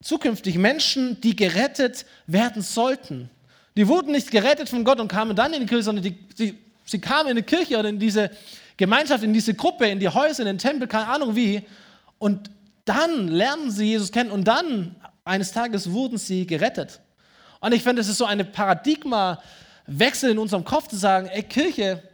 zukünftig 0.00 0.58
Menschen, 0.58 1.20
die 1.22 1.34
gerettet 1.34 2.06
werden 2.28 2.62
sollten. 2.62 3.30
Die 3.76 3.88
wurden 3.88 4.12
nicht 4.12 4.30
gerettet 4.30 4.68
von 4.68 4.84
Gott 4.84 5.00
und 5.00 5.08
kamen 5.08 5.34
dann 5.34 5.52
in 5.52 5.62
die 5.62 5.66
Kirche, 5.66 5.82
sondern 5.82 6.04
die, 6.04 6.12
die, 6.12 6.56
sie 6.84 7.00
kamen 7.00 7.30
in 7.30 7.36
die 7.36 7.42
Kirche 7.42 7.80
oder 7.80 7.88
in 7.88 7.98
diese 7.98 8.30
Gemeinschaft, 8.76 9.24
in 9.24 9.32
diese 9.32 9.54
Gruppe, 9.54 9.88
in 9.88 9.98
die 9.98 10.08
Häuser, 10.08 10.42
in 10.42 10.46
den 10.46 10.58
Tempel, 10.58 10.86
keine 10.86 11.08
Ahnung 11.08 11.34
wie. 11.34 11.62
Und 12.20 12.48
dann 12.84 13.26
lernen 13.26 13.72
sie 13.72 13.86
Jesus 13.86 14.12
kennen 14.12 14.30
und 14.30 14.44
dann 14.44 14.94
eines 15.24 15.50
Tages 15.50 15.90
wurden 15.90 16.18
sie 16.18 16.46
gerettet. 16.46 17.00
Und 17.58 17.74
ich 17.74 17.82
finde, 17.82 18.02
es 18.02 18.08
ist 18.08 18.18
so 18.18 18.24
ein 18.24 18.52
Paradigmawechsel 18.52 20.30
in 20.30 20.38
unserem 20.38 20.62
Kopf 20.62 20.86
zu 20.86 20.96
sagen, 20.96 21.26
ey 21.26 21.42
Kirche, 21.42 22.04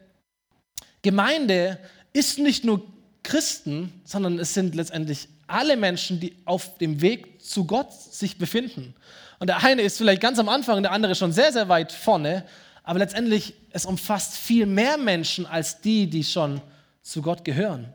Gemeinde 1.02 1.78
ist 2.14 2.38
nicht 2.38 2.64
nur 2.64 2.97
Christen, 3.28 3.92
sondern 4.04 4.38
es 4.38 4.54
sind 4.54 4.74
letztendlich 4.74 5.28
alle 5.46 5.76
Menschen, 5.76 6.18
die 6.18 6.34
auf 6.46 6.78
dem 6.78 7.02
Weg 7.02 7.42
zu 7.42 7.66
Gott 7.66 7.92
sich 7.92 8.38
befinden. 8.38 8.94
Und 9.38 9.48
der 9.48 9.62
eine 9.62 9.82
ist 9.82 9.98
vielleicht 9.98 10.22
ganz 10.22 10.38
am 10.38 10.48
Anfang, 10.48 10.82
der 10.82 10.92
andere 10.92 11.14
schon 11.14 11.32
sehr, 11.32 11.52
sehr 11.52 11.68
weit 11.68 11.92
vorne, 11.92 12.46
aber 12.84 13.00
letztendlich 13.00 13.52
es 13.70 13.84
umfasst 13.84 14.34
viel 14.34 14.64
mehr 14.64 14.96
Menschen 14.96 15.44
als 15.44 15.82
die, 15.82 16.08
die 16.08 16.24
schon 16.24 16.62
zu 17.02 17.20
Gott 17.20 17.44
gehören. 17.44 17.92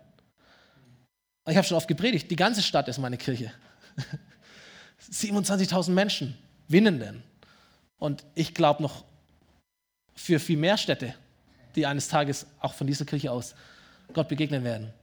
Ich 1.50 1.58
habe 1.58 1.66
schon 1.66 1.78
oft 1.78 1.88
gepredigt, 1.88 2.30
die 2.30 2.36
ganze 2.36 2.62
Stadt 2.62 2.88
ist 2.88 3.00
meine 3.00 3.18
Kirche. 3.18 3.52
27.000 5.12 5.90
Menschen, 5.90 6.38
Winnenden. 6.68 7.24
Und 7.98 8.24
ich 8.36 8.54
glaube 8.54 8.84
noch 8.84 9.04
für 10.14 10.40
viel 10.40 10.58
mehr 10.58 10.78
Städte, 10.78 11.16
die 11.76 11.88
eines 11.88 12.08
Tages 12.08 12.46
auch 12.60 12.76
von 12.76 12.86
dieser 12.86 13.06
Kirche 13.06 13.32
aus 13.32 13.56
Gott 14.14 14.28
begegnen 14.30 14.64
werden. 14.64 14.94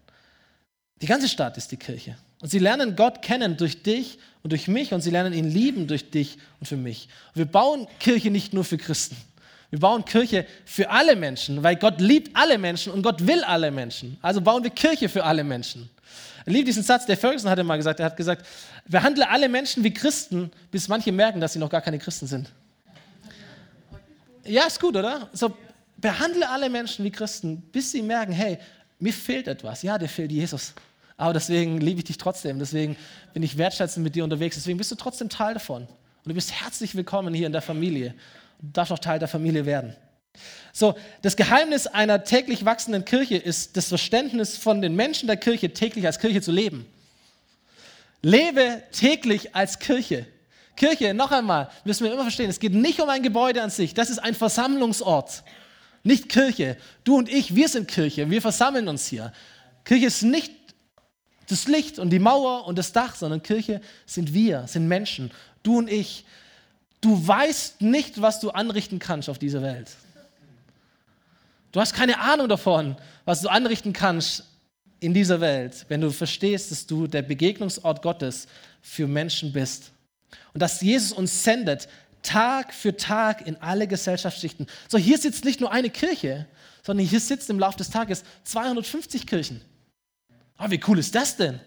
Die 1.02 1.06
ganze 1.06 1.28
Stadt 1.28 1.56
ist 1.56 1.72
die 1.72 1.76
Kirche. 1.76 2.16
Und 2.40 2.48
sie 2.50 2.58
lernen 2.58 2.96
Gott 2.96 3.22
kennen 3.22 3.56
durch 3.56 3.82
dich 3.82 4.18
und 4.42 4.50
durch 4.52 4.68
mich 4.68 4.92
und 4.92 5.00
sie 5.00 5.10
lernen 5.10 5.32
ihn 5.32 5.50
lieben 5.50 5.86
durch 5.86 6.10
dich 6.10 6.38
und 6.58 6.66
für 6.66 6.76
mich. 6.76 7.08
Und 7.34 7.38
wir 7.38 7.46
bauen 7.46 7.86
Kirche 7.98 8.30
nicht 8.30 8.52
nur 8.52 8.64
für 8.64 8.78
Christen. 8.78 9.16
Wir 9.70 9.78
bauen 9.78 10.04
Kirche 10.04 10.46
für 10.64 10.90
alle 10.90 11.16
Menschen, 11.16 11.62
weil 11.62 11.76
Gott 11.76 12.00
liebt 12.00 12.36
alle 12.36 12.58
Menschen 12.58 12.92
und 12.92 13.02
Gott 13.02 13.26
will 13.26 13.44
alle 13.44 13.70
Menschen. 13.70 14.18
Also 14.20 14.40
bauen 14.40 14.64
wir 14.64 14.70
Kirche 14.70 15.08
für 15.08 15.24
alle 15.24 15.44
Menschen. 15.44 15.88
Ich 16.44 16.52
liebe 16.52 16.64
diesen 16.64 16.82
Satz, 16.82 17.06
der 17.06 17.16
Ferguson 17.16 17.50
hatte 17.50 17.62
mal 17.62 17.76
gesagt, 17.76 18.00
er 18.00 18.06
hat 18.06 18.16
gesagt, 18.16 18.46
behandle 18.86 19.28
alle 19.28 19.48
Menschen 19.48 19.84
wie 19.84 19.92
Christen, 19.92 20.50
bis 20.70 20.88
manche 20.88 21.12
merken, 21.12 21.40
dass 21.40 21.52
sie 21.52 21.58
noch 21.58 21.70
gar 21.70 21.82
keine 21.82 21.98
Christen 21.98 22.26
sind. 22.26 22.50
Ja, 24.44 24.66
ist 24.66 24.80
gut, 24.80 24.96
oder? 24.96 25.28
So, 25.32 25.56
behandle 25.98 26.48
alle 26.48 26.68
Menschen 26.68 27.04
wie 27.04 27.10
Christen, 27.10 27.60
bis 27.72 27.92
sie 27.92 28.02
merken, 28.02 28.32
hey, 28.32 28.58
mir 28.98 29.12
fehlt 29.12 29.46
etwas. 29.46 29.82
Ja, 29.82 29.98
dir 29.98 30.08
fehlt 30.08 30.32
Jesus. 30.32 30.74
Aber 31.20 31.34
deswegen 31.34 31.82
liebe 31.82 31.98
ich 31.98 32.04
dich 32.04 32.16
trotzdem. 32.16 32.58
Deswegen 32.58 32.96
bin 33.34 33.42
ich 33.42 33.58
wertschätzend 33.58 34.02
mit 34.02 34.14
dir 34.14 34.24
unterwegs. 34.24 34.56
Deswegen 34.56 34.78
bist 34.78 34.90
du 34.90 34.94
trotzdem 34.94 35.28
Teil 35.28 35.52
davon. 35.52 35.82
Und 35.82 36.28
du 36.28 36.32
bist 36.32 36.50
herzlich 36.50 36.94
willkommen 36.94 37.34
hier 37.34 37.46
in 37.46 37.52
der 37.52 37.60
Familie. 37.60 38.14
Du 38.58 38.68
darfst 38.72 38.90
auch 38.90 38.98
Teil 38.98 39.18
der 39.18 39.28
Familie 39.28 39.66
werden. 39.66 39.94
So, 40.72 40.94
das 41.20 41.36
Geheimnis 41.36 41.86
einer 41.86 42.24
täglich 42.24 42.64
wachsenden 42.64 43.04
Kirche 43.04 43.36
ist 43.36 43.76
das 43.76 43.88
Verständnis 43.88 44.56
von 44.56 44.80
den 44.80 44.96
Menschen 44.96 45.26
der 45.26 45.36
Kirche, 45.36 45.74
täglich 45.74 46.06
als 46.06 46.20
Kirche 46.20 46.40
zu 46.40 46.52
leben. 46.52 46.86
Lebe 48.22 48.82
täglich 48.90 49.54
als 49.54 49.78
Kirche. 49.78 50.26
Kirche, 50.74 51.12
noch 51.12 51.32
einmal, 51.32 51.68
müssen 51.84 52.04
wir 52.04 52.14
immer 52.14 52.22
verstehen, 52.22 52.48
es 52.48 52.60
geht 52.60 52.72
nicht 52.72 52.98
um 52.98 53.10
ein 53.10 53.22
Gebäude 53.22 53.60
an 53.60 53.68
sich, 53.68 53.92
das 53.92 54.08
ist 54.08 54.20
ein 54.20 54.34
Versammlungsort. 54.34 55.42
Nicht 56.02 56.30
Kirche. 56.30 56.78
Du 57.04 57.18
und 57.18 57.28
ich, 57.28 57.54
wir 57.54 57.68
sind 57.68 57.88
Kirche, 57.88 58.30
wir 58.30 58.40
versammeln 58.40 58.88
uns 58.88 59.06
hier. 59.06 59.34
Kirche 59.84 60.06
ist 60.06 60.22
nicht 60.22 60.59
das 61.50 61.66
Licht 61.66 61.98
und 61.98 62.10
die 62.10 62.18
Mauer 62.18 62.66
und 62.66 62.78
das 62.78 62.92
Dach, 62.92 63.14
sondern 63.14 63.42
Kirche 63.42 63.80
sind 64.06 64.32
wir, 64.34 64.66
sind 64.66 64.88
Menschen, 64.88 65.30
du 65.62 65.78
und 65.78 65.90
ich. 65.90 66.24
Du 67.00 67.26
weißt 67.26 67.80
nicht, 67.80 68.20
was 68.20 68.40
du 68.40 68.50
anrichten 68.50 68.98
kannst 68.98 69.28
auf 69.28 69.38
dieser 69.38 69.62
Welt. 69.62 69.88
Du 71.72 71.80
hast 71.80 71.94
keine 71.94 72.18
Ahnung 72.20 72.48
davon, 72.48 72.96
was 73.24 73.40
du 73.40 73.48
anrichten 73.48 73.92
kannst 73.92 74.44
in 74.98 75.14
dieser 75.14 75.40
Welt, 75.40 75.86
wenn 75.88 76.00
du 76.00 76.10
verstehst, 76.10 76.70
dass 76.70 76.86
du 76.86 77.06
der 77.06 77.22
Begegnungsort 77.22 78.02
Gottes 78.02 78.46
für 78.82 79.06
Menschen 79.06 79.52
bist. 79.52 79.92
Und 80.52 80.60
dass 80.60 80.80
Jesus 80.80 81.12
uns 81.12 81.42
sendet, 81.42 81.88
Tag 82.22 82.74
für 82.74 82.96
Tag 82.96 83.46
in 83.46 83.56
alle 83.56 83.86
Gesellschaftsschichten. 83.86 84.66
So, 84.88 84.98
hier 84.98 85.16
sitzt 85.16 85.44
nicht 85.44 85.60
nur 85.60 85.72
eine 85.72 85.88
Kirche, 85.88 86.46
sondern 86.82 87.06
hier 87.06 87.20
sitzen 87.20 87.52
im 87.52 87.58
Laufe 87.58 87.78
des 87.78 87.90
Tages 87.90 88.24
250 88.44 89.26
Kirchen. 89.26 89.62
Oh, 90.60 90.70
wie 90.70 90.80
cool 90.86 90.98
ist 90.98 91.14
das 91.14 91.36
denn? 91.36 91.58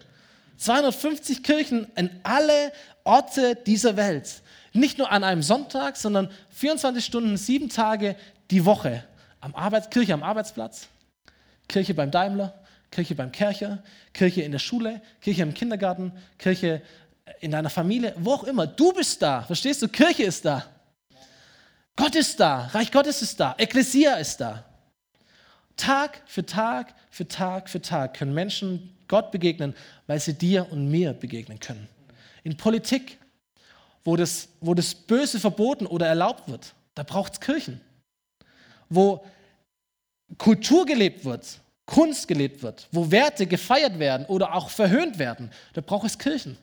250 0.58 1.42
Kirchen 1.42 1.88
in 1.96 2.10
alle 2.22 2.72
Orte 3.02 3.56
dieser 3.56 3.96
Welt. 3.96 4.42
Nicht 4.72 4.98
nur 4.98 5.10
an 5.10 5.24
einem 5.24 5.42
Sonntag, 5.42 5.96
sondern 5.96 6.30
24 6.50 7.04
Stunden, 7.04 7.36
sieben 7.36 7.68
Tage 7.68 8.14
die 8.50 8.64
Woche. 8.64 9.04
Am 9.40 9.54
Arbeits 9.54 9.90
Kirche 9.90 10.14
am 10.14 10.22
Arbeitsplatz, 10.22 10.86
Kirche 11.68 11.92
beim 11.92 12.10
Daimler, 12.10 12.54
Kirche 12.90 13.16
beim 13.16 13.32
Kercher, 13.32 13.82
Kirche 14.12 14.42
in 14.42 14.52
der 14.52 14.60
Schule, 14.60 15.02
Kirche 15.20 15.42
im 15.42 15.54
Kindergarten, 15.54 16.12
Kirche 16.38 16.80
in 17.40 17.50
deiner 17.50 17.70
Familie, 17.70 18.14
wo 18.16 18.32
auch 18.32 18.44
immer. 18.44 18.66
Du 18.66 18.92
bist 18.92 19.20
da, 19.20 19.42
verstehst 19.42 19.82
du? 19.82 19.88
Kirche 19.88 20.22
ist 20.22 20.44
da. 20.44 20.64
Gott 21.96 22.14
ist 22.14 22.38
da, 22.38 22.66
Reich 22.72 22.90
Gottes 22.92 23.22
ist 23.22 23.38
da, 23.38 23.54
Ekklesia 23.58 24.14
ist 24.14 24.40
da. 24.40 24.64
Tag 25.76 26.22
für 26.26 26.46
Tag 26.46 26.94
für 27.10 27.26
Tag 27.26 27.68
für 27.68 27.80
Tag 27.80 28.14
können 28.14 28.34
Menschen 28.34 28.94
Gott 29.08 29.30
begegnen, 29.30 29.74
weil 30.06 30.20
sie 30.20 30.34
dir 30.34 30.70
und 30.70 30.90
mir 30.90 31.12
begegnen 31.12 31.60
können. 31.60 31.88
In 32.42 32.56
Politik, 32.56 33.18
wo 34.04 34.16
das, 34.16 34.48
wo 34.60 34.74
das 34.74 34.94
Böse 34.94 35.40
verboten 35.40 35.86
oder 35.86 36.06
erlaubt 36.06 36.48
wird, 36.48 36.74
da 36.94 37.02
braucht 37.02 37.34
es 37.34 37.40
Kirchen. 37.40 37.80
Wo 38.88 39.24
Kultur 40.38 40.86
gelebt 40.86 41.24
wird, 41.24 41.60
Kunst 41.86 42.28
gelebt 42.28 42.62
wird, 42.62 42.88
wo 42.92 43.10
Werte 43.10 43.46
gefeiert 43.46 43.98
werden 43.98 44.26
oder 44.26 44.54
auch 44.54 44.70
verhöhnt 44.70 45.18
werden, 45.18 45.50
da 45.74 45.80
braucht 45.80 46.06
es 46.06 46.18
Kirchen. 46.18 46.56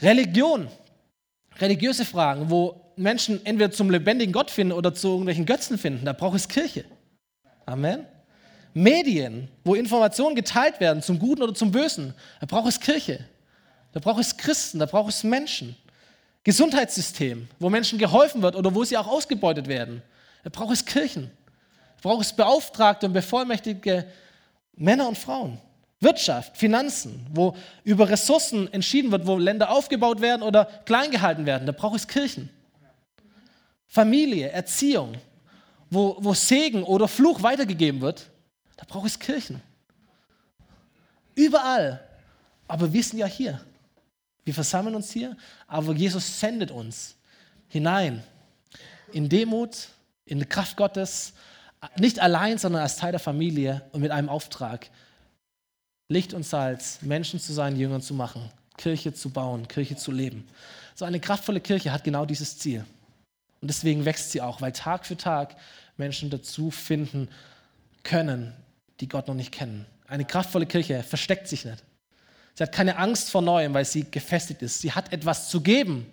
Religion, 0.00 0.68
religiöse 1.58 2.04
Fragen, 2.04 2.50
wo 2.50 2.92
Menschen 2.96 3.44
entweder 3.46 3.70
zum 3.70 3.90
lebendigen 3.90 4.32
Gott 4.32 4.50
finden 4.50 4.72
oder 4.72 4.94
zu 4.94 5.08
irgendwelchen 5.08 5.46
Götzen 5.46 5.78
finden, 5.78 6.04
da 6.04 6.12
braucht 6.12 6.36
es 6.36 6.48
Kirche. 6.48 6.84
Amen. 7.66 8.06
Medien, 8.74 9.48
wo 9.64 9.74
Informationen 9.74 10.34
geteilt 10.34 10.80
werden, 10.80 11.02
zum 11.02 11.18
Guten 11.18 11.42
oder 11.42 11.54
zum 11.54 11.70
Bösen, 11.70 12.14
da 12.40 12.46
braucht 12.46 12.68
es 12.68 12.80
Kirche. 12.80 13.24
Da 13.92 14.00
braucht 14.00 14.20
es 14.20 14.36
Christen, 14.36 14.78
da 14.78 14.86
braucht 14.86 15.10
es 15.10 15.22
Menschen. 15.22 15.76
Gesundheitssystem, 16.44 17.48
wo 17.58 17.70
Menschen 17.70 17.98
geholfen 17.98 18.42
wird 18.42 18.56
oder 18.56 18.74
wo 18.74 18.82
sie 18.82 18.96
auch 18.96 19.06
ausgebeutet 19.06 19.68
werden, 19.68 20.02
da 20.42 20.50
braucht 20.50 20.72
es 20.72 20.84
Kirchen. 20.84 21.30
Da 22.02 22.08
braucht 22.08 22.24
es 22.24 22.32
Beauftragte 22.32 23.06
und 23.06 23.12
bevollmächtigte 23.12 24.06
Männer 24.74 25.08
und 25.08 25.18
Frauen. 25.18 25.58
Wirtschaft, 26.00 26.56
Finanzen, 26.56 27.24
wo 27.32 27.54
über 27.84 28.08
Ressourcen 28.08 28.72
entschieden 28.72 29.12
wird, 29.12 29.24
wo 29.24 29.38
Länder 29.38 29.70
aufgebaut 29.70 30.20
werden 30.20 30.42
oder 30.42 30.64
klein 30.84 31.12
gehalten 31.12 31.46
werden, 31.46 31.64
da 31.64 31.72
braucht 31.72 31.94
es 31.94 32.08
Kirchen. 32.08 32.50
Familie, 33.86 34.48
Erziehung, 34.48 35.14
wo, 35.92 36.16
wo 36.20 36.32
Segen 36.32 36.84
oder 36.84 37.06
Fluch 37.06 37.42
weitergegeben 37.42 38.00
wird, 38.00 38.30
da 38.76 38.86
braucht 38.88 39.06
es 39.06 39.18
Kirchen. 39.18 39.60
Überall. 41.34 42.00
Aber 42.66 42.90
wir 42.90 43.02
sind 43.02 43.18
ja 43.18 43.26
hier. 43.26 43.60
Wir 44.44 44.54
versammeln 44.54 44.94
uns 44.94 45.12
hier, 45.12 45.36
aber 45.66 45.92
Jesus 45.92 46.40
sendet 46.40 46.70
uns 46.70 47.14
hinein 47.68 48.24
in 49.12 49.28
Demut, 49.28 49.88
in 50.24 50.38
die 50.38 50.46
Kraft 50.46 50.76
Gottes, 50.78 51.34
nicht 51.98 52.18
allein, 52.18 52.56
sondern 52.56 52.82
als 52.82 52.96
Teil 52.96 53.12
der 53.12 53.20
Familie 53.20 53.82
und 53.92 54.00
mit 54.00 54.10
einem 54.10 54.30
Auftrag, 54.30 54.88
Licht 56.08 56.32
und 56.32 56.44
Salz, 56.44 57.02
Menschen 57.02 57.38
zu 57.38 57.52
sein, 57.52 57.76
Jüngern 57.76 58.00
zu 58.00 58.14
machen, 58.14 58.50
Kirche 58.78 59.12
zu 59.12 59.28
bauen, 59.28 59.68
Kirche 59.68 59.96
zu 59.96 60.10
leben. 60.10 60.48
So 60.94 61.04
eine 61.04 61.20
kraftvolle 61.20 61.60
Kirche 61.60 61.92
hat 61.92 62.02
genau 62.02 62.24
dieses 62.24 62.58
Ziel. 62.58 62.84
Und 63.62 63.68
deswegen 63.68 64.04
wächst 64.04 64.32
sie 64.32 64.42
auch, 64.42 64.60
weil 64.60 64.72
Tag 64.72 65.06
für 65.06 65.16
Tag 65.16 65.56
Menschen 65.96 66.28
dazu 66.30 66.70
finden 66.70 67.28
können, 68.02 68.52
die 69.00 69.08
Gott 69.08 69.28
noch 69.28 69.34
nicht 69.34 69.52
kennen. 69.52 69.86
Eine 70.06 70.24
kraftvolle 70.24 70.66
Kirche 70.66 71.02
versteckt 71.02 71.48
sich 71.48 71.64
nicht. 71.64 71.82
Sie 72.54 72.62
hat 72.62 72.72
keine 72.72 72.98
Angst 72.98 73.30
vor 73.30 73.40
Neuem, 73.40 73.72
weil 73.72 73.84
sie 73.84 74.04
gefestigt 74.10 74.60
ist. 74.62 74.80
Sie 74.80 74.92
hat 74.92 75.12
etwas 75.12 75.48
zu 75.48 75.60
geben 75.60 76.06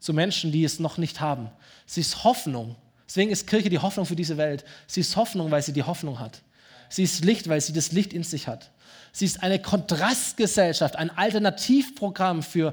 zu 0.00 0.12
Menschen, 0.14 0.50
die 0.50 0.64
es 0.64 0.80
noch 0.80 0.96
nicht 0.96 1.20
haben. 1.20 1.50
Sie 1.86 2.00
ist 2.00 2.24
Hoffnung. 2.24 2.74
Deswegen 3.06 3.30
ist 3.30 3.46
Kirche 3.46 3.68
die 3.68 3.78
Hoffnung 3.78 4.06
für 4.06 4.16
diese 4.16 4.38
Welt. 4.38 4.64
Sie 4.86 5.00
ist 5.00 5.14
Hoffnung, 5.14 5.50
weil 5.50 5.62
sie 5.62 5.72
die 5.72 5.82
Hoffnung 5.82 6.18
hat. 6.18 6.42
Sie 6.88 7.02
ist 7.02 7.24
Licht, 7.24 7.48
weil 7.48 7.60
sie 7.60 7.74
das 7.74 7.92
Licht 7.92 8.12
in 8.12 8.24
sich 8.24 8.48
hat. 8.48 8.70
Sie 9.12 9.26
ist 9.26 9.42
eine 9.42 9.60
Kontrastgesellschaft, 9.60 10.96
ein 10.96 11.10
Alternativprogramm 11.10 12.42
für 12.42 12.72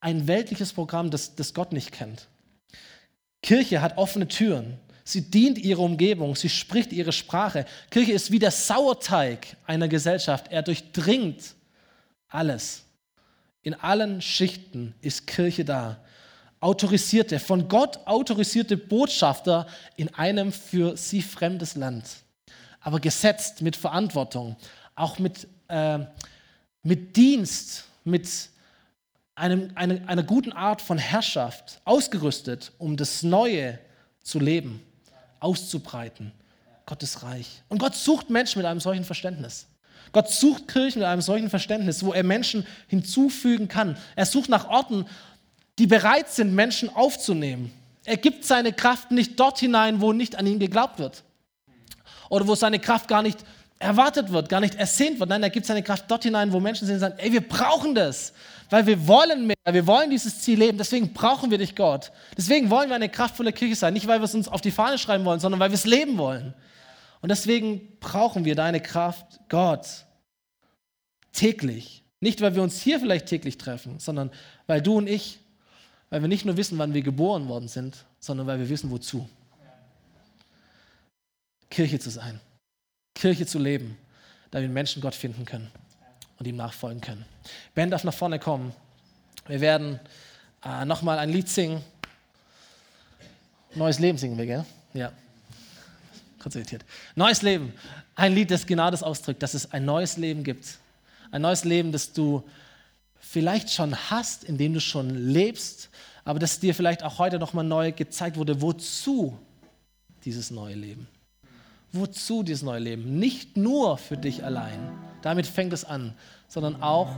ein 0.00 0.26
weltliches 0.26 0.72
Programm, 0.72 1.10
das, 1.10 1.36
das 1.36 1.54
Gott 1.54 1.72
nicht 1.72 1.92
kennt. 1.92 2.26
Kirche 3.42 3.82
hat 3.82 3.98
offene 3.98 4.28
Türen. 4.28 4.78
Sie 5.04 5.30
dient 5.30 5.58
ihrer 5.58 5.80
Umgebung, 5.80 6.36
sie 6.36 6.48
spricht 6.48 6.92
ihre 6.92 7.12
Sprache. 7.12 7.66
Kirche 7.90 8.12
ist 8.12 8.30
wie 8.30 8.38
der 8.38 8.52
Sauerteig 8.52 9.56
einer 9.66 9.88
Gesellschaft. 9.88 10.46
Er 10.50 10.62
durchdringt 10.62 11.54
alles. 12.28 12.84
In 13.62 13.74
allen 13.74 14.22
Schichten 14.22 14.94
ist 15.00 15.26
Kirche 15.26 15.64
da. 15.64 15.98
Autorisierte, 16.60 17.40
von 17.40 17.68
Gott 17.68 17.98
autorisierte 18.06 18.76
Botschafter 18.76 19.66
in 19.96 20.14
einem 20.14 20.52
für 20.52 20.96
sie 20.96 21.20
fremdes 21.20 21.74
Land. 21.74 22.04
Aber 22.80 23.00
gesetzt 23.00 23.62
mit 23.62 23.74
Verantwortung, 23.74 24.56
auch 24.94 25.18
mit, 25.18 25.48
äh, 25.66 25.98
mit 26.84 27.16
Dienst, 27.16 27.84
mit 28.04 28.28
einem, 29.34 29.70
eine, 29.74 30.06
einer 30.08 30.22
guten 30.22 30.52
Art 30.52 30.82
von 30.82 30.98
Herrschaft, 30.98 31.80
ausgerüstet, 31.84 32.72
um 32.78 32.96
das 32.96 33.22
Neue 33.22 33.78
zu 34.22 34.38
leben, 34.38 34.82
auszubreiten. 35.40 36.32
Gottes 36.86 37.22
Reich. 37.22 37.62
Und 37.68 37.78
Gott 37.78 37.94
sucht 37.94 38.28
Menschen 38.28 38.58
mit 38.58 38.66
einem 38.66 38.80
solchen 38.80 39.04
Verständnis. 39.04 39.66
Gott 40.12 40.28
sucht 40.30 40.68
Kirchen 40.68 40.98
mit 40.98 41.08
einem 41.08 41.22
solchen 41.22 41.48
Verständnis, 41.48 42.04
wo 42.04 42.12
er 42.12 42.24
Menschen 42.24 42.66
hinzufügen 42.88 43.68
kann. 43.68 43.96
Er 44.16 44.26
sucht 44.26 44.50
nach 44.50 44.68
Orten, 44.68 45.06
die 45.78 45.86
bereit 45.86 46.28
sind, 46.28 46.54
Menschen 46.54 46.90
aufzunehmen. 46.90 47.72
Er 48.04 48.16
gibt 48.16 48.44
seine 48.44 48.72
Kraft 48.72 49.10
nicht 49.10 49.38
dort 49.38 49.58
hinein, 49.58 50.00
wo 50.00 50.12
nicht 50.12 50.36
an 50.36 50.46
ihn 50.46 50.58
geglaubt 50.58 50.98
wird. 50.98 51.22
Oder 52.28 52.46
wo 52.46 52.54
seine 52.54 52.78
Kraft 52.78 53.08
gar 53.08 53.22
nicht 53.22 53.38
erwartet 53.82 54.32
wird, 54.32 54.48
gar 54.48 54.60
nicht 54.60 54.76
ersehnt 54.76 55.18
wird. 55.20 55.28
Nein, 55.28 55.42
er 55.42 55.50
gibt 55.50 55.66
seine 55.66 55.82
Kraft 55.82 56.04
dort 56.08 56.22
hinein, 56.22 56.52
wo 56.52 56.60
Menschen 56.60 56.86
sind 56.86 56.94
und 56.94 57.00
sagen, 57.00 57.14
ey, 57.18 57.32
wir 57.32 57.46
brauchen 57.46 57.94
das, 57.94 58.32
weil 58.70 58.86
wir 58.86 59.06
wollen 59.06 59.46
mehr, 59.46 59.56
wir 59.70 59.86
wollen 59.86 60.08
dieses 60.08 60.40
Ziel 60.40 60.58
leben, 60.58 60.78
deswegen 60.78 61.12
brauchen 61.12 61.50
wir 61.50 61.58
dich, 61.58 61.74
Gott. 61.74 62.12
Deswegen 62.36 62.70
wollen 62.70 62.88
wir 62.88 62.96
eine 62.96 63.08
kraftvolle 63.08 63.52
Kirche 63.52 63.76
sein, 63.76 63.92
nicht 63.92 64.06
weil 64.06 64.20
wir 64.20 64.24
es 64.24 64.34
uns 64.34 64.48
auf 64.48 64.60
die 64.60 64.70
Fahne 64.70 64.98
schreiben 64.98 65.24
wollen, 65.24 65.40
sondern 65.40 65.60
weil 65.60 65.70
wir 65.70 65.74
es 65.74 65.84
leben 65.84 66.16
wollen. 66.16 66.54
Und 67.20 67.28
deswegen 67.28 67.98
brauchen 68.00 68.44
wir 68.44 68.54
deine 68.54 68.80
Kraft, 68.80 69.26
Gott, 69.48 69.86
täglich. 71.32 72.02
Nicht, 72.20 72.40
weil 72.40 72.54
wir 72.54 72.62
uns 72.62 72.80
hier 72.80 73.00
vielleicht 73.00 73.26
täglich 73.26 73.58
treffen, 73.58 73.98
sondern 73.98 74.30
weil 74.66 74.80
du 74.80 74.96
und 74.96 75.08
ich, 75.08 75.40
weil 76.10 76.20
wir 76.20 76.28
nicht 76.28 76.44
nur 76.44 76.56
wissen, 76.56 76.78
wann 76.78 76.94
wir 76.94 77.02
geboren 77.02 77.48
worden 77.48 77.68
sind, 77.68 78.04
sondern 78.20 78.46
weil 78.46 78.58
wir 78.58 78.68
wissen, 78.68 78.90
wozu. 78.90 79.28
Kirche 81.68 81.98
zu 81.98 82.10
sein, 82.10 82.38
Kirche 83.14 83.46
zu 83.46 83.58
leben, 83.58 83.98
damit 84.50 84.70
Menschen 84.70 85.02
Gott 85.02 85.14
finden 85.14 85.44
können 85.44 85.70
und 86.38 86.46
ihm 86.46 86.56
nachfolgen 86.56 87.00
können. 87.00 87.24
Ben 87.74 87.90
darf 87.90 88.04
nach 88.04 88.14
vorne 88.14 88.38
kommen. 88.38 88.74
Wir 89.46 89.60
werden 89.60 90.00
äh, 90.64 90.84
nochmal 90.84 91.18
ein 91.18 91.30
Lied 91.30 91.48
singen. 91.48 91.82
Neues 93.74 93.98
Leben 93.98 94.18
singen 94.18 94.36
wir, 94.36 94.46
gell? 94.46 94.64
Ja 94.94 95.12
kurz 96.42 96.56
irritiert. 96.56 96.84
Neues 97.14 97.42
Leben. 97.42 97.72
Ein 98.14 98.34
Lied, 98.34 98.50
das 98.50 98.66
genau 98.66 98.90
das 98.90 99.02
ausdrückt, 99.02 99.42
dass 99.42 99.54
es 99.54 99.72
ein 99.72 99.84
neues 99.84 100.16
Leben 100.16 100.44
gibt. 100.44 100.78
Ein 101.30 101.42
neues 101.42 101.64
Leben, 101.64 101.92
das 101.92 102.12
du 102.12 102.42
vielleicht 103.20 103.70
schon 103.70 103.96
hast, 104.10 104.44
in 104.44 104.58
dem 104.58 104.74
du 104.74 104.80
schon 104.80 105.10
lebst, 105.30 105.88
aber 106.24 106.38
das 106.38 106.60
dir 106.60 106.74
vielleicht 106.74 107.02
auch 107.02 107.18
heute 107.18 107.38
nochmal 107.38 107.64
neu 107.64 107.92
gezeigt 107.92 108.36
wurde, 108.36 108.60
wozu 108.60 109.38
dieses 110.24 110.50
neue 110.50 110.74
Leben. 110.74 111.08
Wozu 111.92 112.42
dieses 112.42 112.62
neue 112.62 112.80
Leben? 112.80 113.18
Nicht 113.18 113.56
nur 113.56 113.98
für 113.98 114.16
dich 114.16 114.42
allein, 114.44 114.78
damit 115.20 115.46
fängt 115.46 115.74
es 115.74 115.84
an, 115.84 116.14
sondern 116.48 116.82
auch, 116.82 117.08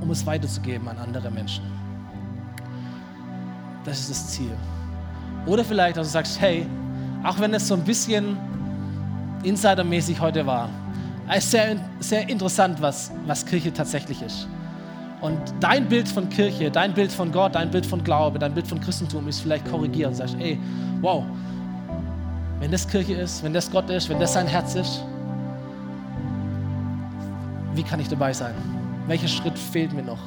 um 0.00 0.10
es 0.10 0.26
weiterzugeben 0.26 0.88
an 0.88 0.98
andere 0.98 1.30
Menschen. 1.30 1.64
Das 3.84 4.00
ist 4.00 4.10
das 4.10 4.30
Ziel. 4.32 4.54
Oder 5.46 5.64
vielleicht, 5.64 5.96
dass 5.96 6.08
du 6.08 6.12
sagst, 6.12 6.38
hey, 6.40 6.66
auch 7.24 7.38
wenn 7.40 7.54
es 7.54 7.66
so 7.66 7.74
ein 7.74 7.84
bisschen 7.84 8.36
insidermäßig 9.42 10.20
heute 10.20 10.46
war. 10.46 10.68
Ist 11.34 11.50
sehr, 11.50 11.76
sehr 11.98 12.28
interessant, 12.28 12.82
was, 12.82 13.10
was 13.26 13.46
Kirche 13.46 13.72
tatsächlich 13.72 14.20
ist. 14.20 14.46
Und 15.22 15.38
dein 15.60 15.88
Bild 15.88 16.08
von 16.08 16.28
Kirche, 16.28 16.70
dein 16.70 16.92
Bild 16.92 17.10
von 17.10 17.32
Gott, 17.32 17.54
dein 17.54 17.70
Bild 17.70 17.86
von 17.86 18.04
Glaube, 18.04 18.38
dein 18.38 18.52
Bild 18.52 18.66
von 18.66 18.80
Christentum 18.80 19.28
ist 19.28 19.40
vielleicht 19.40 19.64
korrigiert 19.70 20.08
und 20.08 20.14
sagst, 20.16 20.36
ey, 20.38 20.58
wow, 21.00 21.24
wenn 22.62 22.70
das 22.70 22.86
Kirche 22.86 23.14
ist, 23.14 23.42
wenn 23.42 23.52
das 23.52 23.68
Gott 23.68 23.90
ist, 23.90 24.08
wenn 24.08 24.20
das 24.20 24.34
sein 24.34 24.46
Herz 24.46 24.76
ist, 24.76 25.02
wie 27.74 27.82
kann 27.82 27.98
ich 27.98 28.06
dabei 28.06 28.32
sein? 28.32 28.54
Welcher 29.08 29.26
Schritt 29.26 29.58
fehlt 29.58 29.92
mir 29.92 30.04
noch? 30.04 30.20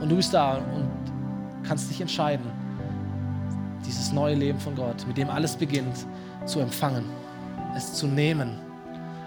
Und 0.00 0.08
du 0.08 0.14
bist 0.14 0.32
da 0.32 0.58
und 0.58 0.88
kannst 1.66 1.90
dich 1.90 2.00
entscheiden 2.00 2.46
dieses 3.84 4.12
neue 4.12 4.36
Leben 4.36 4.60
von 4.60 4.76
Gott, 4.76 5.04
mit 5.08 5.16
dem 5.16 5.28
alles 5.28 5.56
beginnt, 5.56 6.06
zu 6.46 6.60
empfangen, 6.60 7.06
es 7.76 7.92
zu 7.94 8.06
nehmen, 8.06 8.60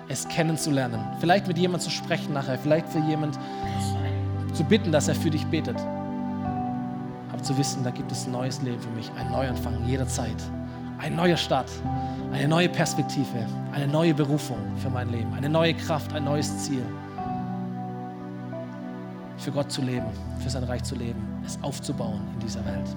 es 0.07 0.26
kennenzulernen, 0.30 1.01
vielleicht 1.20 1.45
mit 1.45 1.57
jemandem 1.57 1.82
zu 1.82 1.89
sprechen 1.89 2.32
nachher, 2.32 2.57
vielleicht 2.57 2.88
für 2.88 2.99
jemanden 2.99 3.38
zu 4.53 4.64
bitten, 4.64 4.93
dass 4.93 5.09
er 5.09 5.16
für 5.16 5.30
dich 5.30 5.45
betet. 5.47 5.76
Zu 7.44 7.58
wissen, 7.58 7.84
da 7.84 7.89
gibt 7.89 8.10
es 8.10 8.26
ein 8.26 8.32
neues 8.32 8.62
Leben 8.62 8.80
für 8.80 8.89
mich, 8.91 9.12
ein 9.18 9.30
Neuanfang 9.30 9.86
jederzeit, 9.86 10.38
ein 11.00 11.14
neuer 11.14 11.36
Start, 11.36 11.70
eine 12.32 12.48
neue 12.48 12.70
Perspektive, 12.70 13.46
eine 13.74 13.86
neue 13.86 14.14
Berufung 14.14 14.58
für 14.78 14.89
mein 14.89 15.10
Leben, 15.12 15.34
eine 15.34 15.50
neue 15.50 15.74
Kraft, 15.74 16.14
ein 16.14 16.24
neues 16.24 16.64
Ziel. 16.64 16.86
Für 19.38 19.52
Gott 19.52 19.70
zu 19.70 19.82
leben, 19.82 20.06
für 20.39 20.50
sein 20.50 20.64
Reich 20.64 20.84
zu 20.84 20.96
leben, 20.96 21.22
es 21.46 21.60
aufzubauen 21.62 22.22
in 22.34 22.39
dieser 22.39 22.64
Welt. 22.64 22.88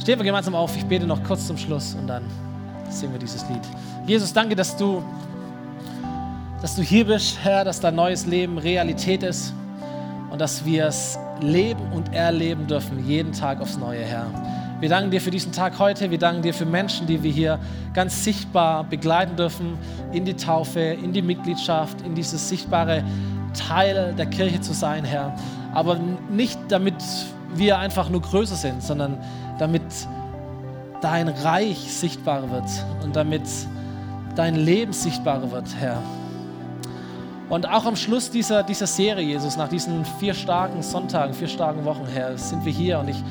Stehen 0.00 0.16
wir 0.16 0.24
gemeinsam 0.24 0.54
auf. 0.54 0.76
Ich 0.76 0.84
bete 0.84 1.04
noch 1.04 1.22
kurz 1.24 1.48
zum 1.48 1.58
Schluss 1.58 1.96
und 1.96 2.06
dann 2.06 2.22
singen 2.90 3.12
wir 3.12 3.18
dieses 3.18 3.42
Lied. 3.48 3.62
Jesus, 4.06 4.32
danke, 4.32 4.54
dass 4.54 4.76
du, 4.76 5.02
dass 6.62 6.76
du 6.76 6.82
hier 6.82 7.04
bist, 7.04 7.38
Herr, 7.42 7.64
dass 7.64 7.80
dein 7.80 7.96
neues 7.96 8.24
Leben 8.24 8.56
Realität 8.56 9.24
ist 9.24 9.52
und 10.30 10.40
dass 10.40 10.64
wir 10.64 10.86
es 10.86 11.18
leben 11.40 11.92
und 11.92 12.12
erleben 12.14 12.66
dürfen, 12.66 13.06
jeden 13.06 13.32
Tag 13.32 13.60
aufs 13.60 13.76
Neue, 13.78 14.00
Herr. 14.00 14.26
Wir 14.80 14.88
danken 14.88 15.10
dir 15.10 15.20
für 15.20 15.32
diesen 15.32 15.50
Tag 15.50 15.78
heute. 15.78 16.10
Wir 16.10 16.18
danken 16.18 16.42
dir 16.42 16.54
für 16.54 16.64
Menschen, 16.64 17.06
die 17.06 17.22
wir 17.22 17.32
hier 17.32 17.58
ganz 17.94 18.22
sichtbar 18.22 18.84
begleiten 18.84 19.34
dürfen 19.34 19.76
in 20.12 20.24
die 20.24 20.34
Taufe, 20.34 20.80
in 20.80 21.12
die 21.12 21.22
Mitgliedschaft, 21.22 22.00
in 22.02 22.14
dieses 22.14 22.48
sichtbare 22.48 23.02
Teil 23.54 24.14
der 24.16 24.26
Kirche 24.26 24.60
zu 24.60 24.72
sein, 24.72 25.04
Herr. 25.04 25.34
Aber 25.74 25.98
nicht 26.30 26.58
damit 26.68 26.94
wir 27.54 27.78
einfach 27.78 28.08
nur 28.08 28.22
größer 28.22 28.54
sind, 28.54 28.82
sondern 28.82 29.18
damit 29.58 29.82
dein 31.00 31.28
Reich 31.28 31.78
sichtbarer 31.78 32.50
wird 32.50 32.68
und 33.02 33.16
damit 33.16 33.42
dein 34.36 34.54
Leben 34.54 34.92
sichtbarer 34.92 35.50
wird, 35.50 35.66
Herr. 35.80 36.00
Und 37.48 37.68
auch 37.68 37.86
am 37.86 37.96
Schluss 37.96 38.30
dieser, 38.30 38.62
dieser 38.62 38.86
Serie, 38.86 39.24
Jesus, 39.24 39.56
nach 39.56 39.68
diesen 39.68 40.04
vier 40.18 40.34
starken 40.34 40.82
Sonntagen, 40.82 41.32
vier 41.32 41.48
starken 41.48 41.84
Wochen, 41.84 42.06
Herr, 42.12 42.36
sind 42.36 42.64
wir 42.64 42.72
hier 42.72 42.98
und 42.98 43.08
ich 43.08 43.22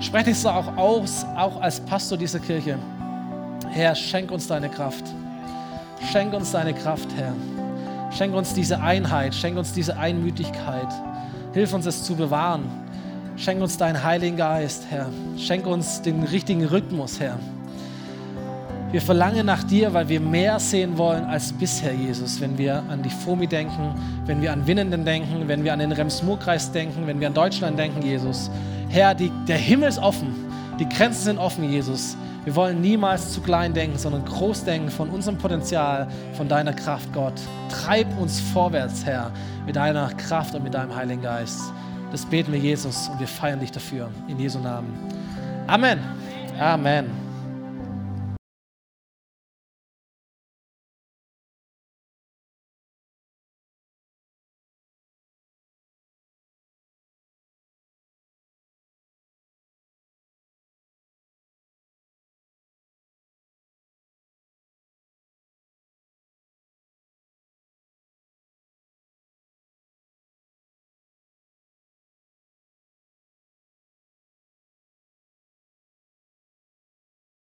spreche 0.00 0.30
es 0.30 0.46
auch 0.46 0.76
aus, 0.76 1.26
auch 1.36 1.60
als 1.60 1.80
Pastor 1.80 2.16
dieser 2.16 2.38
Kirche. 2.38 2.78
Herr, 3.70 3.94
schenk 3.94 4.30
uns 4.30 4.46
deine 4.46 4.70
Kraft. 4.70 5.04
Schenk 6.10 6.32
uns 6.32 6.52
deine 6.52 6.72
Kraft, 6.72 7.08
Herr. 7.16 7.34
Schenk 8.10 8.34
uns 8.34 8.54
diese 8.54 8.80
Einheit, 8.80 9.34
schenk 9.34 9.58
uns 9.58 9.72
diese 9.72 9.98
Einmütigkeit. 9.98 10.88
Hilf 11.52 11.72
uns 11.72 11.86
es 11.86 12.04
zu 12.04 12.14
bewahren 12.14 12.64
Schenk 13.38 13.60
uns 13.60 13.76
deinen 13.76 14.02
Heiligen 14.02 14.38
Geist, 14.38 14.84
Herr. 14.88 15.10
Schenk 15.36 15.66
uns 15.66 16.00
den 16.00 16.22
richtigen 16.22 16.64
Rhythmus, 16.64 17.20
Herr. 17.20 17.38
Wir 18.96 19.02
verlangen 19.02 19.44
nach 19.44 19.62
dir, 19.62 19.92
weil 19.92 20.08
wir 20.08 20.22
mehr 20.22 20.58
sehen 20.58 20.96
wollen 20.96 21.26
als 21.26 21.52
bisher, 21.52 21.92
Jesus. 21.92 22.40
Wenn 22.40 22.56
wir 22.56 22.82
an 22.88 23.02
die 23.02 23.10
FOMI 23.10 23.46
denken, 23.46 23.94
wenn 24.24 24.40
wir 24.40 24.50
an 24.50 24.66
Winnenden 24.66 25.04
denken, 25.04 25.46
wenn 25.48 25.62
wir 25.64 25.74
an 25.74 25.80
den 25.80 25.92
Rems-Murr-Kreis 25.92 26.72
denken, 26.72 27.06
wenn 27.06 27.20
wir 27.20 27.26
an 27.26 27.34
Deutschland 27.34 27.78
denken, 27.78 28.00
Jesus. 28.00 28.50
Herr, 28.88 29.14
die, 29.14 29.30
der 29.46 29.58
Himmel 29.58 29.90
ist 29.90 29.98
offen, 29.98 30.34
die 30.80 30.88
Grenzen 30.88 31.24
sind 31.24 31.38
offen, 31.38 31.70
Jesus. 31.70 32.16
Wir 32.44 32.56
wollen 32.56 32.80
niemals 32.80 33.34
zu 33.34 33.42
klein 33.42 33.74
denken, 33.74 33.98
sondern 33.98 34.24
groß 34.24 34.64
denken 34.64 34.88
von 34.88 35.10
unserem 35.10 35.36
Potenzial, 35.36 36.08
von 36.32 36.48
deiner 36.48 36.72
Kraft, 36.72 37.12
Gott. 37.12 37.34
Treib 37.68 38.06
uns 38.18 38.40
vorwärts, 38.40 39.04
Herr, 39.04 39.30
mit 39.66 39.76
deiner 39.76 40.08
Kraft 40.14 40.54
und 40.54 40.64
mit 40.64 40.72
deinem 40.72 40.96
Heiligen 40.96 41.20
Geist. 41.20 41.60
Das 42.12 42.24
beten 42.24 42.50
wir, 42.50 42.60
Jesus, 42.60 43.10
und 43.10 43.20
wir 43.20 43.28
feiern 43.28 43.60
dich 43.60 43.72
dafür. 43.72 44.08
In 44.26 44.38
Jesu 44.38 44.58
Namen. 44.58 44.94
Amen. 45.66 45.98
Amen. 46.58 47.25